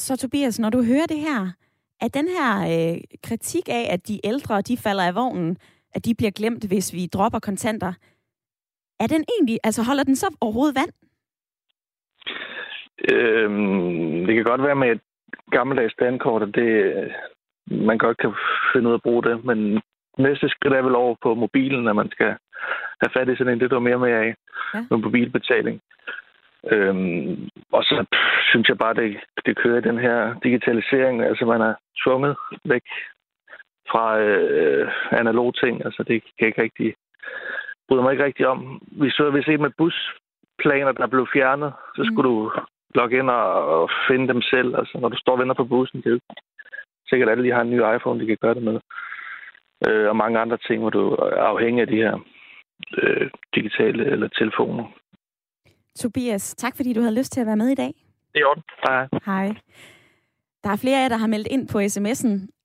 Så 0.06 0.12
Tobias, 0.16 0.58
når 0.58 0.70
du 0.70 0.80
hører 0.92 1.08
det 1.14 1.20
her, 1.28 1.40
at 2.04 2.14
den 2.14 2.28
her 2.36 2.50
øh, 2.72 2.98
kritik 3.26 3.66
af, 3.68 3.84
at 3.94 4.08
de 4.08 4.16
ældre, 4.24 4.60
de 4.60 4.76
falder 4.76 5.04
af 5.10 5.14
vognen, 5.14 5.58
at 5.94 6.04
de 6.04 6.14
bliver 6.14 6.30
glemt, 6.30 6.64
hvis 6.64 6.92
vi 6.92 7.06
dropper 7.06 7.38
kontanter, 7.38 7.92
er 9.00 9.06
den 9.06 9.24
egentlig, 9.34 9.58
altså 9.64 9.82
holder 9.82 10.04
den 10.04 10.16
så 10.16 10.36
overhovedet 10.40 10.76
vand? 10.80 10.92
Øhm, 13.12 14.26
det 14.26 14.34
kan 14.34 14.44
godt 14.44 14.62
være 14.62 14.76
med 14.82 14.90
et 14.90 15.00
gammeldags 15.50 15.94
dankort, 16.00 16.42
at 16.42 16.54
det, 16.54 16.70
man 17.66 17.98
godt 17.98 18.18
kan 18.18 18.34
finde 18.72 18.86
ud 18.88 18.92
af 18.92 18.96
at 18.98 19.02
bruge 19.02 19.22
det, 19.22 19.44
men 19.44 19.80
næste 20.18 20.48
skridt 20.48 20.74
er 20.74 20.82
vel 20.82 20.94
over 20.94 21.14
på 21.22 21.34
mobilen, 21.34 21.88
at 21.88 21.96
man 21.96 22.10
skal 22.10 22.30
have 23.02 23.12
fat 23.16 23.28
i 23.28 23.36
sådan 23.36 23.52
en, 23.52 23.58
det 23.60 23.64
er 23.64 23.68
der 23.68 23.78
mere 23.78 23.98
med 23.98 24.12
af 24.12 24.34
Ja. 24.74 24.80
med 24.90 24.98
mobilbetaling. 24.98 25.80
Øhm, 26.72 27.48
og 27.72 27.82
så 27.84 28.04
pff, 28.12 28.48
synes 28.50 28.68
jeg 28.68 28.78
bare, 28.78 28.94
det, 28.94 29.16
det 29.46 29.56
kører 29.56 29.78
i 29.78 29.88
den 29.88 29.98
her 29.98 30.34
digitalisering. 30.44 31.22
Altså, 31.22 31.44
man 31.44 31.60
er 31.60 31.74
tvunget 32.04 32.36
væk 32.64 32.82
fra 33.90 34.18
øh, 34.20 34.92
analog 35.10 35.54
ting. 35.54 35.84
Altså, 35.84 36.02
det 36.02 36.22
kan 36.38 36.46
ikke 36.46 36.62
rigtig 36.62 36.94
bryder 37.90 38.02
mig 38.02 38.12
ikke 38.12 38.24
rigtig 38.24 38.46
om. 38.46 38.82
Vi 39.00 39.10
så 39.10 39.30
vi 39.30 39.42
set 39.42 39.60
med 39.60 39.70
busplaner, 39.80 40.92
der 40.92 41.06
blev 41.06 41.26
fjernet, 41.34 41.72
så 41.96 42.02
skulle 42.04 42.30
mm. 42.30 42.36
du 42.36 42.50
logge 42.94 43.18
ind 43.18 43.30
og, 43.30 43.90
finde 44.08 44.28
dem 44.28 44.42
selv. 44.42 44.76
Altså, 44.80 44.98
når 44.98 45.08
du 45.08 45.16
står 45.18 45.32
og 45.32 45.38
venter 45.38 45.54
på 45.54 45.64
bussen, 45.64 45.98
det 45.98 46.06
er 46.06 46.10
jo 46.10 46.20
ikke 46.20 46.34
sikkert, 47.08 47.28
at 47.28 47.32
alle 47.32 47.44
de 47.46 47.54
har 47.54 47.62
en 47.62 47.70
ny 47.70 47.80
iPhone, 47.96 48.20
de 48.20 48.26
kan 48.26 48.36
gøre 48.40 48.54
det 48.54 48.62
med. 48.62 48.80
Øh, 49.86 50.08
og 50.08 50.16
mange 50.16 50.38
andre 50.38 50.58
ting, 50.66 50.80
hvor 50.80 50.90
du 50.90 51.04
er 51.10 51.42
afhængig 51.52 51.80
af 51.82 51.86
de 51.86 52.02
her 52.04 52.14
øh, 52.98 53.30
digitale 53.54 54.04
eller 54.12 54.28
telefoner. 54.28 54.84
Tobias, 55.98 56.54
tak 56.54 56.76
fordi 56.76 56.92
du 56.92 57.00
havde 57.00 57.18
lyst 57.18 57.32
til 57.32 57.40
at 57.40 57.46
være 57.46 57.62
med 57.62 57.68
i 57.68 57.74
dag. 57.74 57.92
Det 58.34 58.40
er. 58.40 58.62
Hej. 58.86 59.08
Hej. 59.26 59.48
Der 60.64 60.70
er 60.70 60.80
flere 60.82 60.98
af 60.98 61.02
jer, 61.02 61.08
der 61.08 61.16
har 61.16 61.26
meldt 61.26 61.48
ind 61.50 61.68
på 61.68 61.78
sms'en. 61.78 62.59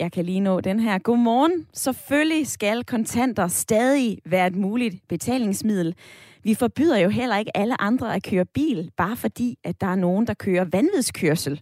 Jeg 0.00 0.12
kan 0.12 0.24
lige 0.24 0.40
nå 0.40 0.60
den 0.60 0.80
her. 0.80 0.98
Godmorgen. 0.98 1.66
Selvfølgelig 1.72 2.46
skal 2.46 2.84
kontanter 2.84 3.48
stadig 3.48 4.18
være 4.26 4.46
et 4.46 4.56
muligt 4.56 5.08
betalingsmiddel. 5.08 5.94
Vi 6.42 6.54
forbyder 6.54 6.98
jo 6.98 7.08
heller 7.08 7.36
ikke 7.36 7.56
alle 7.56 7.80
andre 7.80 8.14
at 8.14 8.22
køre 8.22 8.44
bil, 8.44 8.90
bare 8.96 9.16
fordi, 9.16 9.58
at 9.64 9.80
der 9.80 9.86
er 9.86 9.96
nogen, 9.96 10.26
der 10.26 10.34
kører 10.34 10.64
vanvidskørsel. 10.64 11.60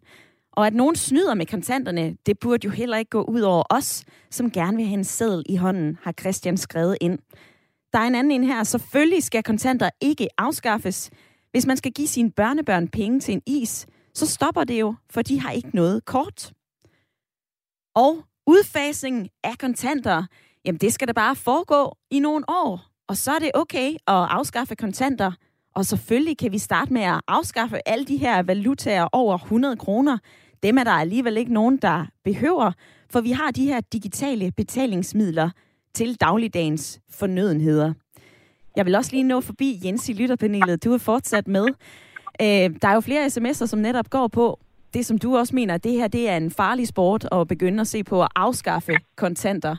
Og 0.52 0.66
at 0.66 0.74
nogen 0.74 0.96
snyder 0.96 1.34
med 1.34 1.46
kontanterne, 1.46 2.16
det 2.26 2.38
burde 2.38 2.64
jo 2.64 2.70
heller 2.70 2.96
ikke 2.96 3.10
gå 3.10 3.22
ud 3.22 3.40
over 3.40 3.62
os, 3.70 4.04
som 4.30 4.50
gerne 4.50 4.76
vil 4.76 4.86
have 4.86 4.98
en 4.98 5.04
seddel 5.04 5.44
i 5.48 5.56
hånden, 5.56 5.98
har 6.02 6.14
Christian 6.20 6.56
skrevet 6.56 6.96
ind. 7.00 7.18
Der 7.92 7.98
er 7.98 8.06
en 8.06 8.14
anden 8.14 8.30
en 8.30 8.44
her. 8.44 8.64
Selvfølgelig 8.64 9.22
skal 9.22 9.42
kontanter 9.42 9.90
ikke 10.00 10.28
afskaffes. 10.38 11.10
Hvis 11.50 11.66
man 11.66 11.76
skal 11.76 11.92
give 11.92 12.08
sine 12.08 12.30
børnebørn 12.30 12.88
penge 12.88 13.20
til 13.20 13.34
en 13.34 13.42
is, 13.46 13.86
så 14.14 14.26
stopper 14.26 14.64
det 14.64 14.80
jo, 14.80 14.94
for 15.10 15.22
de 15.22 15.40
har 15.40 15.50
ikke 15.50 15.70
noget 15.74 16.04
kort. 16.04 16.52
Og 17.94 18.24
udfasningen 18.48 19.28
af 19.44 19.58
kontanter, 19.58 20.24
jamen 20.64 20.78
det 20.78 20.92
skal 20.92 21.08
da 21.08 21.12
bare 21.12 21.36
foregå 21.36 21.96
i 22.10 22.18
nogle 22.18 22.44
år. 22.48 22.80
Og 23.08 23.16
så 23.16 23.30
er 23.32 23.38
det 23.38 23.50
okay 23.54 23.90
at 23.92 23.98
afskaffe 24.06 24.74
kontanter. 24.74 25.32
Og 25.74 25.84
selvfølgelig 25.84 26.38
kan 26.38 26.52
vi 26.52 26.58
starte 26.58 26.92
med 26.92 27.02
at 27.02 27.20
afskaffe 27.28 27.88
alle 27.88 28.04
de 28.04 28.16
her 28.16 28.42
valutaer 28.42 29.08
over 29.12 29.34
100 29.34 29.76
kroner. 29.76 30.18
Dem 30.62 30.78
er 30.78 30.84
der 30.84 30.90
alligevel 30.90 31.36
ikke 31.36 31.52
nogen, 31.52 31.76
der 31.76 32.06
behøver, 32.24 32.72
for 33.10 33.20
vi 33.20 33.30
har 33.30 33.50
de 33.50 33.64
her 33.66 33.80
digitale 33.80 34.52
betalingsmidler 34.56 35.50
til 35.94 36.14
dagligdagens 36.14 37.00
fornødenheder. 37.10 37.92
Jeg 38.76 38.86
vil 38.86 38.94
også 38.94 39.10
lige 39.12 39.22
nå 39.22 39.40
forbi 39.40 39.80
Jens 39.84 40.08
i 40.08 40.12
lytterpanelet. 40.12 40.84
Du 40.84 40.92
er 40.92 40.98
fortsat 40.98 41.48
med. 41.48 41.66
Øh, 42.42 42.70
der 42.82 42.88
er 42.88 42.94
jo 42.94 43.00
flere 43.00 43.26
sms'er, 43.26 43.66
som 43.66 43.78
netop 43.78 44.10
går 44.10 44.28
på 44.28 44.60
det, 44.94 45.06
som 45.06 45.18
du 45.18 45.36
også 45.36 45.54
mener, 45.54 45.74
at 45.74 45.84
det 45.84 45.92
her 45.92 46.08
det 46.08 46.28
er 46.28 46.36
en 46.36 46.50
farlig 46.50 46.88
sport 46.88 47.28
at 47.32 47.48
begynde 47.48 47.80
at 47.80 47.86
se 47.86 48.04
på 48.04 48.22
at 48.22 48.28
afskaffe 48.36 48.92
kontanter. 49.16 49.76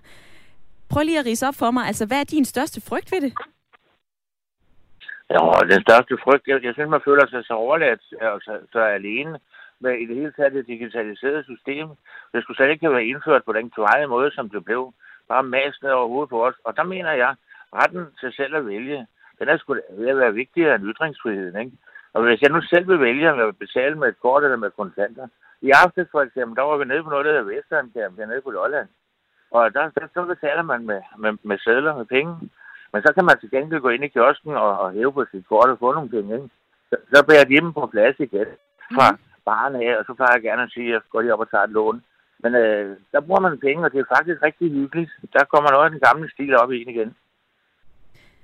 Prøv 0.89 1.03
lige 1.03 1.19
at 1.19 1.25
rise 1.25 1.47
op 1.47 1.55
for 1.55 1.71
mig. 1.71 1.83
Altså, 1.87 2.05
hvad 2.05 2.19
er 2.19 2.23
din 2.23 2.45
største 2.45 2.81
frygt 2.81 3.11
ved 3.11 3.21
det? 3.21 3.33
Ja, 5.29 5.41
den 5.73 5.81
største 5.81 6.17
frygt, 6.23 6.47
jeg, 6.47 6.63
jeg 6.63 6.73
synes, 6.73 6.89
man 6.89 7.05
føler 7.05 7.27
sig 7.27 7.45
så 7.45 7.53
overladt 7.53 8.01
og 8.21 8.41
så, 8.41 8.59
så 8.71 8.79
alene 8.79 9.39
med 9.79 9.93
i 9.93 10.05
det 10.05 10.15
hele 10.15 10.31
taget 10.31 10.53
det 10.53 10.67
digitaliserede 10.67 11.43
system. 11.43 11.87
Det 12.33 12.43
skulle 12.43 12.57
slet 12.57 12.69
ikke 12.69 12.85
have 12.85 12.95
været 12.95 13.11
indført 13.11 13.43
på 13.45 13.53
den 13.53 13.69
klare 13.69 14.07
måde, 14.07 14.31
som 14.31 14.49
det 14.49 14.65
blev. 14.65 14.93
Bare 15.27 15.43
mast 15.43 15.83
ned 15.83 15.91
over 15.91 16.07
hovedet 16.07 16.29
på 16.29 16.45
os. 16.47 16.55
Og 16.63 16.75
der 16.77 16.83
mener 16.83 17.11
jeg, 17.11 17.35
retten 17.73 18.05
til 18.19 18.33
selv 18.33 18.55
at 18.55 18.65
vælge, 18.65 19.07
den 19.39 19.49
er 19.49 19.57
sgu 19.57 19.73
ved 19.73 20.07
at 20.07 20.17
være 20.17 20.33
vigtigere 20.33 20.75
end 20.75 20.83
ytringsfriheden, 20.91 21.59
ikke? 21.59 21.71
Og 22.13 22.23
hvis 22.23 22.41
jeg 22.41 22.51
nu 22.51 22.61
selv 22.61 22.87
vil 22.87 22.99
vælge, 22.99 23.31
om 23.31 23.39
jeg 23.39 23.45
vil 23.45 23.63
betale 23.65 23.95
med 23.95 24.07
et 24.07 24.21
kort 24.21 24.43
eller 24.43 24.57
med 24.57 24.71
kontanter. 24.71 25.27
I 25.61 25.69
aften 25.83 26.07
for 26.11 26.21
eksempel, 26.21 26.55
der 26.55 26.63
var 26.63 26.77
vi 26.77 26.85
nede 26.85 27.03
på 27.03 27.09
noget, 27.09 27.25
der 27.25 27.31
hedder 27.31 27.51
Vesternkamp, 27.53 28.17
nede 28.17 28.41
på 28.41 28.51
Lolland. 28.51 28.87
Og 29.51 29.73
der, 29.73 29.89
der, 29.95 30.07
så 30.13 30.25
betaler 30.25 30.61
man 30.61 30.85
med, 30.85 31.01
med, 31.17 31.33
med 31.43 31.57
sædler, 31.57 31.97
med 31.97 32.05
penge. 32.05 32.33
Men 32.93 33.01
så 33.01 33.13
kan 33.13 33.25
man 33.25 33.39
til 33.39 33.51
gengæld 33.51 33.81
gå 33.81 33.89
ind 33.89 34.03
i 34.03 34.07
kiosken 34.07 34.53
og, 34.55 34.79
og 34.79 34.91
hæve 34.91 35.13
på 35.13 35.25
sit 35.31 35.47
kort 35.47 35.69
og 35.69 35.79
få 35.79 35.93
nogle 35.93 36.09
penge. 36.09 36.35
Ikke? 36.35 36.49
Så, 36.89 36.95
så 37.13 37.25
bærer 37.27 37.45
de 37.45 37.55
dem 37.61 37.73
på 37.73 37.87
plads 37.93 38.19
igen 38.19 38.49
fra 38.95 39.11
mm. 39.11 39.17
baren 39.45 39.75
af, 39.75 39.97
og 39.97 40.03
så 40.05 40.13
plejer 40.13 40.35
jeg 40.35 40.43
gerne 40.43 40.63
at 40.63 40.71
sige, 40.71 40.87
at 40.87 40.93
jeg 40.93 41.01
går 41.09 41.21
lige 41.21 41.33
op 41.33 41.39
og 41.39 41.49
tager 41.49 41.63
et 41.63 41.75
lån. 41.77 42.03
Men 42.43 42.55
øh, 42.55 42.97
der 43.11 43.21
bruger 43.21 43.41
man 43.41 43.59
penge, 43.59 43.85
og 43.85 43.91
det 43.91 43.99
er 43.99 44.15
faktisk 44.15 44.39
rigtig 44.43 44.71
hyggeligt. 44.71 45.11
Der 45.33 45.43
kommer 45.43 45.69
noget 45.71 45.85
af 45.85 45.91
den 45.91 46.05
gamle 46.07 46.31
stil 46.31 46.55
op 46.61 46.71
i 46.71 46.81
en 46.81 46.89
igen, 46.89 47.15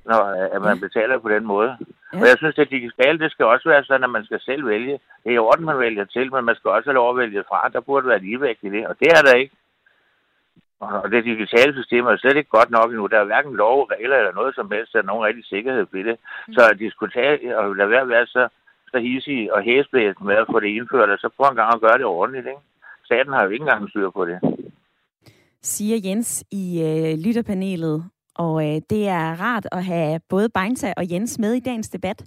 når 0.09 0.21
øh, 0.37 0.55
at 0.55 0.61
man 0.61 0.79
betaler 0.79 1.17
på 1.19 1.29
den 1.29 1.45
måde. 1.45 1.71
Ja. 2.13 2.19
Og 2.19 2.25
jeg 2.29 2.37
synes, 2.37 2.57
at 2.57 2.75
digitalt, 2.77 3.21
det 3.21 3.31
skal 3.31 3.45
også 3.45 3.69
være 3.69 3.83
sådan, 3.83 4.03
at 4.03 4.15
man 4.17 4.25
skal 4.25 4.39
selv 4.39 4.67
vælge. 4.67 4.99
Det 5.23 5.29
er 5.29 5.35
i 5.35 5.45
orden, 5.47 5.65
man 5.65 5.79
vælger 5.79 6.05
til, 6.05 6.33
men 6.33 6.45
man 6.45 6.55
skal 6.55 6.71
også 6.71 6.89
have 6.89 6.99
lov 7.01 7.09
at 7.09 7.17
vælge 7.23 7.43
fra. 7.49 7.69
Der 7.73 7.79
burde 7.79 8.07
være 8.07 8.25
ligevægt 8.27 8.63
i 8.63 8.69
det, 8.69 8.87
og 8.87 8.95
det 8.99 9.07
er 9.17 9.21
der 9.21 9.35
ikke. 9.35 9.55
Og 10.79 11.11
det 11.11 11.25
digitale 11.25 11.73
system 11.73 12.05
er 12.05 12.17
slet 12.17 12.37
ikke 12.37 12.49
godt 12.57 12.71
nok 12.71 12.89
endnu. 12.89 13.07
Der 13.07 13.19
er 13.19 13.29
hverken 13.31 13.53
lov, 13.53 13.83
regler 13.83 14.17
eller 14.17 14.33
noget 14.33 14.55
som 14.55 14.71
helst, 14.71 14.93
der 14.93 14.99
er 14.99 15.09
nogen 15.11 15.25
rigtig 15.25 15.45
sikkerhed 15.45 15.85
ved 15.91 16.03
det. 16.03 16.17
Mm. 16.47 16.53
Så 16.53 16.61
de 16.79 16.91
skulle 16.91 17.11
tage 17.11 17.57
og 17.57 17.75
lade 17.75 17.89
være 17.89 18.01
at 18.01 18.09
være 18.09 18.27
så, 18.27 18.47
så 18.91 18.97
hissige 18.99 19.53
og 19.53 19.61
hæsblæst 19.63 20.21
med 20.21 20.35
at 20.35 20.47
få 20.51 20.59
det 20.59 20.67
indført, 20.67 21.09
og 21.09 21.17
så 21.17 21.29
prøve 21.37 21.49
en 21.49 21.55
gang 21.55 21.73
at 21.73 21.81
gøre 21.81 21.97
det 21.97 22.05
ordentligt. 22.05 22.47
Ikke? 22.47 22.61
Staten 23.05 23.33
har 23.33 23.43
jo 23.43 23.49
ikke 23.49 23.63
engang 23.63 23.89
styr 23.89 24.09
på 24.09 24.25
det. 24.25 24.39
Siger 25.61 25.97
Jens 26.05 26.43
i 26.51 26.65
øh, 26.87 27.25
lytterpanelet. 27.25 28.03
Og 28.35 28.67
øh, 28.67 28.81
det 28.89 29.07
er 29.07 29.41
rart 29.41 29.67
at 29.71 29.85
have 29.85 30.19
både 30.29 30.49
Beinta 30.49 30.93
og 30.97 31.11
Jens 31.11 31.39
med 31.39 31.53
i 31.53 31.59
dagens 31.59 31.89
debat. 31.89 32.23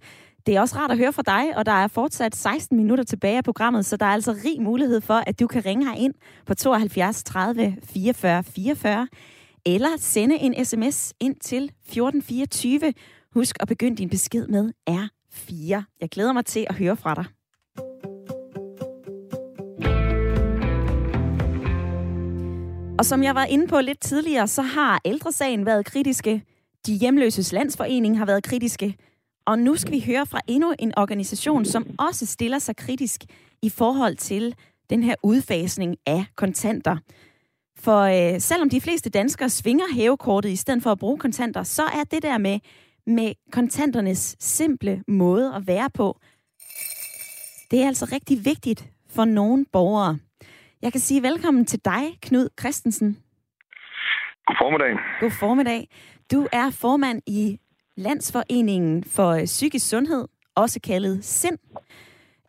Det 0.46 0.56
er 0.56 0.60
også 0.60 0.76
rart 0.76 0.90
at 0.90 0.98
høre 0.98 1.12
fra 1.12 1.22
dig, 1.22 1.56
og 1.56 1.66
der 1.66 1.72
er 1.72 1.88
fortsat 1.88 2.36
16 2.36 2.76
minutter 2.76 3.04
tilbage 3.04 3.36
af 3.36 3.44
programmet, 3.44 3.86
så 3.86 3.96
der 3.96 4.06
er 4.06 4.10
altså 4.10 4.32
rig 4.32 4.62
mulighed 4.62 5.00
for, 5.00 5.14
at 5.14 5.40
du 5.40 5.46
kan 5.46 5.64
ringe 5.66 5.88
her 5.88 5.94
ind 5.94 6.14
på 6.46 6.54
72 6.54 7.24
30 7.24 7.76
44 7.82 8.42
44, 8.42 9.08
eller 9.66 9.88
sende 9.98 10.38
en 10.38 10.64
sms 10.64 11.14
ind 11.20 11.36
til 11.40 11.64
1424. 11.64 12.92
Husk 13.34 13.56
at 13.60 13.68
begynde 13.68 13.96
din 13.96 14.08
besked 14.08 14.46
med 14.46 14.72
R4. 14.90 15.82
Jeg 16.00 16.08
glæder 16.10 16.32
mig 16.32 16.44
til 16.44 16.66
at 16.68 16.74
høre 16.74 16.96
fra 16.96 17.14
dig. 17.14 17.24
Og 22.98 23.06
som 23.06 23.22
jeg 23.22 23.34
var 23.34 23.44
inde 23.44 23.66
på 23.66 23.80
lidt 23.80 24.00
tidligere, 24.00 24.48
så 24.48 24.62
har 24.62 25.00
ældresagen 25.04 25.66
været 25.66 25.86
kritiske. 25.86 26.42
De 26.86 26.94
hjemløses 26.94 27.52
landsforening 27.52 28.18
har 28.18 28.26
været 28.26 28.44
kritiske. 28.44 28.96
Og 29.46 29.58
nu 29.58 29.76
skal 29.76 29.92
vi 29.92 30.04
høre 30.06 30.26
fra 30.26 30.40
endnu 30.46 30.74
en 30.78 30.98
organisation, 30.98 31.64
som 31.64 31.86
også 31.98 32.26
stiller 32.26 32.58
sig 32.58 32.76
kritisk 32.76 33.24
i 33.62 33.70
forhold 33.70 34.16
til 34.16 34.54
den 34.90 35.02
her 35.02 35.14
udfasning 35.22 35.96
af 36.06 36.24
kontanter. 36.36 36.96
For 37.78 38.00
øh, 38.00 38.40
selvom 38.40 38.70
de 38.70 38.80
fleste 38.80 39.10
danskere 39.10 39.50
svinger 39.50 39.84
hævekortet 39.94 40.50
i 40.50 40.56
stedet 40.56 40.82
for 40.82 40.92
at 40.92 40.98
bruge 40.98 41.18
kontanter, 41.18 41.62
så 41.62 41.82
er 41.82 42.04
det 42.10 42.22
der 42.22 42.38
med, 42.38 42.58
med 43.06 43.32
kontanternes 43.52 44.36
simple 44.40 45.02
måde 45.08 45.54
at 45.54 45.66
være 45.66 45.90
på, 45.94 46.18
det 47.70 47.82
er 47.82 47.86
altså 47.86 48.08
rigtig 48.12 48.44
vigtigt 48.44 48.90
for 49.08 49.24
nogle 49.24 49.66
borgere. 49.72 50.18
Jeg 50.82 50.92
kan 50.92 51.00
sige 51.00 51.22
velkommen 51.22 51.64
til 51.66 51.80
dig, 51.84 52.18
Knud 52.22 52.48
Christensen. 52.60 53.18
God 54.46 54.56
formiddag. 54.62 54.96
God 55.20 55.30
formiddag. 55.30 55.88
Du 56.32 56.48
er 56.52 56.70
formand 56.70 57.22
i 57.26 57.58
Landsforeningen 57.96 59.04
for 59.04 59.44
Psykisk 59.44 59.88
Sundhed, 59.88 60.28
også 60.54 60.80
kaldet 60.80 61.24
SIND. 61.24 61.58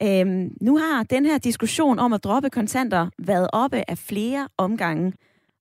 Øhm, 0.04 0.58
nu 0.62 0.78
har 0.78 1.04
den 1.04 1.26
her 1.26 1.38
diskussion 1.38 2.00
om 2.00 2.14
at 2.14 2.24
droppe 2.24 2.50
kontanter 2.50 3.10
været 3.18 3.50
oppe 3.54 3.84
af 3.88 3.98
flere 3.98 4.48
omgange. 4.58 5.14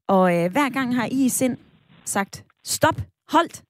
Og 0.08 0.36
øh, 0.36 0.52
hver 0.52 0.68
gang 0.68 0.94
har 0.94 1.06
I 1.06 1.24
i 1.24 1.28
SIND 1.28 1.56
sagt, 2.04 2.44
stop, 2.64 2.96
holdt. 3.32 3.62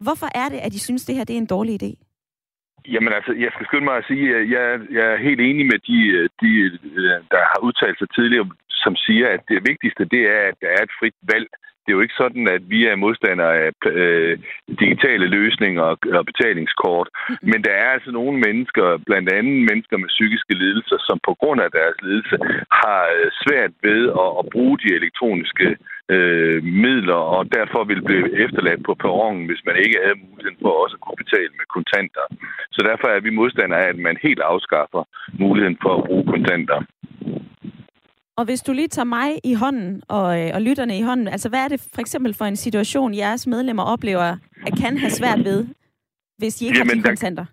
Hvorfor 0.00 0.28
er 0.34 0.48
det, 0.48 0.58
at 0.58 0.74
I 0.74 0.78
synes, 0.78 1.04
det 1.04 1.14
her 1.14 1.24
det 1.24 1.34
er 1.34 1.38
en 1.38 1.46
dårlig 1.46 1.82
idé? 1.82 2.11
Jamen 2.88 3.12
altså, 3.12 3.32
jeg 3.32 3.50
skal 3.54 3.66
skynde 3.66 3.84
mig 3.84 3.96
at 3.96 4.08
sige, 4.10 4.36
at 4.36 4.50
jeg, 4.50 4.80
jeg 4.90 5.06
er 5.12 5.16
helt 5.16 5.40
enig 5.40 5.66
med 5.66 5.78
de, 5.88 5.98
de, 6.42 6.50
der 7.32 7.42
har 7.52 7.60
udtalt 7.66 7.98
sig 7.98 8.08
tidligere, 8.14 8.50
som 8.68 8.96
siger, 8.96 9.28
at 9.28 9.40
det 9.48 9.68
vigtigste 9.70 10.04
det 10.04 10.22
er, 10.36 10.42
at 10.50 10.56
der 10.60 10.68
er 10.68 10.82
et 10.82 10.96
frit 10.98 11.18
valg 11.32 11.48
det 11.82 11.90
er 11.90 11.98
jo 11.98 12.06
ikke 12.06 12.22
sådan, 12.22 12.44
at 12.56 12.62
vi 12.74 12.80
er 12.86 13.02
modstandere 13.04 13.54
af 13.66 13.72
øh, 13.86 14.38
digitale 14.82 15.26
løsninger 15.26 15.82
og, 15.82 15.98
og 16.18 16.26
betalingskort. 16.26 17.08
Men 17.50 17.64
der 17.66 17.74
er 17.84 17.88
altså 17.96 18.10
nogle 18.10 18.36
mennesker, 18.46 18.86
blandt 19.08 19.28
andet 19.38 19.58
mennesker 19.70 19.96
med 19.96 20.08
psykiske 20.08 20.54
lidelser, 20.62 20.98
som 21.08 21.18
på 21.28 21.32
grund 21.40 21.60
af 21.60 21.70
deres 21.78 21.96
lidelse 22.02 22.36
har 22.82 23.02
øh, 23.16 23.30
svært 23.42 23.72
ved 23.82 24.00
at, 24.22 24.30
at 24.40 24.44
bruge 24.54 24.78
de 24.82 24.88
elektroniske 24.98 25.68
øh, 26.12 26.58
midler, 26.84 27.20
og 27.36 27.42
derfor 27.58 27.80
vil 27.90 28.02
blive 28.08 28.26
efterladt 28.44 28.82
på 28.88 28.94
perronen, 29.02 29.44
hvis 29.48 29.62
man 29.68 29.76
ikke 29.84 29.98
havde 30.04 30.22
muligheden 30.26 30.58
for 30.62 30.72
også 30.82 30.96
at 30.98 31.04
kunne 31.04 31.22
betale 31.24 31.52
med 31.58 31.66
kontanter. 31.76 32.24
Så 32.74 32.80
derfor 32.88 33.08
er 33.16 33.20
vi 33.26 33.30
modstandere 33.40 33.80
af, 33.84 33.88
at 33.94 33.98
man 34.06 34.16
helt 34.26 34.42
afskaffer 34.52 35.02
muligheden 35.44 35.78
for 35.84 35.92
at 35.96 36.04
bruge 36.08 36.26
kontanter. 36.34 36.78
Og 38.38 38.44
hvis 38.44 38.60
du 38.60 38.72
lige 38.72 38.88
tager 38.88 39.12
mig 39.18 39.30
i 39.44 39.54
hånden 39.54 40.02
og, 40.08 40.40
øh, 40.40 40.50
og 40.54 40.62
lytterne 40.62 40.98
i 40.98 41.02
hånden, 41.02 41.28
altså 41.28 41.48
hvad 41.48 41.60
er 41.64 41.68
det 41.68 41.80
for 41.94 42.00
eksempel 42.00 42.34
for 42.34 42.44
en 42.44 42.56
situation, 42.56 43.14
jeres 43.14 43.46
medlemmer 43.46 43.82
oplever, 43.82 44.28
at 44.66 44.72
kan 44.80 44.98
have 44.98 45.10
svært 45.10 45.44
ved, 45.44 45.66
hvis 46.38 46.54
de 46.54 46.66
ikke 46.66 46.78
Jamen, 46.78 46.88
har 46.88 47.02
de 47.02 47.08
kontanter? 47.08 47.44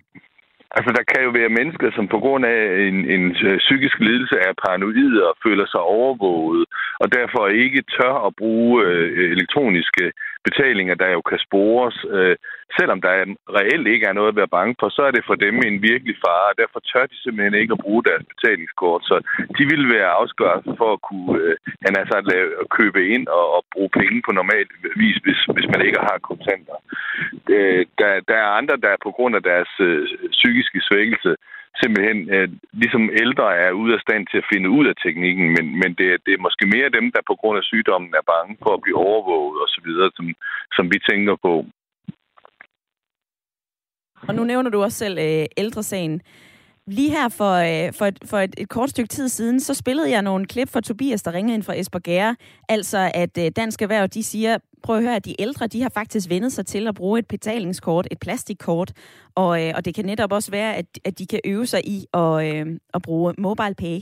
Altså, 0.77 0.91
der 0.97 1.03
kan 1.11 1.21
jo 1.23 1.31
være 1.39 1.57
mennesker, 1.59 1.89
som 1.91 2.07
på 2.07 2.19
grund 2.19 2.45
af 2.45 2.61
en, 2.87 2.97
en 3.15 3.25
øh, 3.47 3.57
psykisk 3.65 3.99
lidelse 3.99 4.35
er 4.47 4.61
paranoide 4.63 5.29
og 5.29 5.35
føler 5.45 5.65
sig 5.73 5.81
overvåget, 5.97 6.65
og 7.01 7.07
derfor 7.17 7.47
ikke 7.47 7.83
tør 7.95 8.15
at 8.27 8.35
bruge 8.35 8.85
øh, 8.85 9.31
elektroniske 9.35 10.05
betalinger, 10.47 10.95
der 10.95 11.09
jo 11.17 11.21
kan 11.21 11.39
spores. 11.47 11.97
Øh, 12.17 12.35
selvom 12.77 12.99
der 13.05 13.13
reelt 13.59 13.87
ikke 13.87 14.05
er 14.05 14.17
noget 14.17 14.31
at 14.31 14.39
være 14.41 14.55
bange 14.57 14.75
for, 14.79 14.89
så 14.89 15.01
er 15.07 15.11
det 15.11 15.23
for 15.29 15.35
dem 15.45 15.55
en 15.67 15.81
virkelig 15.89 16.15
fare, 16.25 16.47
og 16.51 16.57
derfor 16.61 16.79
tør 16.79 17.05
de 17.11 17.17
simpelthen 17.23 17.61
ikke 17.61 17.75
at 17.75 17.83
bruge 17.85 18.03
deres 18.09 18.23
betalingskort. 18.31 19.01
Så 19.09 19.15
de 19.57 19.63
vil 19.71 19.83
være 19.95 20.15
afskåret 20.19 20.61
for 20.79 20.89
at 20.93 21.01
kunne 21.09 21.31
øh, 21.41 21.55
han 21.85 21.93
altså, 22.01 22.15
lave, 22.31 22.49
at 22.61 22.67
købe 22.77 23.01
ind 23.15 23.25
og, 23.27 23.45
og 23.55 23.61
bruge 23.73 23.91
penge 23.99 24.19
på 24.25 24.31
normal 24.39 24.65
vis, 25.01 25.17
hvis, 25.23 25.41
hvis 25.55 25.67
man 25.73 25.81
ikke 25.87 25.99
har 26.09 26.17
kontanter. 26.29 26.77
Øh, 27.55 27.85
der, 27.99 28.11
der 28.29 28.37
er 28.43 28.57
andre, 28.59 28.77
der 28.85 29.03
på 29.05 29.11
grund 29.17 29.33
af 29.35 29.43
deres 29.51 29.71
øh, 29.87 30.07
psykiske 30.37 30.79
svækkelse 30.89 31.31
simpelthen 31.81 32.19
øh, 32.35 32.49
ligesom 32.81 33.03
ældre 33.23 33.47
er 33.65 33.71
ude 33.81 33.93
af 33.97 34.03
stand 34.05 34.23
til 34.27 34.37
at 34.41 34.49
finde 34.53 34.69
ud 34.77 34.85
af 34.91 34.95
teknikken, 35.03 35.47
men, 35.55 35.65
men 35.81 35.91
det, 35.99 36.07
det 36.25 36.31
er 36.33 36.45
måske 36.47 36.65
mere 36.75 36.95
dem, 36.97 37.05
der 37.15 37.21
på 37.29 37.35
grund 37.41 37.57
af 37.57 37.63
sygdommen 37.71 38.11
er 38.19 38.29
bange 38.33 38.53
for 38.63 38.71
at 38.73 38.83
blive 38.83 38.99
overvåget 39.07 39.57
osv., 39.65 39.89
som, 40.17 40.25
som 40.77 40.85
vi 40.93 40.97
tænker 41.09 41.35
på. 41.47 41.53
Og 44.27 44.35
nu 44.35 44.43
nævner 44.43 44.69
du 44.69 44.83
også 44.83 44.97
selv 44.97 45.17
øh, 45.17 45.45
ældresagen. 45.57 46.21
Lige 46.87 47.09
her 47.09 47.29
for, 47.29 47.53
øh, 47.53 47.93
for, 47.93 48.05
et, 48.05 48.19
for 48.25 48.39
et, 48.39 48.55
et 48.57 48.69
kort 48.69 48.89
stykke 48.89 49.07
tid 49.07 49.29
siden, 49.29 49.59
så 49.59 49.73
spillede 49.73 50.11
jeg 50.11 50.21
nogle 50.21 50.45
klip 50.45 50.69
fra 50.69 50.81
Tobias, 50.81 51.23
der 51.23 51.33
ringede 51.33 51.55
ind 51.55 51.63
fra 51.63 51.79
Esbjerg. 51.79 52.35
Altså, 52.69 53.11
at 53.13 53.37
øh, 53.37 53.51
Dansk 53.55 53.81
Erhverv, 53.81 54.07
de 54.07 54.23
siger, 54.23 54.57
prøv 54.83 54.97
at 54.97 55.03
høre, 55.03 55.15
at 55.15 55.25
de 55.25 55.41
ældre, 55.41 55.67
de 55.67 55.81
har 55.81 55.89
faktisk 55.89 56.29
vendet 56.29 56.53
sig 56.53 56.65
til 56.65 56.87
at 56.87 56.95
bruge 56.95 57.19
et 57.19 57.27
betalingskort, 57.27 58.07
et 58.11 58.19
plastikkort. 58.19 58.91
Og, 59.35 59.65
øh, 59.65 59.73
og 59.75 59.85
det 59.85 59.95
kan 59.95 60.05
netop 60.05 60.31
også 60.31 60.51
være, 60.51 60.75
at, 60.75 60.85
at 61.05 61.19
de 61.19 61.25
kan 61.25 61.39
øve 61.45 61.65
sig 61.65 61.87
i 61.87 62.05
at, 62.13 62.55
øh, 62.55 62.79
at 62.93 63.01
bruge 63.01 63.33
mobile 63.37 63.75
pay. 63.75 63.99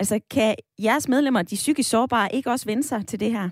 Altså, 0.00 0.20
kan 0.30 0.54
jeres 0.82 1.08
medlemmer, 1.08 1.42
de 1.42 1.54
psykisk 1.54 1.90
sårbare, 1.90 2.34
ikke 2.34 2.50
også 2.50 2.66
vende 2.66 2.82
sig 2.82 3.06
til 3.06 3.20
det 3.20 3.32
her? 3.32 3.48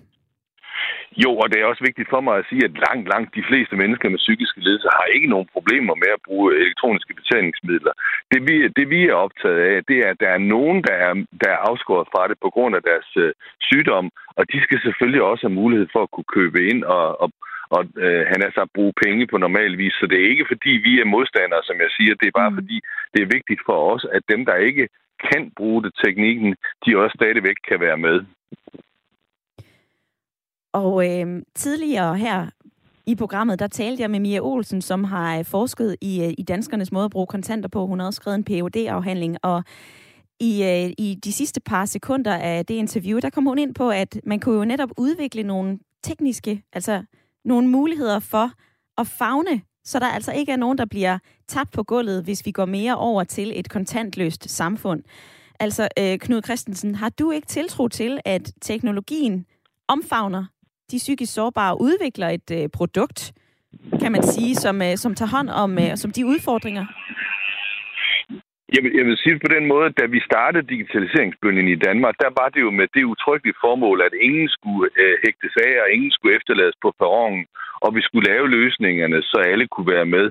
Jo, 1.17 1.31
og 1.43 1.47
det 1.51 1.61
er 1.61 1.67
også 1.67 1.85
vigtigt 1.85 2.09
for 2.11 2.21
mig 2.21 2.35
at 2.39 2.47
sige, 2.49 2.65
at 2.65 2.79
langt, 2.87 3.09
langt 3.09 3.35
de 3.35 3.45
fleste 3.49 3.77
mennesker 3.77 4.09
med 4.09 4.19
psykiske 4.19 4.61
lidelser 4.61 4.91
har 4.99 5.07
ikke 5.17 5.33
nogen 5.35 5.49
problemer 5.53 5.95
med 5.95 6.11
at 6.15 6.25
bruge 6.27 6.57
elektroniske 6.63 7.15
betalingsmidler. 7.15 7.93
Det 8.33 8.41
vi, 8.49 8.69
det 8.69 8.91
vi 8.91 9.01
er 9.09 9.15
optaget 9.15 9.61
af, 9.73 9.85
det 9.89 9.99
er, 10.05 10.09
at 10.11 10.21
der 10.21 10.29
er 10.29 10.49
nogen, 10.55 10.79
der 10.89 10.97
er, 11.07 11.13
der 11.43 11.51
er 11.53 11.65
afskåret 11.71 12.09
fra 12.13 12.29
det 12.29 12.37
på 12.43 12.51
grund 12.51 12.77
af 12.77 12.83
deres 12.83 13.11
øh, 13.17 13.33
sygdom, 13.61 14.11
og 14.39 14.53
de 14.53 14.63
skal 14.63 14.81
selvfølgelig 14.83 15.23
også 15.23 15.43
have 15.49 15.61
mulighed 15.63 15.89
for 15.93 16.03
at 16.03 16.11
kunne 16.11 16.33
købe 16.39 16.59
ind 16.71 16.85
og, 16.85 17.21
og, 17.23 17.29
og 17.77 17.83
øh, 18.05 18.23
han 18.33 18.41
er 18.47 18.51
så 18.55 18.61
at 18.61 18.75
bruge 18.75 18.93
penge 19.05 19.27
på 19.27 19.37
normal 19.39 19.79
vis. 19.79 19.95
Så 20.01 20.07
det 20.07 20.19
er 20.21 20.31
ikke 20.33 20.51
fordi, 20.53 20.71
vi 20.89 21.01
er 21.01 21.13
modstandere, 21.15 21.63
som 21.65 21.77
jeg 21.85 21.91
siger. 21.97 22.15
Det 22.15 22.27
er 22.29 22.41
bare 22.41 22.51
mm. 22.51 22.57
fordi, 22.57 22.77
det 23.15 23.21
er 23.23 23.35
vigtigt 23.37 23.61
for 23.67 23.79
os, 23.95 24.07
at 24.13 24.23
dem, 24.33 24.45
der 24.45 24.57
ikke 24.69 24.89
kan 25.31 25.53
bruge 25.57 25.83
det 25.83 25.93
teknikken, 26.05 26.57
de 26.87 26.99
også 26.99 27.15
stadigvæk 27.21 27.59
kan 27.69 27.81
være 27.81 27.99
med. 27.99 28.19
Og 30.73 31.21
øh, 31.21 31.43
tidligere 31.55 32.17
her 32.17 32.47
i 33.07 33.15
programmet, 33.15 33.59
der 33.59 33.67
talte 33.67 34.03
jeg 34.03 34.11
med 34.11 34.21
Mia 34.21 34.41
Olsen, 34.41 34.83
som 34.83 35.05
har 35.05 35.39
øh, 35.39 35.45
forsket 35.45 35.97
i, 36.01 36.23
øh, 36.25 36.35
i 36.39 36.43
danskernes 36.43 36.93
måde 36.93 37.05
at 37.05 37.11
bruge 37.11 37.27
kontanter 37.27 37.69
på. 37.69 37.87
Hun 37.87 38.01
har 38.01 38.07
også 38.07 38.17
skrevet 38.17 38.39
en 38.39 38.45
phd 38.45 38.77
afhandling 38.77 39.37
og 39.43 39.65
i, 40.41 40.63
øh, 40.63 40.93
i 40.99 41.19
de 41.25 41.33
sidste 41.33 41.61
par 41.61 41.85
sekunder 41.85 42.35
af 42.35 42.67
det 42.67 42.75
interview, 42.75 43.19
der 43.19 43.31
kom 43.31 43.47
hun 43.47 43.59
ind 43.59 43.75
på, 43.75 43.91
at 43.91 44.21
man 44.25 44.41
kunne 44.41 44.55
jo 44.55 44.65
netop 44.65 44.91
udvikle 44.99 45.43
nogle 45.43 45.79
tekniske, 46.03 46.63
altså 46.73 47.03
nogle 47.45 47.69
muligheder 47.69 48.19
for 48.19 48.51
at 48.99 49.07
fagne, 49.07 49.63
så 49.85 49.99
der 49.99 50.07
altså 50.07 50.33
ikke 50.33 50.53
er 50.53 50.57
nogen, 50.57 50.79
der 50.79 50.85
bliver 50.85 51.19
tabt 51.49 51.71
på 51.73 51.83
gulvet, 51.83 52.25
hvis 52.25 52.47
vi 52.47 52.51
går 52.51 52.65
mere 52.65 52.97
over 52.97 53.25
til 53.25 53.53
et 53.59 53.69
kontantløst 53.69 54.51
samfund. 54.51 55.03
Altså, 55.61 55.89
øh, 55.99 56.19
Knud 56.19 56.43
Christensen, 56.43 56.95
har 56.95 57.09
du 57.09 57.31
ikke 57.31 57.47
tiltro 57.47 57.89
til, 57.89 58.21
at 58.25 58.53
teknologien 58.61 59.47
omfavner 59.89 60.45
de 60.93 60.97
psykisk 60.97 61.33
sårbare 61.35 61.81
udvikler 61.81 62.29
et 62.29 62.51
øh, 62.59 62.69
produkt, 62.79 63.33
kan 64.03 64.13
man 64.13 64.23
sige, 64.23 64.55
som, 64.55 64.83
øh, 64.83 64.97
som 64.97 65.15
tager 65.15 65.35
hånd 65.37 65.49
om 65.49 65.79
øh, 65.79 65.97
som 66.03 66.11
de 66.11 66.27
udfordringer? 66.27 66.85
Jeg 68.75 68.83
vil, 68.85 68.93
jeg 68.99 69.05
vil 69.07 69.17
sige 69.19 69.35
det 69.35 69.43
på 69.47 69.53
den 69.57 69.67
måde, 69.73 69.87
at 69.87 69.99
da 70.01 70.07
vi 70.07 70.21
startede 70.31 70.71
digitaliseringsbølgen 70.73 71.69
i 71.69 71.83
Danmark, 71.87 72.15
der 72.25 72.31
var 72.41 72.49
det 72.55 72.61
jo 72.67 72.71
med 72.81 72.87
det 72.95 73.05
utryggelige 73.13 73.61
formål, 73.65 73.99
at 74.09 74.15
ingen 74.27 74.49
skulle 74.57 74.91
øh, 75.03 75.15
hægtes 75.25 75.55
af, 75.67 75.73
og 75.83 75.89
ingen 75.95 76.11
skulle 76.11 76.37
efterlades 76.39 76.77
på 76.83 76.89
perronen, 77.01 77.45
og 77.85 77.95
vi 77.97 78.03
skulle 78.03 78.29
lave 78.33 78.49
løsningerne, 78.57 79.23
så 79.23 79.39
alle 79.53 79.67
kunne 79.69 79.93
være 79.97 80.09
med 80.17 80.27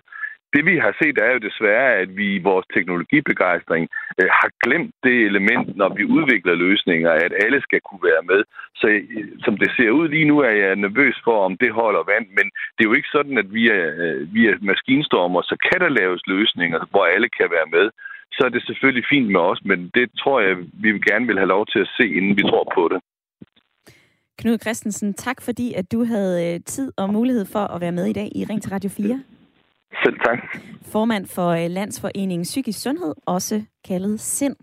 det 0.54 0.64
vi 0.70 0.76
har 0.86 0.94
set 1.02 1.18
er 1.18 1.32
jo 1.34 1.40
desværre, 1.48 1.90
at 2.04 2.10
vi 2.20 2.26
i 2.36 2.46
vores 2.50 2.66
teknologibegejstring 2.76 3.84
øh, 4.20 4.30
har 4.40 4.50
glemt 4.64 4.96
det 5.04 5.16
element, 5.30 5.78
når 5.82 5.90
vi 5.98 6.04
udvikler 6.18 6.56
løsninger, 6.66 7.12
at 7.12 7.34
alle 7.44 7.62
skal 7.62 7.82
kunne 7.88 8.04
være 8.12 8.24
med. 8.32 8.42
Så 8.80 8.88
øh, 8.88 9.28
som 9.46 9.58
det 9.62 9.70
ser 9.78 9.92
ud 10.00 10.08
lige 10.08 10.30
nu, 10.32 10.40
er 10.40 10.56
jeg 10.64 10.76
nervøs 10.76 11.18
for, 11.24 11.38
om 11.48 11.58
det 11.64 11.72
holder 11.82 12.04
vand, 12.14 12.28
men 12.38 12.46
det 12.76 12.82
er 12.82 12.90
jo 12.90 12.98
ikke 13.00 13.16
sådan, 13.18 13.38
at 13.38 13.54
via, 13.54 13.78
øh, 14.04 14.34
via 14.34 14.52
maskinstormer, 14.62 15.42
så 15.42 15.56
kan 15.68 15.80
der 15.84 15.98
laves 16.02 16.22
løsninger, 16.28 16.80
hvor 16.92 17.06
alle 17.06 17.30
kan 17.30 17.48
være 17.58 17.70
med. 17.78 17.86
Så 18.36 18.42
er 18.46 18.50
det 18.50 18.64
selvfølgelig 18.66 19.06
fint 19.10 19.30
med 19.32 19.40
os, 19.40 19.62
men 19.66 19.80
det 19.98 20.06
tror 20.22 20.40
jeg, 20.40 20.58
vi 20.84 20.90
gerne 21.10 21.28
vil 21.28 21.38
have 21.38 21.54
lov 21.56 21.66
til 21.66 21.80
at 21.80 21.90
se, 21.98 22.06
inden 22.18 22.38
vi 22.38 22.44
tror 22.52 22.66
på 22.78 22.84
det. 22.92 23.00
Knud 24.40 24.58
Christensen, 24.58 25.14
tak 25.14 25.42
fordi 25.42 25.74
at 25.74 25.92
du 25.92 26.04
havde 26.04 26.54
øh, 26.54 26.60
tid 26.66 26.92
og 26.98 27.10
mulighed 27.10 27.46
for 27.46 27.60
at 27.60 27.82
være 27.82 27.92
med 27.92 28.06
i 28.06 28.14
dag 28.14 28.30
i 28.36 28.46
Ring 28.50 28.62
til 28.62 28.72
Radio 28.72 28.90
4. 28.90 29.24
Selv 30.04 30.16
tak. 30.26 30.40
Formand 30.92 31.26
for 31.28 31.50
øh, 31.50 31.70
Landsforeningen 31.70 32.44
Psykisk 32.44 32.82
Sundhed, 32.82 33.14
også 33.26 33.64
kaldet 33.86 34.20
SIND. 34.20 34.56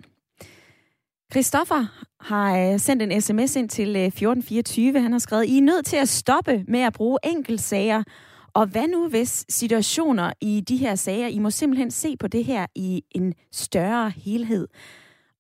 Christoffer 1.32 2.06
har 2.20 2.58
øh, 2.58 2.78
sendt 2.78 3.02
en 3.02 3.20
sms 3.20 3.56
ind 3.56 3.68
til 3.68 3.88
øh, 3.88 4.04
1424. 4.04 5.00
Han 5.00 5.12
har 5.12 5.18
skrevet, 5.18 5.46
I 5.46 5.58
er 5.58 5.62
nødt 5.62 5.86
til 5.86 5.96
at 5.96 6.08
stoppe 6.08 6.64
med 6.68 6.80
at 6.80 6.92
bruge 6.92 7.18
enkeltsager. 7.24 8.02
Og 8.54 8.66
hvad 8.66 8.88
nu 8.88 9.08
hvis 9.08 9.44
situationer 9.48 10.32
i 10.40 10.60
de 10.68 10.76
her 10.76 10.94
sager, 10.94 11.26
I 11.26 11.38
må 11.38 11.50
simpelthen 11.50 11.90
se 11.90 12.16
på 12.16 12.28
det 12.28 12.44
her 12.44 12.66
i 12.74 13.02
en 13.10 13.34
større 13.52 14.10
helhed. 14.10 14.68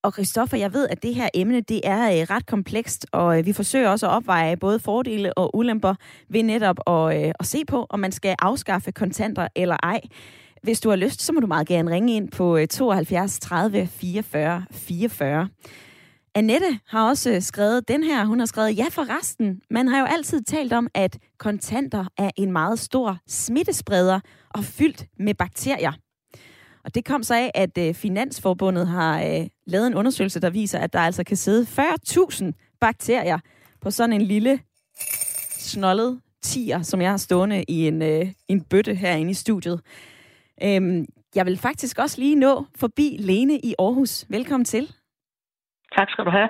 Og 0.06 0.12
Christoffer, 0.12 0.56
jeg 0.56 0.72
ved, 0.72 0.88
at 0.88 1.02
det 1.02 1.14
her 1.14 1.28
emne 1.34 1.60
det 1.60 1.80
er 1.84 2.20
øh, 2.20 2.26
ret 2.30 2.46
komplekst, 2.46 3.06
og 3.12 3.38
øh, 3.38 3.46
vi 3.46 3.52
forsøger 3.52 3.88
også 3.88 4.06
at 4.06 4.12
opveje 4.12 4.56
både 4.56 4.78
fordele 4.78 5.38
og 5.38 5.56
ulemper 5.56 5.94
ved 6.28 6.42
netop 6.42 6.76
at, 6.86 7.26
øh, 7.26 7.32
at 7.40 7.46
se 7.46 7.64
på, 7.64 7.86
om 7.90 8.00
man 8.00 8.12
skal 8.12 8.34
afskaffe 8.38 8.92
kontanter 8.92 9.48
eller 9.56 9.76
ej. 9.82 10.00
Hvis 10.62 10.80
du 10.80 10.88
har 10.88 10.96
lyst, 10.96 11.22
så 11.22 11.32
må 11.32 11.40
du 11.40 11.46
meget 11.46 11.66
gerne 11.66 11.90
ringe 11.90 12.16
ind 12.16 12.30
på 12.30 12.58
72 12.70 13.38
30 13.38 13.86
44 13.86 14.64
44. 14.70 15.48
Annette 16.34 16.78
har 16.88 17.08
også 17.08 17.30
øh, 17.30 17.42
skrevet 17.42 17.88
den 17.88 18.02
her. 18.02 18.24
Hun 18.24 18.38
har 18.38 18.46
skrevet, 18.46 18.78
ja 18.78 18.86
for 18.90 19.18
resten. 19.18 19.60
Man 19.70 19.88
har 19.88 19.98
jo 19.98 20.04
altid 20.04 20.42
talt 20.42 20.72
om, 20.72 20.88
at 20.94 21.18
kontanter 21.38 22.04
er 22.18 22.30
en 22.36 22.52
meget 22.52 22.78
stor 22.78 23.18
smittespreder 23.28 24.20
og 24.50 24.64
fyldt 24.64 25.06
med 25.18 25.34
bakterier. 25.34 25.92
Og 26.86 26.94
det 26.94 27.04
kom 27.04 27.22
så 27.22 27.34
af, 27.34 27.50
at 27.54 27.78
øh, 27.78 27.94
Finansforbundet 27.94 28.86
har 28.88 29.22
øh, 29.22 29.46
lavet 29.66 29.86
en 29.86 29.94
undersøgelse, 29.94 30.40
der 30.40 30.50
viser, 30.50 30.78
at 30.78 30.92
der 30.92 31.00
altså 31.00 31.24
kan 31.24 31.36
sidde 31.36 31.62
40.000 31.62 32.76
bakterier 32.80 33.38
på 33.80 33.90
sådan 33.90 34.12
en 34.12 34.22
lille 34.22 34.60
snollet 35.50 36.20
tiger, 36.42 36.82
som 36.82 37.00
jeg 37.00 37.10
har 37.10 37.16
stående 37.16 37.64
i 37.68 37.88
en, 37.88 38.02
øh, 38.02 38.26
en 38.48 38.60
bøtte 38.64 38.94
herinde 38.94 39.30
i 39.30 39.34
studiet. 39.34 39.80
Øhm, 40.62 41.06
jeg 41.34 41.46
vil 41.46 41.58
faktisk 41.58 41.98
også 41.98 42.20
lige 42.20 42.36
nå 42.36 42.64
forbi 42.76 43.16
Lene 43.20 43.58
i 43.58 43.74
Aarhus. 43.78 44.26
Velkommen 44.28 44.64
til. 44.64 44.84
Tak 45.96 46.10
skal 46.10 46.24
du 46.24 46.30
have. 46.30 46.48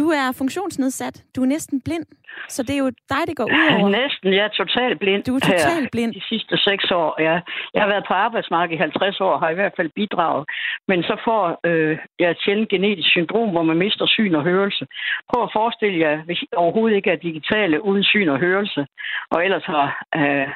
Du 0.00 0.06
er 0.20 0.26
funktionsnedsat. 0.42 1.16
Du 1.36 1.42
er 1.42 1.46
næsten 1.46 1.80
blind. 1.86 2.06
Så 2.48 2.62
det 2.62 2.74
er 2.74 2.82
jo 2.86 2.90
dig, 3.12 3.22
det 3.28 3.36
går 3.36 3.48
ud 3.56 3.66
over. 3.76 3.88
Næsten. 4.02 4.28
Jeg 4.38 4.44
er 4.50 4.54
totalt 4.62 4.98
blind. 5.00 5.22
Du 5.24 5.34
er 5.34 5.40
totalt 5.40 5.90
blind. 5.94 6.12
De 6.14 6.22
sidste 6.32 6.54
seks 6.68 6.90
år. 6.90 7.10
Ja. 7.26 7.36
Jeg 7.74 7.82
har 7.82 7.88
været 7.94 8.04
på 8.08 8.14
arbejdsmarkedet 8.14 8.76
i 8.76 8.80
50 8.80 9.20
år, 9.20 9.38
har 9.38 9.50
i 9.50 9.58
hvert 9.60 9.72
fald 9.76 9.90
bidraget. 10.00 10.44
Men 10.88 11.02
så 11.02 11.14
får 11.26 11.42
øh, 11.68 11.98
jeg 12.18 12.30
et 12.30 12.40
sjældent 12.44 12.68
genetisk 12.68 13.08
syndrom, 13.08 13.50
hvor 13.50 13.62
man 13.62 13.76
mister 13.76 14.06
syn 14.06 14.34
og 14.34 14.42
hørelse. 14.42 14.86
Prøv 15.30 15.42
at 15.42 15.54
forestille 15.58 15.98
jer, 16.04 16.24
hvis 16.26 16.42
I 16.42 16.46
overhovedet 16.56 16.96
ikke 16.96 17.10
er 17.10 17.24
digitale 17.28 17.84
uden 17.84 18.04
syn 18.04 18.28
og 18.28 18.38
hørelse, 18.38 18.86
og 19.30 19.44
ellers 19.44 19.64
har 19.64 19.86
øh, 20.18 20.48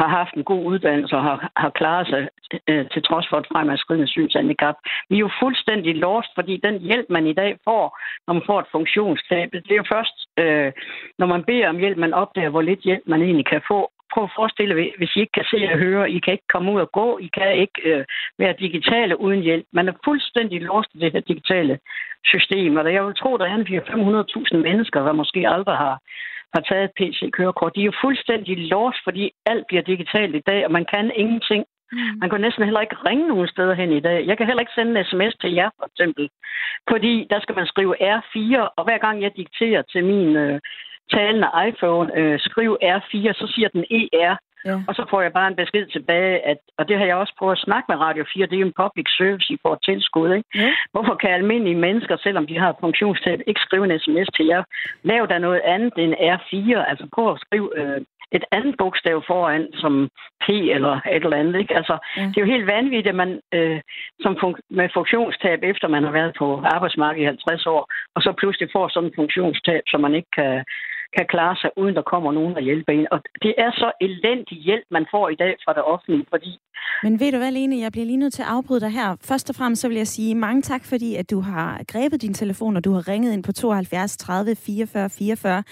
har 0.00 0.08
haft 0.08 0.34
en 0.34 0.44
god 0.44 0.64
uddannelse 0.64 1.16
og 1.16 1.22
har, 1.22 1.50
har 1.56 1.70
klaret 1.70 2.06
sig 2.06 2.28
øh, 2.68 2.84
til 2.92 3.02
trods 3.02 3.26
for 3.30 3.38
et 3.38 3.50
fremadskridende 3.52 4.08
synshandicap. 4.08 4.76
Vi 5.08 5.16
er 5.16 5.26
jo 5.26 5.30
fuldstændig 5.42 5.96
lost, 5.96 6.30
fordi 6.34 6.60
den 6.66 6.78
hjælp, 6.78 7.06
man 7.10 7.26
i 7.26 7.32
dag 7.32 7.58
får, 7.64 7.98
når 8.26 8.34
man 8.34 8.42
får 8.46 8.60
et 8.60 8.72
funktionstab, 8.72 9.48
det 9.52 9.72
er 9.72 9.82
jo 9.82 9.92
først, 9.94 10.16
øh, 10.42 10.72
når 11.18 11.26
man 11.26 11.44
beder 11.44 11.68
om 11.68 11.78
hjælp, 11.78 11.98
man 11.98 12.14
opdager, 12.14 12.50
hvor 12.50 12.62
lidt 12.62 12.80
hjælp 12.80 13.02
man 13.06 13.22
egentlig 13.22 13.46
kan 13.46 13.62
få. 13.68 13.90
Prøv 14.12 14.24
at 14.24 14.36
forestille 14.36 14.74
jer, 14.76 14.90
hvis 14.98 15.16
I 15.16 15.20
ikke 15.20 15.36
kan 15.38 15.50
se 15.50 15.58
og 15.72 15.78
høre, 15.78 16.10
I 16.10 16.18
kan 16.18 16.32
ikke 16.32 16.52
komme 16.52 16.72
ud 16.72 16.80
og 16.80 16.90
gå, 16.92 17.18
I 17.18 17.30
kan 17.38 17.56
ikke 17.64 17.78
øh, 17.84 18.04
være 18.38 18.54
digitale 18.58 19.20
uden 19.20 19.40
hjælp. 19.40 19.66
Man 19.72 19.88
er 19.88 19.92
fuldstændig 20.04 20.62
lost 20.62 20.90
i 20.94 20.98
det 20.98 21.12
her 21.12 21.20
digitale 21.20 21.78
system, 22.24 22.76
og 22.76 22.92
jeg 22.94 23.06
vil 23.06 23.14
tro, 23.14 23.36
der 23.36 23.46
er 23.46 23.54
en 23.54 23.66
500.000 23.66 24.56
mennesker, 24.56 25.00
der 25.02 25.12
måske 25.12 25.48
aldrig 25.48 25.76
har 25.76 25.98
har 26.54 26.60
taget 26.60 26.84
et 26.84 26.96
PC-kørekort. 26.98 27.74
De 27.74 27.80
er 27.80 27.90
jo 27.90 28.00
fuldstændig 28.04 28.54
låst, 28.72 28.98
fordi 29.04 29.30
alt 29.46 29.64
bliver 29.66 29.82
digitalt 29.82 30.34
i 30.36 30.42
dag, 30.50 30.64
og 30.66 30.72
man 30.72 30.84
kan 30.84 31.12
ingenting. 31.16 31.64
Mm. 31.92 31.98
Man 32.20 32.30
kan 32.30 32.40
næsten 32.40 32.64
heller 32.64 32.80
ikke 32.80 33.02
ringe 33.08 33.28
nogen 33.28 33.48
steder 33.48 33.74
hen 33.74 33.92
i 33.92 34.00
dag. 34.00 34.26
Jeg 34.26 34.36
kan 34.36 34.46
heller 34.46 34.60
ikke 34.60 34.76
sende 34.78 35.00
en 35.00 35.04
sms 35.04 35.34
til 35.40 35.52
jer, 35.52 35.70
for 35.78 35.86
eksempel. 35.90 36.28
Fordi 36.90 37.26
der 37.30 37.40
skal 37.40 37.54
man 37.54 37.66
skrive 37.66 37.94
R4, 38.16 38.60
og 38.76 38.84
hver 38.84 38.98
gang 38.98 39.22
jeg 39.22 39.36
dikterer 39.36 39.82
til 39.82 40.04
min 40.04 40.36
øh, 40.36 40.60
talende 41.12 41.48
iPhone, 41.68 42.16
øh, 42.18 42.40
skriv 42.40 42.78
R4, 42.82 43.32
så 43.40 43.52
siger 43.54 43.68
den 43.68 43.84
ER. 43.90 44.36
Ja. 44.64 44.76
Og 44.88 44.94
så 44.94 45.02
får 45.10 45.20
jeg 45.22 45.32
bare 45.32 45.48
en 45.48 45.60
besked 45.62 45.86
tilbage, 45.86 46.46
at, 46.50 46.58
og 46.78 46.88
det 46.88 46.98
har 46.98 47.06
jeg 47.06 47.16
også 47.16 47.34
prøvet 47.38 47.56
at 47.56 47.64
snakke 47.66 47.86
med 47.88 47.98
Radio 48.06 48.24
4, 48.34 48.46
det 48.46 48.56
er 48.56 48.64
jo 48.64 48.66
en 48.66 48.80
public 48.82 49.06
service, 49.18 49.52
I 49.52 49.56
får 49.62 49.74
tilskud. 49.88 50.30
Ikke? 50.36 50.48
Ja. 50.54 50.70
Hvorfor 50.92 51.14
kan 51.14 51.30
almindelige 51.30 51.82
mennesker, 51.86 52.16
selvom 52.16 52.46
de 52.46 52.58
har 52.58 52.76
funktionstab, 52.80 53.38
ikke 53.46 53.60
skrive 53.60 53.84
en 53.84 53.98
sms 54.00 54.28
til 54.36 54.46
jer? 54.46 54.62
Lav 55.02 55.26
der 55.30 55.38
noget 55.38 55.60
andet 55.64 55.92
end 55.96 56.14
R4, 56.14 56.90
altså 56.90 57.06
prøv 57.14 57.32
at 57.32 57.40
skrive 57.46 57.68
øh, 57.80 58.00
et 58.36 58.44
andet 58.52 58.74
bogstav 58.78 59.16
foran, 59.26 59.64
som 59.82 60.08
P 60.44 60.48
eller 60.48 60.94
et 61.16 61.24
eller 61.24 61.36
andet. 61.36 61.60
Ikke? 61.60 61.76
Altså, 61.76 61.98
ja. 62.16 62.22
Det 62.22 62.36
er 62.36 62.44
jo 62.44 62.52
helt 62.54 62.66
vanvittigt, 62.66 63.12
at 63.12 63.14
man 63.14 63.40
øh, 63.54 63.80
som 64.20 64.32
fun- 64.42 64.66
med 64.70 64.88
funktionstab, 64.94 65.58
efter 65.62 65.88
man 65.88 66.04
har 66.04 66.12
været 66.12 66.32
på 66.38 66.46
arbejdsmarkedet 66.64 67.22
i 67.22 67.26
50 67.26 67.66
år, 67.66 67.82
og 68.14 68.22
så 68.22 68.32
pludselig 68.40 68.68
får 68.72 68.88
sådan 68.88 69.08
en 69.08 69.18
funktionstab, 69.20 69.82
så 69.86 69.96
man 69.98 70.14
ikke 70.14 70.30
kan 70.38 70.64
kan 71.16 71.26
klare 71.34 71.56
sig, 71.56 71.70
uden 71.76 71.94
der 71.94 72.02
kommer 72.12 72.32
nogen 72.32 72.54
og 72.58 72.62
hjælper 72.62 72.92
en. 72.92 73.06
Og 73.10 73.18
det 73.42 73.54
er 73.58 73.70
så 73.70 73.92
elendig 74.00 74.58
hjælp, 74.68 74.86
man 74.90 75.06
får 75.10 75.28
i 75.28 75.34
dag 75.34 75.54
fra 75.64 75.72
det 75.72 75.82
offentlige, 75.82 76.26
fordi... 76.30 76.58
Men 77.02 77.20
ved 77.20 77.32
du 77.32 77.38
hvad, 77.38 77.52
Lene, 77.52 77.78
jeg 77.78 77.92
bliver 77.92 78.06
lige 78.06 78.16
nødt 78.16 78.32
til 78.34 78.42
at 78.42 78.48
afbryde 78.48 78.80
dig 78.80 78.90
her. 78.90 79.16
Først 79.24 79.50
og 79.50 79.56
fremmest 79.56 79.82
så 79.82 79.88
vil 79.88 79.96
jeg 79.96 80.06
sige 80.06 80.34
mange 80.34 80.62
tak, 80.62 80.84
fordi 80.84 81.16
at 81.16 81.30
du 81.30 81.40
har 81.40 81.80
grebet 81.88 82.22
din 82.22 82.34
telefon, 82.34 82.76
og 82.76 82.84
du 82.84 82.92
har 82.92 83.08
ringet 83.08 83.32
ind 83.32 83.44
på 83.44 83.52
72 83.52 84.16
30 84.16 84.56
44 84.56 85.10
44. 85.10 85.62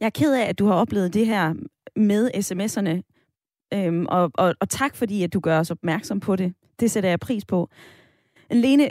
Jeg 0.00 0.06
er 0.06 0.10
ked 0.10 0.34
af, 0.34 0.48
at 0.48 0.58
du 0.58 0.66
har 0.66 0.74
oplevet 0.74 1.14
det 1.14 1.26
her 1.26 1.54
med 1.96 2.30
sms'erne. 2.34 2.96
Øhm, 3.74 4.06
og, 4.06 4.30
og, 4.34 4.54
og 4.60 4.68
tak, 4.68 4.96
fordi 4.96 5.22
at 5.22 5.32
du 5.32 5.40
gør 5.40 5.58
os 5.58 5.70
opmærksom 5.70 6.20
på 6.20 6.36
det. 6.36 6.54
Det 6.80 6.90
sætter 6.90 7.10
jeg 7.10 7.20
pris 7.20 7.44
på. 7.44 7.68
Lene, 8.50 8.90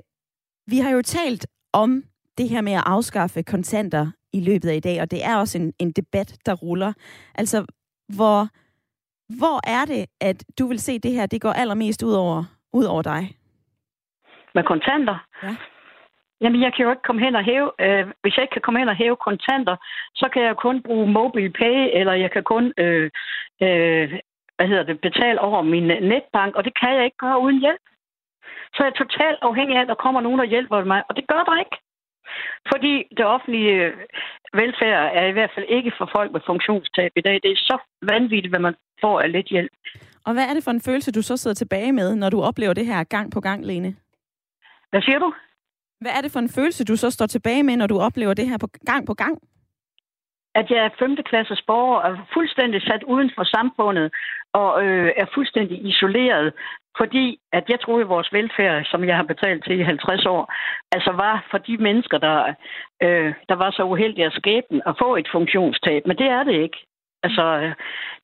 vi 0.68 0.78
har 0.78 0.92
jo 0.92 1.02
talt 1.02 1.48
om 1.74 2.04
det 2.38 2.50
her 2.50 2.62
med 2.62 2.74
at 2.74 2.84
afskaffe 2.86 3.44
kontanter 3.44 4.12
i 4.38 4.40
løbet 4.50 4.70
af 4.70 4.76
i 4.76 4.86
dag, 4.90 5.02
og 5.02 5.12
det 5.12 5.20
er 5.30 5.36
også 5.38 5.58
en, 5.58 5.74
en 5.80 5.92
debat, 5.92 6.30
der 6.46 6.54
ruller. 6.54 6.94
Altså, 7.36 7.58
hvor, 8.18 8.40
hvor 9.40 9.58
er 9.78 9.86
det, 9.86 10.06
at 10.22 10.40
du 10.60 10.68
vil 10.68 10.80
se 10.80 11.00
det 11.00 11.12
her, 11.12 11.26
det 11.26 11.42
går 11.42 11.54
allermest 11.62 12.04
ud 12.04 12.14
over, 12.14 12.44
ud 12.74 12.86
over 12.86 13.02
dig? 13.02 13.22
Med 14.56 14.64
kontanter? 14.64 15.18
Ja. 15.44 15.56
Jamen, 16.42 16.62
jeg 16.62 16.74
kan 16.74 16.86
jo 16.86 16.92
ikke 16.92 17.08
komme 17.08 17.22
hen 17.26 17.36
og 17.36 17.44
hæve... 17.44 17.72
Øh, 17.80 18.08
hvis 18.22 18.36
jeg 18.36 18.44
ikke 18.44 18.54
kan 18.54 18.62
komme 18.62 18.80
hen 18.80 18.90
og 18.90 18.96
hæve 18.96 19.18
kontanter, 19.28 19.76
så 20.16 20.30
kan 20.34 20.42
jeg 20.44 20.56
kun 20.56 20.84
bruge 20.84 21.08
mobile 21.12 21.54
pay, 21.62 21.90
eller 22.00 22.14
jeg 22.14 22.32
kan 22.32 22.44
kun... 22.44 22.74
Øh, 22.78 23.12
øh, 23.62 24.20
hvad 24.56 24.68
hedder 24.68 24.84
det, 24.84 25.02
betale 25.02 25.42
over 25.42 25.62
min 25.62 25.84
netbank, 25.84 26.56
og 26.56 26.64
det 26.64 26.80
kan 26.80 26.96
jeg 26.96 27.06
ikke 27.06 27.18
gøre 27.18 27.42
uden 27.42 27.60
hjælp. 27.60 27.86
Så 28.74 28.84
jeg 28.84 28.92
er 28.92 29.04
totalt 29.04 29.40
afhængig 29.42 29.78
af, 29.78 29.82
at 29.82 29.88
der 29.88 30.04
kommer 30.06 30.22
nogen, 30.22 30.40
der 30.40 30.46
hjælper 30.46 30.84
mig, 30.84 31.04
og 31.10 31.16
det 31.16 31.28
gør 31.28 31.44
der 31.44 31.60
ikke. 31.60 31.78
Fordi 32.72 32.94
det 33.18 33.26
offentlige 33.26 33.76
velfærd 34.54 35.12
er 35.20 35.26
i 35.28 35.36
hvert 35.38 35.52
fald 35.56 35.66
ikke 35.78 35.92
for 35.98 36.10
folk 36.16 36.32
med 36.32 36.42
funktionstab 36.46 37.12
i 37.16 37.22
dag. 37.22 37.40
Det 37.44 37.52
er 37.52 37.56
så 37.56 37.78
vanvittigt, 38.02 38.52
hvad 38.52 38.60
man 38.68 38.76
får 39.02 39.22
af 39.22 39.32
lidt 39.32 39.48
hjælp. 39.48 39.72
Og 40.26 40.34
hvad 40.34 40.44
er 40.50 40.54
det 40.54 40.64
for 40.64 40.72
en 40.72 40.82
følelse, 40.82 41.12
du 41.12 41.22
så 41.22 41.38
sidder 41.38 41.56
tilbage 41.56 41.92
med, 41.92 42.16
når 42.16 42.30
du 42.30 42.42
oplever 42.42 42.74
det 42.74 42.86
her 42.86 43.04
gang 43.04 43.32
på 43.32 43.42
gang, 43.42 43.66
Lene? 43.66 43.96
Hvad 44.90 45.02
siger 45.02 45.20
du? 45.20 45.34
Hvad 46.02 46.12
er 46.18 46.22
det 46.22 46.32
for 46.32 46.40
en 46.40 46.50
følelse, 46.50 46.86
du 46.86 46.96
så 46.96 47.12
står 47.12 47.26
tilbage 47.26 47.64
med, 47.64 47.78
når 47.78 47.88
du 47.88 48.00
oplever 48.00 48.34
det 48.34 48.50
her 48.50 48.58
på 48.58 48.68
gang 48.86 49.08
på 49.08 49.14
gang? 49.14 49.42
At 50.60 50.72
jeg 50.72 50.86
er 50.86 50.98
femteklasses 51.00 51.62
borger 51.68 52.00
og 52.00 52.12
er 52.12 52.28
fuldstændig 52.34 52.82
sat 52.82 53.04
uden 53.04 53.32
for 53.36 53.44
samfundet 53.44 54.14
og 54.54 54.86
øh, 54.86 55.12
er 55.18 55.26
fuldstændig 55.36 55.86
isoleret 55.86 56.54
fordi 56.98 57.40
at 57.54 57.64
jeg 57.70 57.80
troede, 57.80 58.02
at 58.02 58.10
vores 58.10 58.34
velfærd, 58.34 58.86
som 58.86 59.04
jeg 59.04 59.16
har 59.16 59.24
betalt 59.24 59.64
til 59.64 59.80
i 59.80 59.84
50 59.84 60.26
år, 60.26 60.54
altså 60.92 61.12
var 61.12 61.46
for 61.52 61.58
de 61.58 61.78
mennesker, 61.78 62.18
der, 62.18 62.54
øh, 63.04 63.34
der 63.50 63.56
var 63.56 63.72
så 63.72 63.84
uheldige 63.84 64.26
at 64.26 64.34
skæbne 64.34 64.82
at 64.90 64.96
få 65.00 65.16
et 65.16 65.28
funktionstab. 65.32 66.02
Men 66.08 66.18
det 66.18 66.28
er 66.28 66.44
det 66.44 66.54
ikke. 66.54 66.78
Altså, 67.24 67.46
øh, 67.64 67.74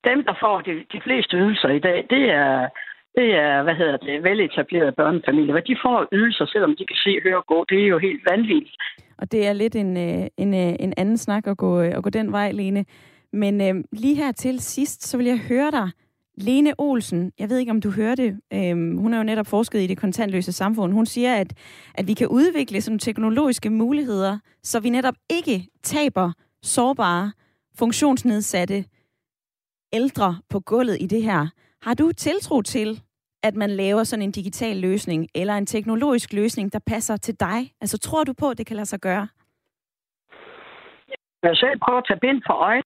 dem, 0.10 0.24
der 0.24 0.34
får 0.40 0.62
de, 0.62 0.86
de 0.94 1.02
fleste 1.02 1.38
ydelser 1.38 1.70
i 1.70 1.80
dag, 1.80 2.08
det 2.10 2.30
er, 2.30 2.68
det 3.16 3.28
er, 3.46 3.64
hvad 3.64 3.76
hedder 3.76 3.98
det, 3.98 4.24
veletablerede 4.24 4.92
børnefamilier. 4.92 5.54
Hvad 5.54 5.62
de 5.62 5.76
får 5.86 6.08
ydelser, 6.12 6.46
selvom 6.46 6.76
de 6.80 6.86
kan 6.86 6.96
se, 6.96 7.20
høre 7.24 7.38
og 7.38 7.46
gå, 7.46 7.66
det 7.70 7.84
er 7.84 7.88
jo 7.88 8.00
helt 8.00 8.22
vanvittigt. 8.32 8.76
Og 9.18 9.32
det 9.32 9.48
er 9.48 9.54
lidt 9.54 9.76
en, 9.76 9.98
øh, 9.98 10.28
en, 10.38 10.54
øh, 10.54 10.74
en 10.80 10.94
anden 10.98 11.18
snak 11.18 11.48
at 11.48 11.58
gå, 11.58 11.82
øh, 11.82 11.98
at 11.98 12.04
gå 12.04 12.10
den 12.10 12.32
vej, 12.32 12.52
Lene. 12.52 12.86
Men 13.34 13.62
øh, 13.62 13.84
lige 13.92 14.16
her 14.16 14.32
til 14.32 14.60
sidst, 14.60 15.04
så 15.04 15.18
vil 15.18 15.26
jeg 15.26 15.40
høre 15.50 15.72
dig, 15.72 15.90
Lene 16.38 16.74
Olsen, 16.78 17.32
jeg 17.40 17.50
ved 17.50 17.58
ikke, 17.58 17.72
om 17.72 17.82
du 17.82 17.92
hørte, 17.92 18.38
øhm, 18.54 18.98
hun 18.98 19.14
er 19.14 19.18
jo 19.18 19.24
netop 19.24 19.48
forsket 19.48 19.80
i 19.80 19.88
det 19.88 19.98
kontantløse 19.98 20.52
samfund. 20.52 20.94
Hun 20.94 21.06
siger, 21.06 21.36
at, 21.36 21.54
at 21.96 22.08
vi 22.08 22.14
kan 22.14 22.28
udvikle 22.28 22.82
sådan 22.82 23.00
teknologiske 23.00 23.70
muligheder, 23.70 24.40
så 24.64 24.80
vi 24.80 24.90
netop 24.90 25.16
ikke 25.30 25.68
taber 25.84 26.32
sårbare, 26.64 27.32
funktionsnedsatte 27.80 28.86
ældre 29.94 30.30
på 30.50 30.60
gulvet 30.60 30.98
i 31.02 31.08
det 31.08 31.24
her. 31.24 31.48
Har 31.82 31.94
du 31.94 32.12
tiltro 32.12 32.62
til, 32.62 33.02
at 33.44 33.56
man 33.56 33.70
laver 33.70 34.04
sådan 34.04 34.24
en 34.24 34.32
digital 34.32 34.76
løsning, 34.78 35.28
eller 35.36 35.54
en 35.54 35.66
teknologisk 35.66 36.34
løsning, 36.34 36.74
der 36.74 36.80
passer 36.88 37.18
til 37.18 37.40
dig? 37.40 37.60
Altså, 37.82 37.98
tror 37.98 38.24
du 38.24 38.34
på, 38.40 38.50
at 38.50 38.58
det 38.58 38.66
kan 38.66 38.76
lade 38.76 38.86
sig 38.86 39.00
gøre? 39.00 39.28
Jeg 41.44 41.56
selv 41.56 41.80
prøver 41.80 42.00
at 42.00 42.06
tage 42.08 42.20
bind 42.20 42.42
for 42.48 42.54
øjnene. 42.54 42.84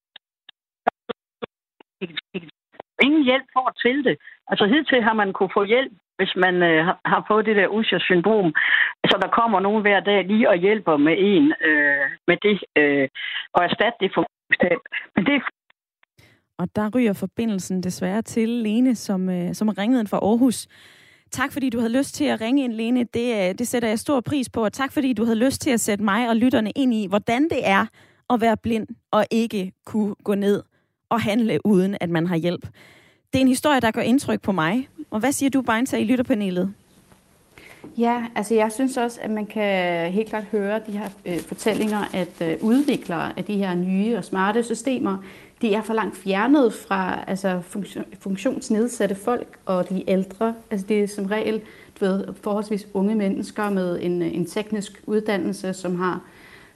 Ingen 3.01 3.23
hjælp 3.23 3.47
for 3.53 3.69
til 3.83 4.03
det. 4.03 4.17
Altså 4.47 4.65
hidtil 4.65 5.03
har 5.03 5.13
man 5.13 5.33
kunne 5.33 5.53
få 5.53 5.63
hjælp, 5.63 5.93
hvis 6.17 6.33
man 6.35 6.55
øh, 6.63 6.85
har 6.85 7.25
fået 7.27 7.45
det 7.45 7.55
der 7.55 7.67
Usher-syndrom. 7.67 8.53
Så 9.09 9.17
der 9.21 9.29
kommer 9.39 9.59
nogen 9.59 9.81
hver 9.81 9.99
dag 9.99 10.23
lige 10.23 10.49
og 10.49 10.55
hjælper 10.55 10.97
med 10.97 11.15
en 11.19 11.53
øh, 11.67 12.05
med 12.27 12.37
det, 12.45 12.63
øh, 12.75 13.07
og 13.53 13.63
erstatte 13.63 13.97
det 13.99 14.11
for 14.13 14.25
Men 15.15 15.25
det 15.25 15.41
og 16.57 16.75
der 16.75 16.89
ryger 16.95 17.13
forbindelsen 17.13 17.83
desværre 17.83 18.21
til 18.21 18.49
Lene, 18.49 18.95
som, 18.95 19.29
øh, 19.29 19.55
som 19.55 19.69
ringede 19.69 19.99
ind 19.99 20.07
fra 20.07 20.17
Aarhus. 20.17 20.67
Tak 21.31 21.51
fordi 21.51 21.69
du 21.69 21.79
havde 21.79 21.93
lyst 21.97 22.15
til 22.15 22.25
at 22.25 22.41
ringe 22.41 22.63
ind, 22.63 22.73
Lene. 22.73 23.03
Det, 23.03 23.49
øh, 23.49 23.55
det 23.57 23.67
sætter 23.67 23.89
jeg 23.89 23.99
stor 23.99 24.21
pris 24.21 24.49
på. 24.49 24.63
Og 24.63 24.73
tak 24.73 24.91
fordi 24.91 25.13
du 25.13 25.23
havde 25.25 25.37
lyst 25.37 25.61
til 25.61 25.69
at 25.69 25.81
sætte 25.81 26.03
mig 26.03 26.29
og 26.29 26.35
lytterne 26.35 26.71
ind 26.75 26.93
i, 26.93 27.07
hvordan 27.07 27.43
det 27.43 27.67
er 27.67 27.85
at 28.29 28.41
være 28.41 28.57
blind 28.57 28.87
og 29.11 29.25
ikke 29.31 29.71
kunne 29.85 30.15
gå 30.23 30.35
ned 30.35 30.63
og 31.09 31.21
handle, 31.21 31.65
uden 31.65 31.97
at 32.01 32.09
man 32.09 32.27
har 32.27 32.35
hjælp. 32.35 32.67
Det 33.33 33.39
er 33.39 33.41
en 33.41 33.47
historie, 33.47 33.79
der 33.79 33.91
gør 33.91 34.01
indtryk 34.01 34.41
på 34.41 34.51
mig. 34.51 34.89
Og 35.11 35.19
hvad 35.19 35.31
siger 35.31 35.49
du, 35.49 35.61
Beinta, 35.61 35.97
i 35.97 36.03
lytterpanelet? 36.03 36.73
Ja, 37.97 38.25
altså 38.35 38.55
jeg 38.55 38.71
synes 38.71 38.97
også, 38.97 39.19
at 39.21 39.31
man 39.31 39.45
kan 39.45 40.11
helt 40.11 40.29
klart 40.29 40.43
høre 40.43 40.79
de 40.87 40.91
her 40.91 41.09
øh, 41.25 41.39
fortællinger, 41.39 42.05
at 42.13 42.41
øh, 42.41 42.57
udviklere 42.61 43.33
af 43.37 43.43
de 43.43 43.57
her 43.57 43.75
nye 43.75 44.17
og 44.17 44.23
smarte 44.23 44.63
systemer, 44.63 45.17
de 45.65 45.75
er 45.75 45.81
for 45.81 45.93
langt 45.93 46.17
fjernet 46.17 46.73
fra 46.73 47.23
altså, 47.27 47.61
funktion, 47.61 48.05
funktionsnedsatte 48.19 49.15
folk 49.15 49.47
og 49.65 49.89
de 49.89 50.03
ældre. 50.07 50.55
Altså 50.71 50.87
det 50.87 51.03
er 51.03 51.07
som 51.07 51.25
regel 51.25 51.61
du 51.99 52.05
ved, 52.05 52.25
forholdsvis 52.41 52.87
unge 52.93 53.15
mennesker 53.15 53.69
med 53.69 53.99
en, 54.01 54.21
en 54.21 54.45
teknisk 54.45 55.03
uddannelse, 55.05 55.73
som 55.73 55.95
har 55.95 56.21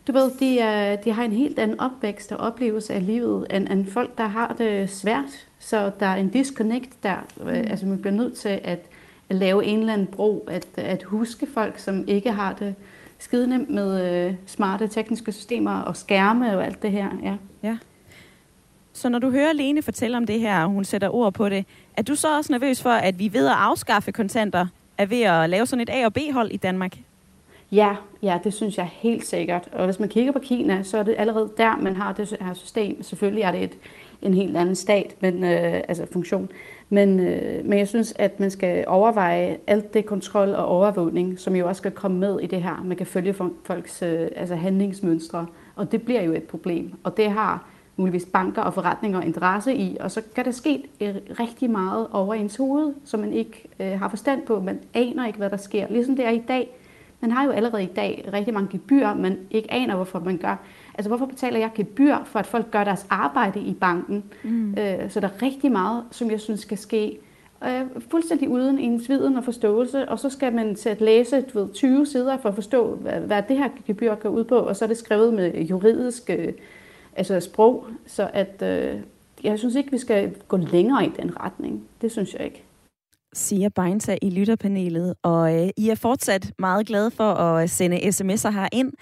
du 0.07 0.11
ved, 0.11 0.31
de, 0.39 0.59
er, 0.59 0.95
de 0.95 1.11
har 1.11 1.23
en 1.23 1.31
helt 1.31 1.59
anden 1.59 1.79
opvækst 1.79 2.31
og 2.31 2.37
oplevelse 2.37 2.93
af 2.93 3.05
livet, 3.05 3.47
end, 3.51 3.67
end 3.67 3.85
folk, 3.85 4.17
der 4.17 4.27
har 4.27 4.55
det 4.57 4.89
svært. 4.89 5.47
Så 5.59 5.91
der 5.99 6.05
er 6.05 6.15
en 6.15 6.29
disconnect 6.29 7.03
der. 7.03 7.17
Mm. 7.37 7.47
Altså 7.47 7.85
man 7.85 8.01
bliver 8.01 8.13
nødt 8.13 8.33
til 8.33 8.49
at, 8.49 8.79
at 9.29 9.35
lave 9.35 9.65
en 9.65 9.79
eller 9.79 9.93
anden 9.93 10.07
bro, 10.07 10.47
at, 10.51 10.67
at 10.75 11.03
huske 11.03 11.47
folk, 11.53 11.79
som 11.79 12.07
ikke 12.07 12.31
har 12.31 12.53
det 12.53 12.75
skide 13.19 13.47
nemt 13.47 13.69
med 13.69 14.25
øh, 14.27 14.33
smarte 14.45 14.87
tekniske 14.87 15.31
systemer 15.31 15.81
og 15.81 15.97
skærme 15.97 16.57
og 16.57 16.65
alt 16.65 16.81
det 16.81 16.91
her. 16.91 17.09
Ja. 17.23 17.35
ja. 17.63 17.77
Så 18.99 19.09
når 19.09 19.19
du 19.19 19.29
hører 19.29 19.53
Lene 19.53 19.81
fortælle 19.81 20.17
om 20.17 20.25
det 20.25 20.39
her, 20.39 20.63
og 20.63 20.69
hun 20.69 20.83
sætter 20.83 21.15
ord 21.15 21.33
på 21.33 21.49
det, 21.49 21.65
er 21.97 22.01
du 22.01 22.15
så 22.15 22.37
også 22.37 22.51
nervøs 22.53 22.81
for, 22.81 22.89
at 22.89 23.19
vi 23.19 23.33
ved 23.33 23.47
at 23.47 23.55
afskaffe 23.57 24.11
kontanter, 24.11 24.67
er 24.97 25.05
ved 25.05 25.21
at 25.21 25.49
lave 25.49 25.65
sådan 25.65 25.81
et 25.81 25.89
A- 25.89 26.05
og 26.05 26.13
B-hold 26.13 26.51
i 26.51 26.57
Danmark? 26.57 26.97
Ja, 27.71 27.95
ja, 28.21 28.39
det 28.43 28.53
synes 28.53 28.77
jeg 28.77 28.89
helt 28.91 29.25
sikkert. 29.25 29.69
Og 29.71 29.85
hvis 29.85 29.99
man 29.99 30.09
kigger 30.09 30.31
på 30.31 30.39
Kina, 30.39 30.83
så 30.83 30.97
er 30.97 31.03
det 31.03 31.15
allerede 31.17 31.51
der, 31.57 31.77
man 31.77 31.95
har 31.95 32.13
det 32.13 32.37
her 32.41 32.53
system. 32.53 33.03
Selvfølgelig 33.03 33.43
er 33.43 33.51
det 33.51 33.63
et, 33.63 33.77
en 34.21 34.33
helt 34.33 34.57
anden 34.57 34.75
stat, 34.75 35.15
men, 35.19 35.43
øh, 35.43 35.73
altså 35.87 36.05
funktion. 36.13 36.49
Men, 36.89 37.19
øh, 37.19 37.65
men 37.65 37.79
jeg 37.79 37.87
synes, 37.87 38.13
at 38.15 38.39
man 38.39 38.51
skal 38.51 38.85
overveje 38.87 39.57
alt 39.67 39.93
det 39.93 40.05
kontrol 40.05 40.49
og 40.49 40.65
overvågning, 40.65 41.39
som 41.39 41.55
jo 41.55 41.67
også 41.67 41.79
skal 41.79 41.91
komme 41.91 42.17
med 42.17 42.39
i 42.39 42.47
det 42.47 42.63
her. 42.63 42.83
Man 42.83 42.97
kan 42.97 43.05
følge 43.05 43.35
folks 43.63 44.01
øh, 44.01 44.27
altså 44.35 44.55
handlingsmønstre, 44.55 45.45
og 45.75 45.91
det 45.91 46.01
bliver 46.01 46.21
jo 46.21 46.33
et 46.33 46.43
problem. 46.43 46.93
Og 47.03 47.17
det 47.17 47.31
har 47.31 47.65
muligvis 47.99 48.25
banker 48.25 48.61
og 48.61 48.73
forretninger 48.73 49.21
interesse 49.21 49.75
i, 49.75 49.97
og 49.99 50.11
så 50.11 50.21
kan 50.35 50.45
der 50.45 50.51
ske 50.51 50.83
rigtig 51.39 51.69
meget 51.69 52.07
over 52.11 52.33
ens 52.33 52.55
hoved, 52.55 52.93
som 53.05 53.19
man 53.19 53.33
ikke 53.33 53.67
øh, 53.79 53.99
har 53.99 54.09
forstand 54.09 54.41
på. 54.41 54.59
Man 54.59 54.79
aner 54.93 55.27
ikke, 55.27 55.37
hvad 55.37 55.49
der 55.49 55.57
sker. 55.57 55.87
Ligesom 55.89 56.15
det 56.15 56.25
er 56.25 56.29
i 56.29 56.43
dag. 56.47 56.69
Man 57.21 57.31
har 57.31 57.45
jo 57.45 57.51
allerede 57.51 57.83
i 57.83 57.89
dag 57.95 58.29
rigtig 58.33 58.53
mange 58.53 58.69
gebyr, 58.71 59.13
man 59.13 59.37
ikke 59.51 59.73
aner, 59.73 59.95
hvorfor 59.95 60.19
man 60.19 60.37
gør. 60.37 60.55
Altså, 60.93 61.09
hvorfor 61.09 61.25
betaler 61.25 61.59
jeg 61.59 61.69
gebyr 61.75 62.15
for, 62.25 62.39
at 62.39 62.47
folk 62.47 62.71
gør 62.71 62.83
deres 62.83 63.07
arbejde 63.09 63.59
i 63.59 63.73
banken? 63.73 64.23
Mm. 64.43 64.75
Øh, 64.77 65.09
så 65.09 65.19
der 65.19 65.27
er 65.27 65.41
rigtig 65.41 65.71
meget, 65.71 66.03
som 66.11 66.31
jeg 66.31 66.39
synes 66.39 66.59
skal 66.59 66.77
ske 66.77 67.19
øh, 67.63 67.81
fuldstændig 68.11 68.49
uden 68.49 68.79
en 68.79 69.01
viden 69.07 69.37
og 69.37 69.43
forståelse, 69.43 70.09
og 70.09 70.19
så 70.19 70.29
skal 70.29 70.53
man 70.53 70.75
til 70.75 70.89
at 70.89 71.01
læse 71.01 71.41
du 71.41 71.59
ved, 71.59 71.73
20 71.73 72.05
sider 72.05 72.37
for 72.37 72.49
at 72.49 72.55
forstå, 72.55 72.95
hvad, 72.95 73.19
hvad 73.19 73.43
det 73.47 73.57
her 73.57 73.69
gebyr 73.87 74.15
går 74.15 74.29
ud 74.29 74.43
på, 74.43 74.55
og 74.55 74.75
så 74.75 74.85
er 74.85 74.87
det 74.87 74.97
skrevet 74.97 75.33
med 75.33 75.61
juridisk 75.61 76.29
øh, 76.29 76.53
altså 77.15 77.39
sprog, 77.39 77.87
så 78.07 78.29
at 78.33 78.61
øh, 78.61 79.01
jeg 79.43 79.59
synes 79.59 79.75
ikke, 79.75 79.91
vi 79.91 79.97
skal 79.97 80.35
gå 80.47 80.57
længere 80.57 81.05
i 81.05 81.09
den 81.21 81.39
retning. 81.39 81.87
Det 82.01 82.11
synes 82.11 82.33
jeg 82.33 82.45
ikke 82.45 82.63
siger 83.33 83.69
Beinta 83.69 84.17
i 84.21 84.29
lytterpanelet, 84.29 85.15
og 85.23 85.55
øh, 85.55 85.69
I 85.77 85.89
er 85.89 85.95
fortsat 85.95 86.51
meget 86.59 86.87
glade 86.87 87.11
for 87.11 87.33
at 87.33 87.63
øh, 87.63 87.69
sende 87.69 87.97
sms'er 87.97 88.49
her 88.49 88.67
ind. 88.71 88.93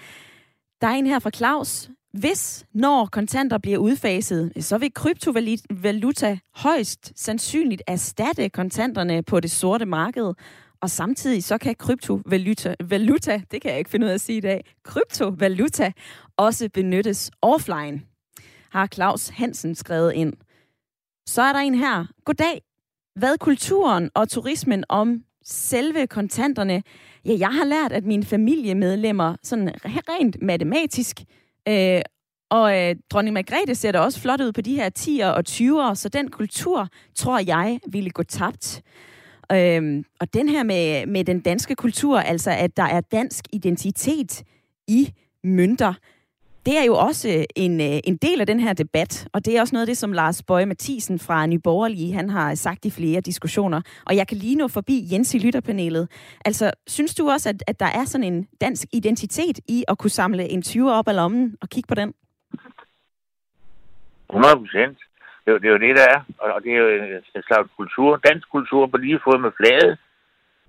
Der 0.80 0.86
er 0.86 0.94
en 0.94 1.06
her 1.06 1.18
fra 1.18 1.30
Claus. 1.30 1.90
Hvis, 2.12 2.66
når 2.74 3.08
kontanter 3.12 3.58
bliver 3.58 3.78
udfaset, 3.78 4.52
så 4.60 4.78
vil 4.78 4.94
kryptovaluta 4.94 6.38
højst 6.54 7.12
sandsynligt 7.16 7.82
erstatte 7.86 8.48
kontanterne 8.48 9.22
på 9.22 9.40
det 9.40 9.50
sorte 9.50 9.86
marked. 9.86 10.34
Og 10.80 10.90
samtidig 10.90 11.44
så 11.44 11.58
kan 11.58 11.74
kryptovaluta, 11.74 12.74
valuta, 12.80 13.42
det 13.50 13.62
kan 13.62 13.70
jeg 13.70 13.78
ikke 13.78 13.90
finde 13.90 14.04
ud 14.06 14.10
af 14.10 14.14
at 14.14 14.20
sige 14.20 14.38
i 14.38 14.40
dag, 14.40 14.64
kryptovaluta 14.84 15.92
også 16.38 16.68
benyttes 16.74 17.30
offline, 17.42 18.02
har 18.70 18.86
Claus 18.86 19.28
Hansen 19.28 19.74
skrevet 19.74 20.12
ind. 20.12 20.32
Så 21.26 21.42
er 21.42 21.52
der 21.52 21.60
en 21.60 21.74
her. 21.74 22.06
Goddag. 22.24 22.62
Hvad 23.14 23.38
kulturen 23.38 24.10
og 24.14 24.28
turismen 24.28 24.84
om 24.88 25.24
selve 25.44 26.06
kontanterne? 26.06 26.82
Ja, 27.24 27.36
jeg 27.38 27.48
har 27.48 27.64
lært, 27.64 27.92
at 27.92 28.04
mine 28.04 28.24
familiemedlemmer, 28.24 29.36
sådan 29.42 29.74
rent 29.84 30.42
matematisk, 30.42 31.20
øh, 31.68 32.00
og 32.50 32.78
øh, 32.78 32.96
dronning 33.10 33.34
Margrethe 33.34 33.74
ser 33.74 33.92
da 33.92 33.98
også 33.98 34.20
flot 34.20 34.40
ud 34.40 34.52
på 34.52 34.60
de 34.60 34.74
her 34.74 34.90
10'er 34.98 35.26
og 35.26 35.44
20'er, 35.48 35.94
så 35.94 36.08
den 36.08 36.30
kultur, 36.30 36.88
tror 37.14 37.38
jeg, 37.38 37.80
ville 37.88 38.10
gå 38.10 38.22
tabt. 38.22 38.82
Øhm, 39.52 40.04
og 40.20 40.34
den 40.34 40.48
her 40.48 40.62
med, 40.62 41.06
med 41.06 41.24
den 41.24 41.40
danske 41.40 41.74
kultur, 41.74 42.18
altså 42.18 42.50
at 42.50 42.76
der 42.76 42.82
er 42.82 43.00
dansk 43.00 43.44
identitet 43.52 44.42
i 44.88 45.12
mønter, 45.44 45.94
det 46.68 46.78
er 46.78 46.84
jo 46.84 46.94
også 47.08 47.28
øh, 47.28 47.44
en, 47.64 47.74
øh, 47.80 47.98
en 48.10 48.16
del 48.16 48.40
af 48.40 48.46
den 48.46 48.60
her 48.60 48.72
debat, 48.72 49.28
og 49.34 49.44
det 49.44 49.56
er 49.56 49.60
også 49.60 49.74
noget 49.74 49.86
af 49.86 49.90
det, 49.90 49.96
som 49.96 50.12
Lars 50.12 50.42
Bøje 50.42 50.66
Mathisen 50.66 51.18
fra 51.18 51.46
Nyborgerlige, 51.46 52.14
han 52.14 52.30
har 52.30 52.54
sagt 52.54 52.84
i 52.84 52.90
flere 52.90 53.20
diskussioner. 53.20 53.80
Og 54.06 54.16
jeg 54.16 54.28
kan 54.28 54.36
lige 54.36 54.56
nå 54.56 54.68
forbi 54.68 54.96
Jens 55.12 55.34
i 55.34 55.38
lytterpanelet. 55.38 56.04
Altså, 56.44 56.66
synes 56.86 57.14
du 57.14 57.30
også, 57.30 57.48
at, 57.48 57.62
at 57.66 57.80
der 57.80 57.90
er 58.00 58.04
sådan 58.04 58.32
en 58.32 58.48
dansk 58.60 58.88
identitet 58.92 59.58
i 59.68 59.84
at 59.88 59.98
kunne 59.98 60.16
samle 60.20 60.44
en 60.54 60.62
20 60.62 60.92
op 60.92 61.08
af 61.08 61.16
lommen 61.16 61.56
og 61.62 61.68
kigge 61.68 61.88
på 61.88 61.94
den? 61.94 62.14
100 64.30 64.56
procent. 64.62 64.98
Det, 65.44 65.62
det 65.62 65.68
er 65.68 65.74
jo 65.76 65.84
det, 65.86 65.96
der 65.96 66.06
er. 66.14 66.20
Og 66.54 66.62
det 66.64 66.70
er 66.72 66.80
jo 66.84 66.88
en 67.36 67.42
slags 67.48 67.68
kultur, 67.76 68.16
dansk 68.16 68.46
kultur 68.50 68.86
på 68.86 68.96
lige 68.96 69.20
fod 69.24 69.38
med 69.38 69.52
flaget. 69.60 69.98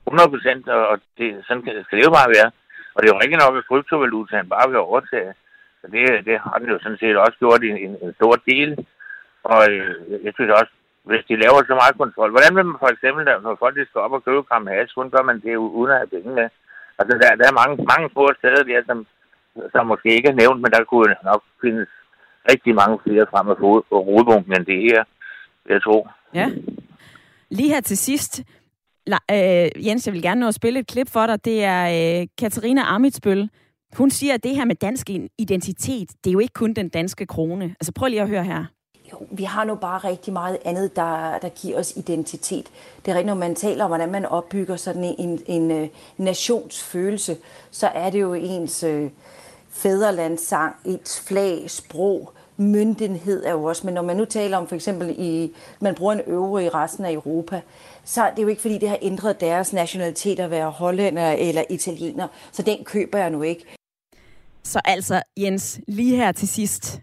100 0.07 0.29
procent, 0.33 0.67
og 0.67 0.99
det, 1.17 1.27
sådan 1.47 1.61
skal 1.85 1.97
det 1.97 2.05
jo 2.05 2.17
bare 2.19 2.33
være. 2.37 2.49
Og 2.93 2.97
det 2.99 3.05
er 3.07 3.13
jo 3.13 3.21
rigtig 3.23 3.39
nok, 3.43 3.57
at 3.57 3.67
kryptovalutaen 3.67 4.49
bare 4.49 4.69
vil 4.69 4.77
overtage 4.77 5.33
så 5.81 5.85
det, 5.93 6.25
det 6.27 6.35
har 6.43 6.55
den 6.59 6.69
jo 6.73 6.77
sådan 6.79 7.01
set 7.01 7.17
også 7.25 7.37
gjort 7.43 7.61
en, 7.63 7.77
en, 7.85 7.93
en 8.05 8.13
stor 8.19 8.33
del. 8.51 8.69
Og 9.43 9.61
øh, 9.71 9.95
jeg 10.25 10.33
synes 10.33 10.51
også, 10.59 10.73
hvis 11.09 11.23
de 11.29 11.41
laver 11.43 11.59
så 11.61 11.75
meget 11.81 11.95
kontrol, 12.01 12.31
hvordan 12.35 12.55
vil 12.55 12.65
man 12.69 12.81
for 12.83 12.91
eksempel, 12.95 13.23
når 13.25 13.61
folk 13.63 13.75
skal 13.89 14.05
op 14.05 14.17
og 14.17 14.23
købe 14.27 14.43
kram 14.49 14.67
has, 14.67 14.93
hvordan 14.93 15.13
gør 15.15 15.23
man 15.29 15.39
det 15.45 15.55
uden 15.77 15.91
at 15.91 15.99
have 16.01 16.13
penge 16.15 16.31
med? 16.39 16.47
Altså, 16.99 17.13
der, 17.21 17.29
der 17.39 17.45
er 17.47 17.59
mange, 17.61 17.75
mange 17.91 18.07
små 18.13 18.25
steder 18.39 18.63
der, 18.69 18.79
som, 18.89 18.97
som 19.73 19.87
måske 19.91 20.09
ikke 20.17 20.29
er 20.29 20.39
nævnt, 20.41 20.59
men 20.61 20.71
der 20.75 20.83
kunne 20.83 21.15
nok 21.29 21.41
findes 21.63 21.89
rigtig 22.51 22.73
mange 22.81 22.97
flere 23.05 23.25
frem 23.31 23.47
af 23.49 23.57
rodbunken 23.91 24.53
end 24.55 24.65
det 24.65 24.79
her, 24.87 25.03
jeg 25.69 25.81
tror. 25.83 26.03
Ja. 26.33 26.47
Lige 27.49 27.73
her 27.73 27.81
til 27.81 27.97
sidst, 27.97 28.43
La, 29.11 29.17
øh, 29.31 29.87
Jens, 29.87 30.07
jeg 30.07 30.13
vil 30.13 30.21
gerne 30.21 30.41
nå 30.41 30.47
at 30.47 30.53
spille 30.53 30.79
et 30.79 30.87
klip 30.87 31.09
for 31.09 31.25
dig. 31.25 31.45
Det 31.45 31.63
er 31.63 31.83
øh, 31.97 32.27
Katarina 32.37 32.81
Amitsbøl, 32.95 33.49
hun 33.97 34.11
siger, 34.11 34.33
at 34.33 34.43
det 34.43 34.55
her 34.55 34.65
med 34.65 34.75
dansk 34.75 35.09
identitet, 35.37 36.09
det 36.23 36.29
er 36.29 36.33
jo 36.33 36.39
ikke 36.39 36.53
kun 36.53 36.73
den 36.73 36.89
danske 36.89 37.25
krone. 37.25 37.65
Altså 37.65 37.91
prøv 37.91 38.07
lige 38.07 38.21
at 38.21 38.27
høre 38.27 38.43
her. 38.43 38.65
Jo, 39.11 39.27
vi 39.31 39.43
har 39.43 39.63
nu 39.63 39.75
bare 39.75 39.97
rigtig 39.97 40.33
meget 40.33 40.57
andet, 40.65 40.95
der, 40.95 41.37
der 41.37 41.49
giver 41.49 41.79
os 41.79 41.93
identitet. 41.95 42.67
Det 43.05 43.11
er 43.11 43.15
rigtigt, 43.15 43.27
når 43.27 43.35
man 43.35 43.55
taler 43.55 43.83
om, 43.83 43.89
hvordan 43.89 44.11
man 44.11 44.25
opbygger 44.25 44.75
sådan 44.75 45.03
en, 45.03 45.15
en, 45.19 45.41
en 45.47 45.71
øh, 45.71 45.87
nationsfølelse, 46.17 47.37
så 47.71 47.87
er 47.87 48.09
det 48.09 48.21
jo 48.21 48.33
ens 48.33 48.83
øh, 48.83 49.09
fædrelandssang, 49.69 50.75
ens 50.85 51.21
flag, 51.27 51.69
sprog, 51.69 52.33
myndighed 52.57 53.45
er 53.45 53.51
jo 53.51 53.63
også, 53.63 53.85
men 53.85 53.93
når 53.93 54.01
man 54.01 54.17
nu 54.17 54.25
taler 54.25 54.57
om 54.57 54.67
for 54.67 54.75
eksempel, 54.75 55.15
i, 55.17 55.55
man 55.79 55.95
bruger 55.95 56.13
en 56.13 56.21
euro 56.27 56.57
i 56.57 56.69
resten 56.69 57.05
af 57.05 57.11
Europa, 57.11 57.61
så 58.03 58.23
er 58.23 58.33
det 58.35 58.43
jo 58.43 58.47
ikke 58.47 58.61
fordi, 58.61 58.77
det 58.77 58.89
har 58.89 58.97
ændret 59.01 59.41
deres 59.41 59.73
nationalitet 59.73 60.39
at 60.39 60.51
være 60.51 60.69
hollænder 60.69 61.31
eller 61.31 61.63
italiener, 61.69 62.27
så 62.51 62.61
den 62.61 62.83
køber 62.83 63.17
jeg 63.17 63.29
nu 63.29 63.41
ikke. 63.41 63.78
Så 64.73 64.79
altså, 64.85 65.21
Jens, 65.37 65.81
lige 65.87 66.15
her 66.15 66.31
til 66.31 66.47
sidst, 66.47 67.01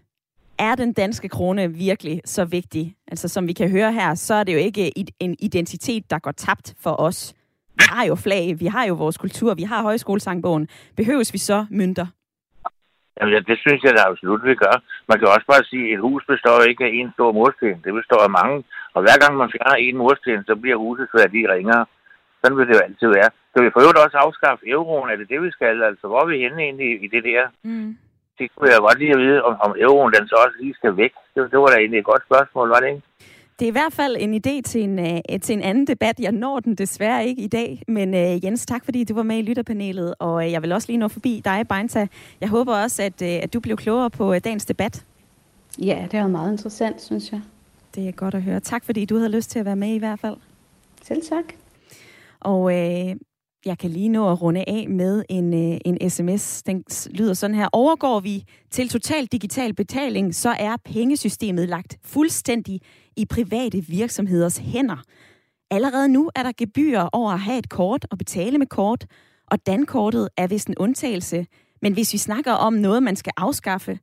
er 0.59 0.75
den 0.75 0.93
danske 0.93 1.29
krone 1.29 1.73
virkelig 1.73 2.21
så 2.25 2.45
vigtig? 2.45 2.95
Altså 3.07 3.27
som 3.27 3.47
vi 3.47 3.53
kan 3.53 3.69
høre 3.71 3.91
her, 3.93 4.15
så 4.15 4.33
er 4.33 4.43
det 4.43 4.53
jo 4.53 4.57
ikke 4.57 4.83
en 5.19 5.35
identitet, 5.39 6.03
der 6.11 6.19
går 6.19 6.31
tabt 6.31 6.75
for 6.83 7.01
os. 7.07 7.33
Vi 7.75 7.83
har 7.89 8.05
jo 8.05 8.15
flag, 8.15 8.59
vi 8.59 8.65
har 8.65 8.85
jo 8.85 8.93
vores 8.93 9.17
kultur, 9.17 9.53
vi 9.53 9.63
har 9.63 9.81
højskolesangbogen. 9.81 10.67
Behøves 10.97 11.33
vi 11.33 11.37
så 11.37 11.65
mønter? 11.71 12.07
Jamen, 13.17 13.33
ja, 13.33 13.39
det 13.49 13.57
synes 13.65 13.83
jeg 13.83 13.93
da 13.97 14.01
absolut, 14.09 14.41
vi 14.43 14.55
gør. 14.55 14.75
Man 15.09 15.19
kan 15.19 15.27
også 15.27 15.47
bare 15.53 15.63
sige, 15.71 15.85
at 15.87 15.93
et 15.93 15.99
hus 16.07 16.23
består 16.31 16.69
ikke 16.69 16.83
af 16.85 16.91
en 16.93 17.09
stor 17.15 17.31
mursten. 17.31 17.75
Det 17.85 17.93
består 17.99 18.21
af 18.27 18.31
mange. 18.39 18.57
Og 18.95 19.01
hver 19.03 19.17
gang 19.23 19.33
man 19.37 19.51
fjerner 19.53 19.75
en 19.75 19.97
mursten, 19.97 20.43
så 20.49 20.55
bliver 20.61 20.77
husets 20.83 21.13
værdi 21.21 21.41
ringere. 21.53 21.85
Sådan 22.39 22.57
vil 22.57 22.67
det 22.67 22.75
jo 22.77 22.85
altid 22.87 23.07
være. 23.17 23.29
Så 23.53 23.57
vi 23.63 23.69
får 23.73 23.81
jo 23.81 23.89
også 24.05 24.17
afskaffe 24.25 24.63
euroen. 24.75 25.09
Er 25.11 25.17
det 25.19 25.29
det, 25.33 25.39
vi 25.45 25.51
skal? 25.57 25.83
Altså, 25.89 26.05
hvor 26.07 26.19
er 26.21 26.27
vi 26.31 26.37
henne 26.45 26.61
egentlig 26.67 26.89
i 27.05 27.07
det 27.15 27.23
der? 27.29 27.43
Mm. 27.69 27.97
Det 28.39 28.47
kunne 28.55 28.69
jeg 28.69 28.79
godt 28.79 28.99
lige 28.99 29.15
at 29.17 29.21
vide, 29.25 29.39
om, 29.47 29.53
om 29.65 29.71
euroen 29.85 30.13
den 30.13 30.27
så 30.27 30.35
også 30.45 30.57
lige 30.61 30.73
skal 30.79 30.97
væk. 30.97 31.13
Det, 31.33 31.51
det 31.51 31.59
var 31.59 31.69
da 31.71 31.77
egentlig 31.77 31.99
et 31.99 32.11
godt 32.11 32.23
spørgsmål, 32.29 32.67
var 32.69 32.79
det 32.79 32.89
ikke? 32.93 33.01
Det 33.59 33.65
er 33.65 33.69
i 33.69 33.79
hvert 33.79 33.93
fald 33.93 34.15
en 34.19 34.33
idé 34.33 34.61
til 34.61 34.81
en, 34.83 34.99
uh, 34.99 35.39
til 35.41 35.53
en 35.53 35.61
anden 35.61 35.87
debat. 35.87 36.19
Jeg 36.19 36.31
når 36.31 36.59
den 36.59 36.75
desværre 36.75 37.25
ikke 37.25 37.41
i 37.41 37.47
dag, 37.47 37.81
men 37.87 38.13
uh, 38.13 38.45
Jens, 38.45 38.65
tak 38.65 38.85
fordi 38.85 39.03
du 39.03 39.13
var 39.13 39.23
med 39.23 39.37
i 39.37 39.41
lytterpanelet, 39.41 40.15
og 40.19 40.33
uh, 40.33 40.51
jeg 40.51 40.61
vil 40.61 40.71
også 40.71 40.87
lige 40.87 40.97
nå 40.97 41.07
forbi 41.07 41.41
dig, 41.45 41.67
Beinta. 41.69 42.07
Jeg 42.41 42.49
håber 42.49 42.75
også, 42.83 43.03
at, 43.03 43.21
uh, 43.21 43.43
at 43.43 43.53
du 43.53 43.59
blev 43.59 43.77
klogere 43.77 44.09
på 44.09 44.29
uh, 44.29 44.37
dagens 44.43 44.65
debat. 44.65 45.05
Ja, 45.79 46.07
det 46.11 46.19
var 46.19 46.27
meget 46.27 46.51
interessant, 46.51 47.01
synes 47.01 47.31
jeg. 47.31 47.41
Det 47.95 48.07
er 48.07 48.11
godt 48.11 48.35
at 48.35 48.43
høre. 48.43 48.59
Tak 48.59 48.85
fordi 48.85 49.05
du 49.05 49.15
havde 49.17 49.31
lyst 49.31 49.49
til 49.49 49.59
at 49.59 49.65
være 49.65 49.75
med 49.75 49.89
i 49.95 49.97
hvert 49.97 50.19
fald. 50.19 50.35
Selv 51.01 51.21
tak. 51.21 51.43
Og 52.41 52.73
øh, 52.73 53.15
jeg 53.65 53.77
kan 53.77 53.89
lige 53.89 54.09
nå 54.09 54.31
at 54.31 54.41
runde 54.41 54.63
af 54.67 54.89
med 54.89 55.23
en, 55.29 55.53
øh, 55.53 55.79
en 55.85 56.09
sms. 56.09 56.63
Den 56.63 56.83
lyder 57.09 57.33
sådan 57.33 57.55
her. 57.55 57.67
Overgår 57.73 58.19
vi 58.19 58.43
til 58.71 58.89
total 58.89 59.25
digital 59.25 59.73
betaling, 59.73 60.35
så 60.35 60.49
er 60.59 60.75
pengesystemet 60.85 61.69
lagt 61.69 61.97
fuldstændig 62.05 62.81
i 63.17 63.25
private 63.25 63.85
virksomheders 63.85 64.57
hænder. 64.57 65.03
Allerede 65.71 66.09
nu 66.09 66.31
er 66.35 66.43
der 66.43 66.51
gebyrer 66.57 67.09
over 67.11 67.31
at 67.31 67.39
have 67.39 67.59
et 67.59 67.69
kort 67.69 68.07
og 68.11 68.17
betale 68.17 68.57
med 68.57 68.67
kort, 68.67 69.05
og 69.47 69.65
dankortet 69.65 70.29
er 70.37 70.47
vist 70.47 70.67
en 70.67 70.77
undtagelse. 70.77 71.45
Men 71.81 71.93
hvis 71.93 72.13
vi 72.13 72.17
snakker 72.17 72.51
om 72.51 72.73
noget, 72.73 73.03
man 73.03 73.15
skal 73.15 73.33
afskaffe, 73.37 73.99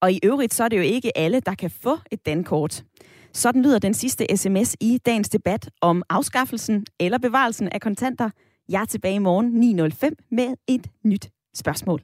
og 0.00 0.12
i 0.12 0.20
øvrigt 0.24 0.54
så 0.54 0.64
er 0.64 0.68
det 0.68 0.76
jo 0.76 0.82
ikke 0.82 1.18
alle, 1.18 1.40
der 1.40 1.54
kan 1.54 1.70
få 1.70 1.98
et 2.10 2.26
dankort. 2.26 2.84
Sådan 3.36 3.62
lyder 3.62 3.78
den 3.78 3.94
sidste 3.94 4.26
sms 4.36 4.76
i 4.80 4.98
dagens 5.06 5.28
debat 5.28 5.70
om 5.80 6.02
afskaffelsen 6.08 6.86
eller 7.00 7.18
bevarelsen 7.18 7.68
af 7.68 7.80
kontanter. 7.80 8.30
Jeg 8.68 8.80
er 8.80 8.84
tilbage 8.84 9.14
i 9.14 9.18
morgen 9.18 9.80
9.05 9.80 10.10
med 10.30 10.54
et 10.66 10.90
nyt 11.04 11.28
spørgsmål. 11.54 12.02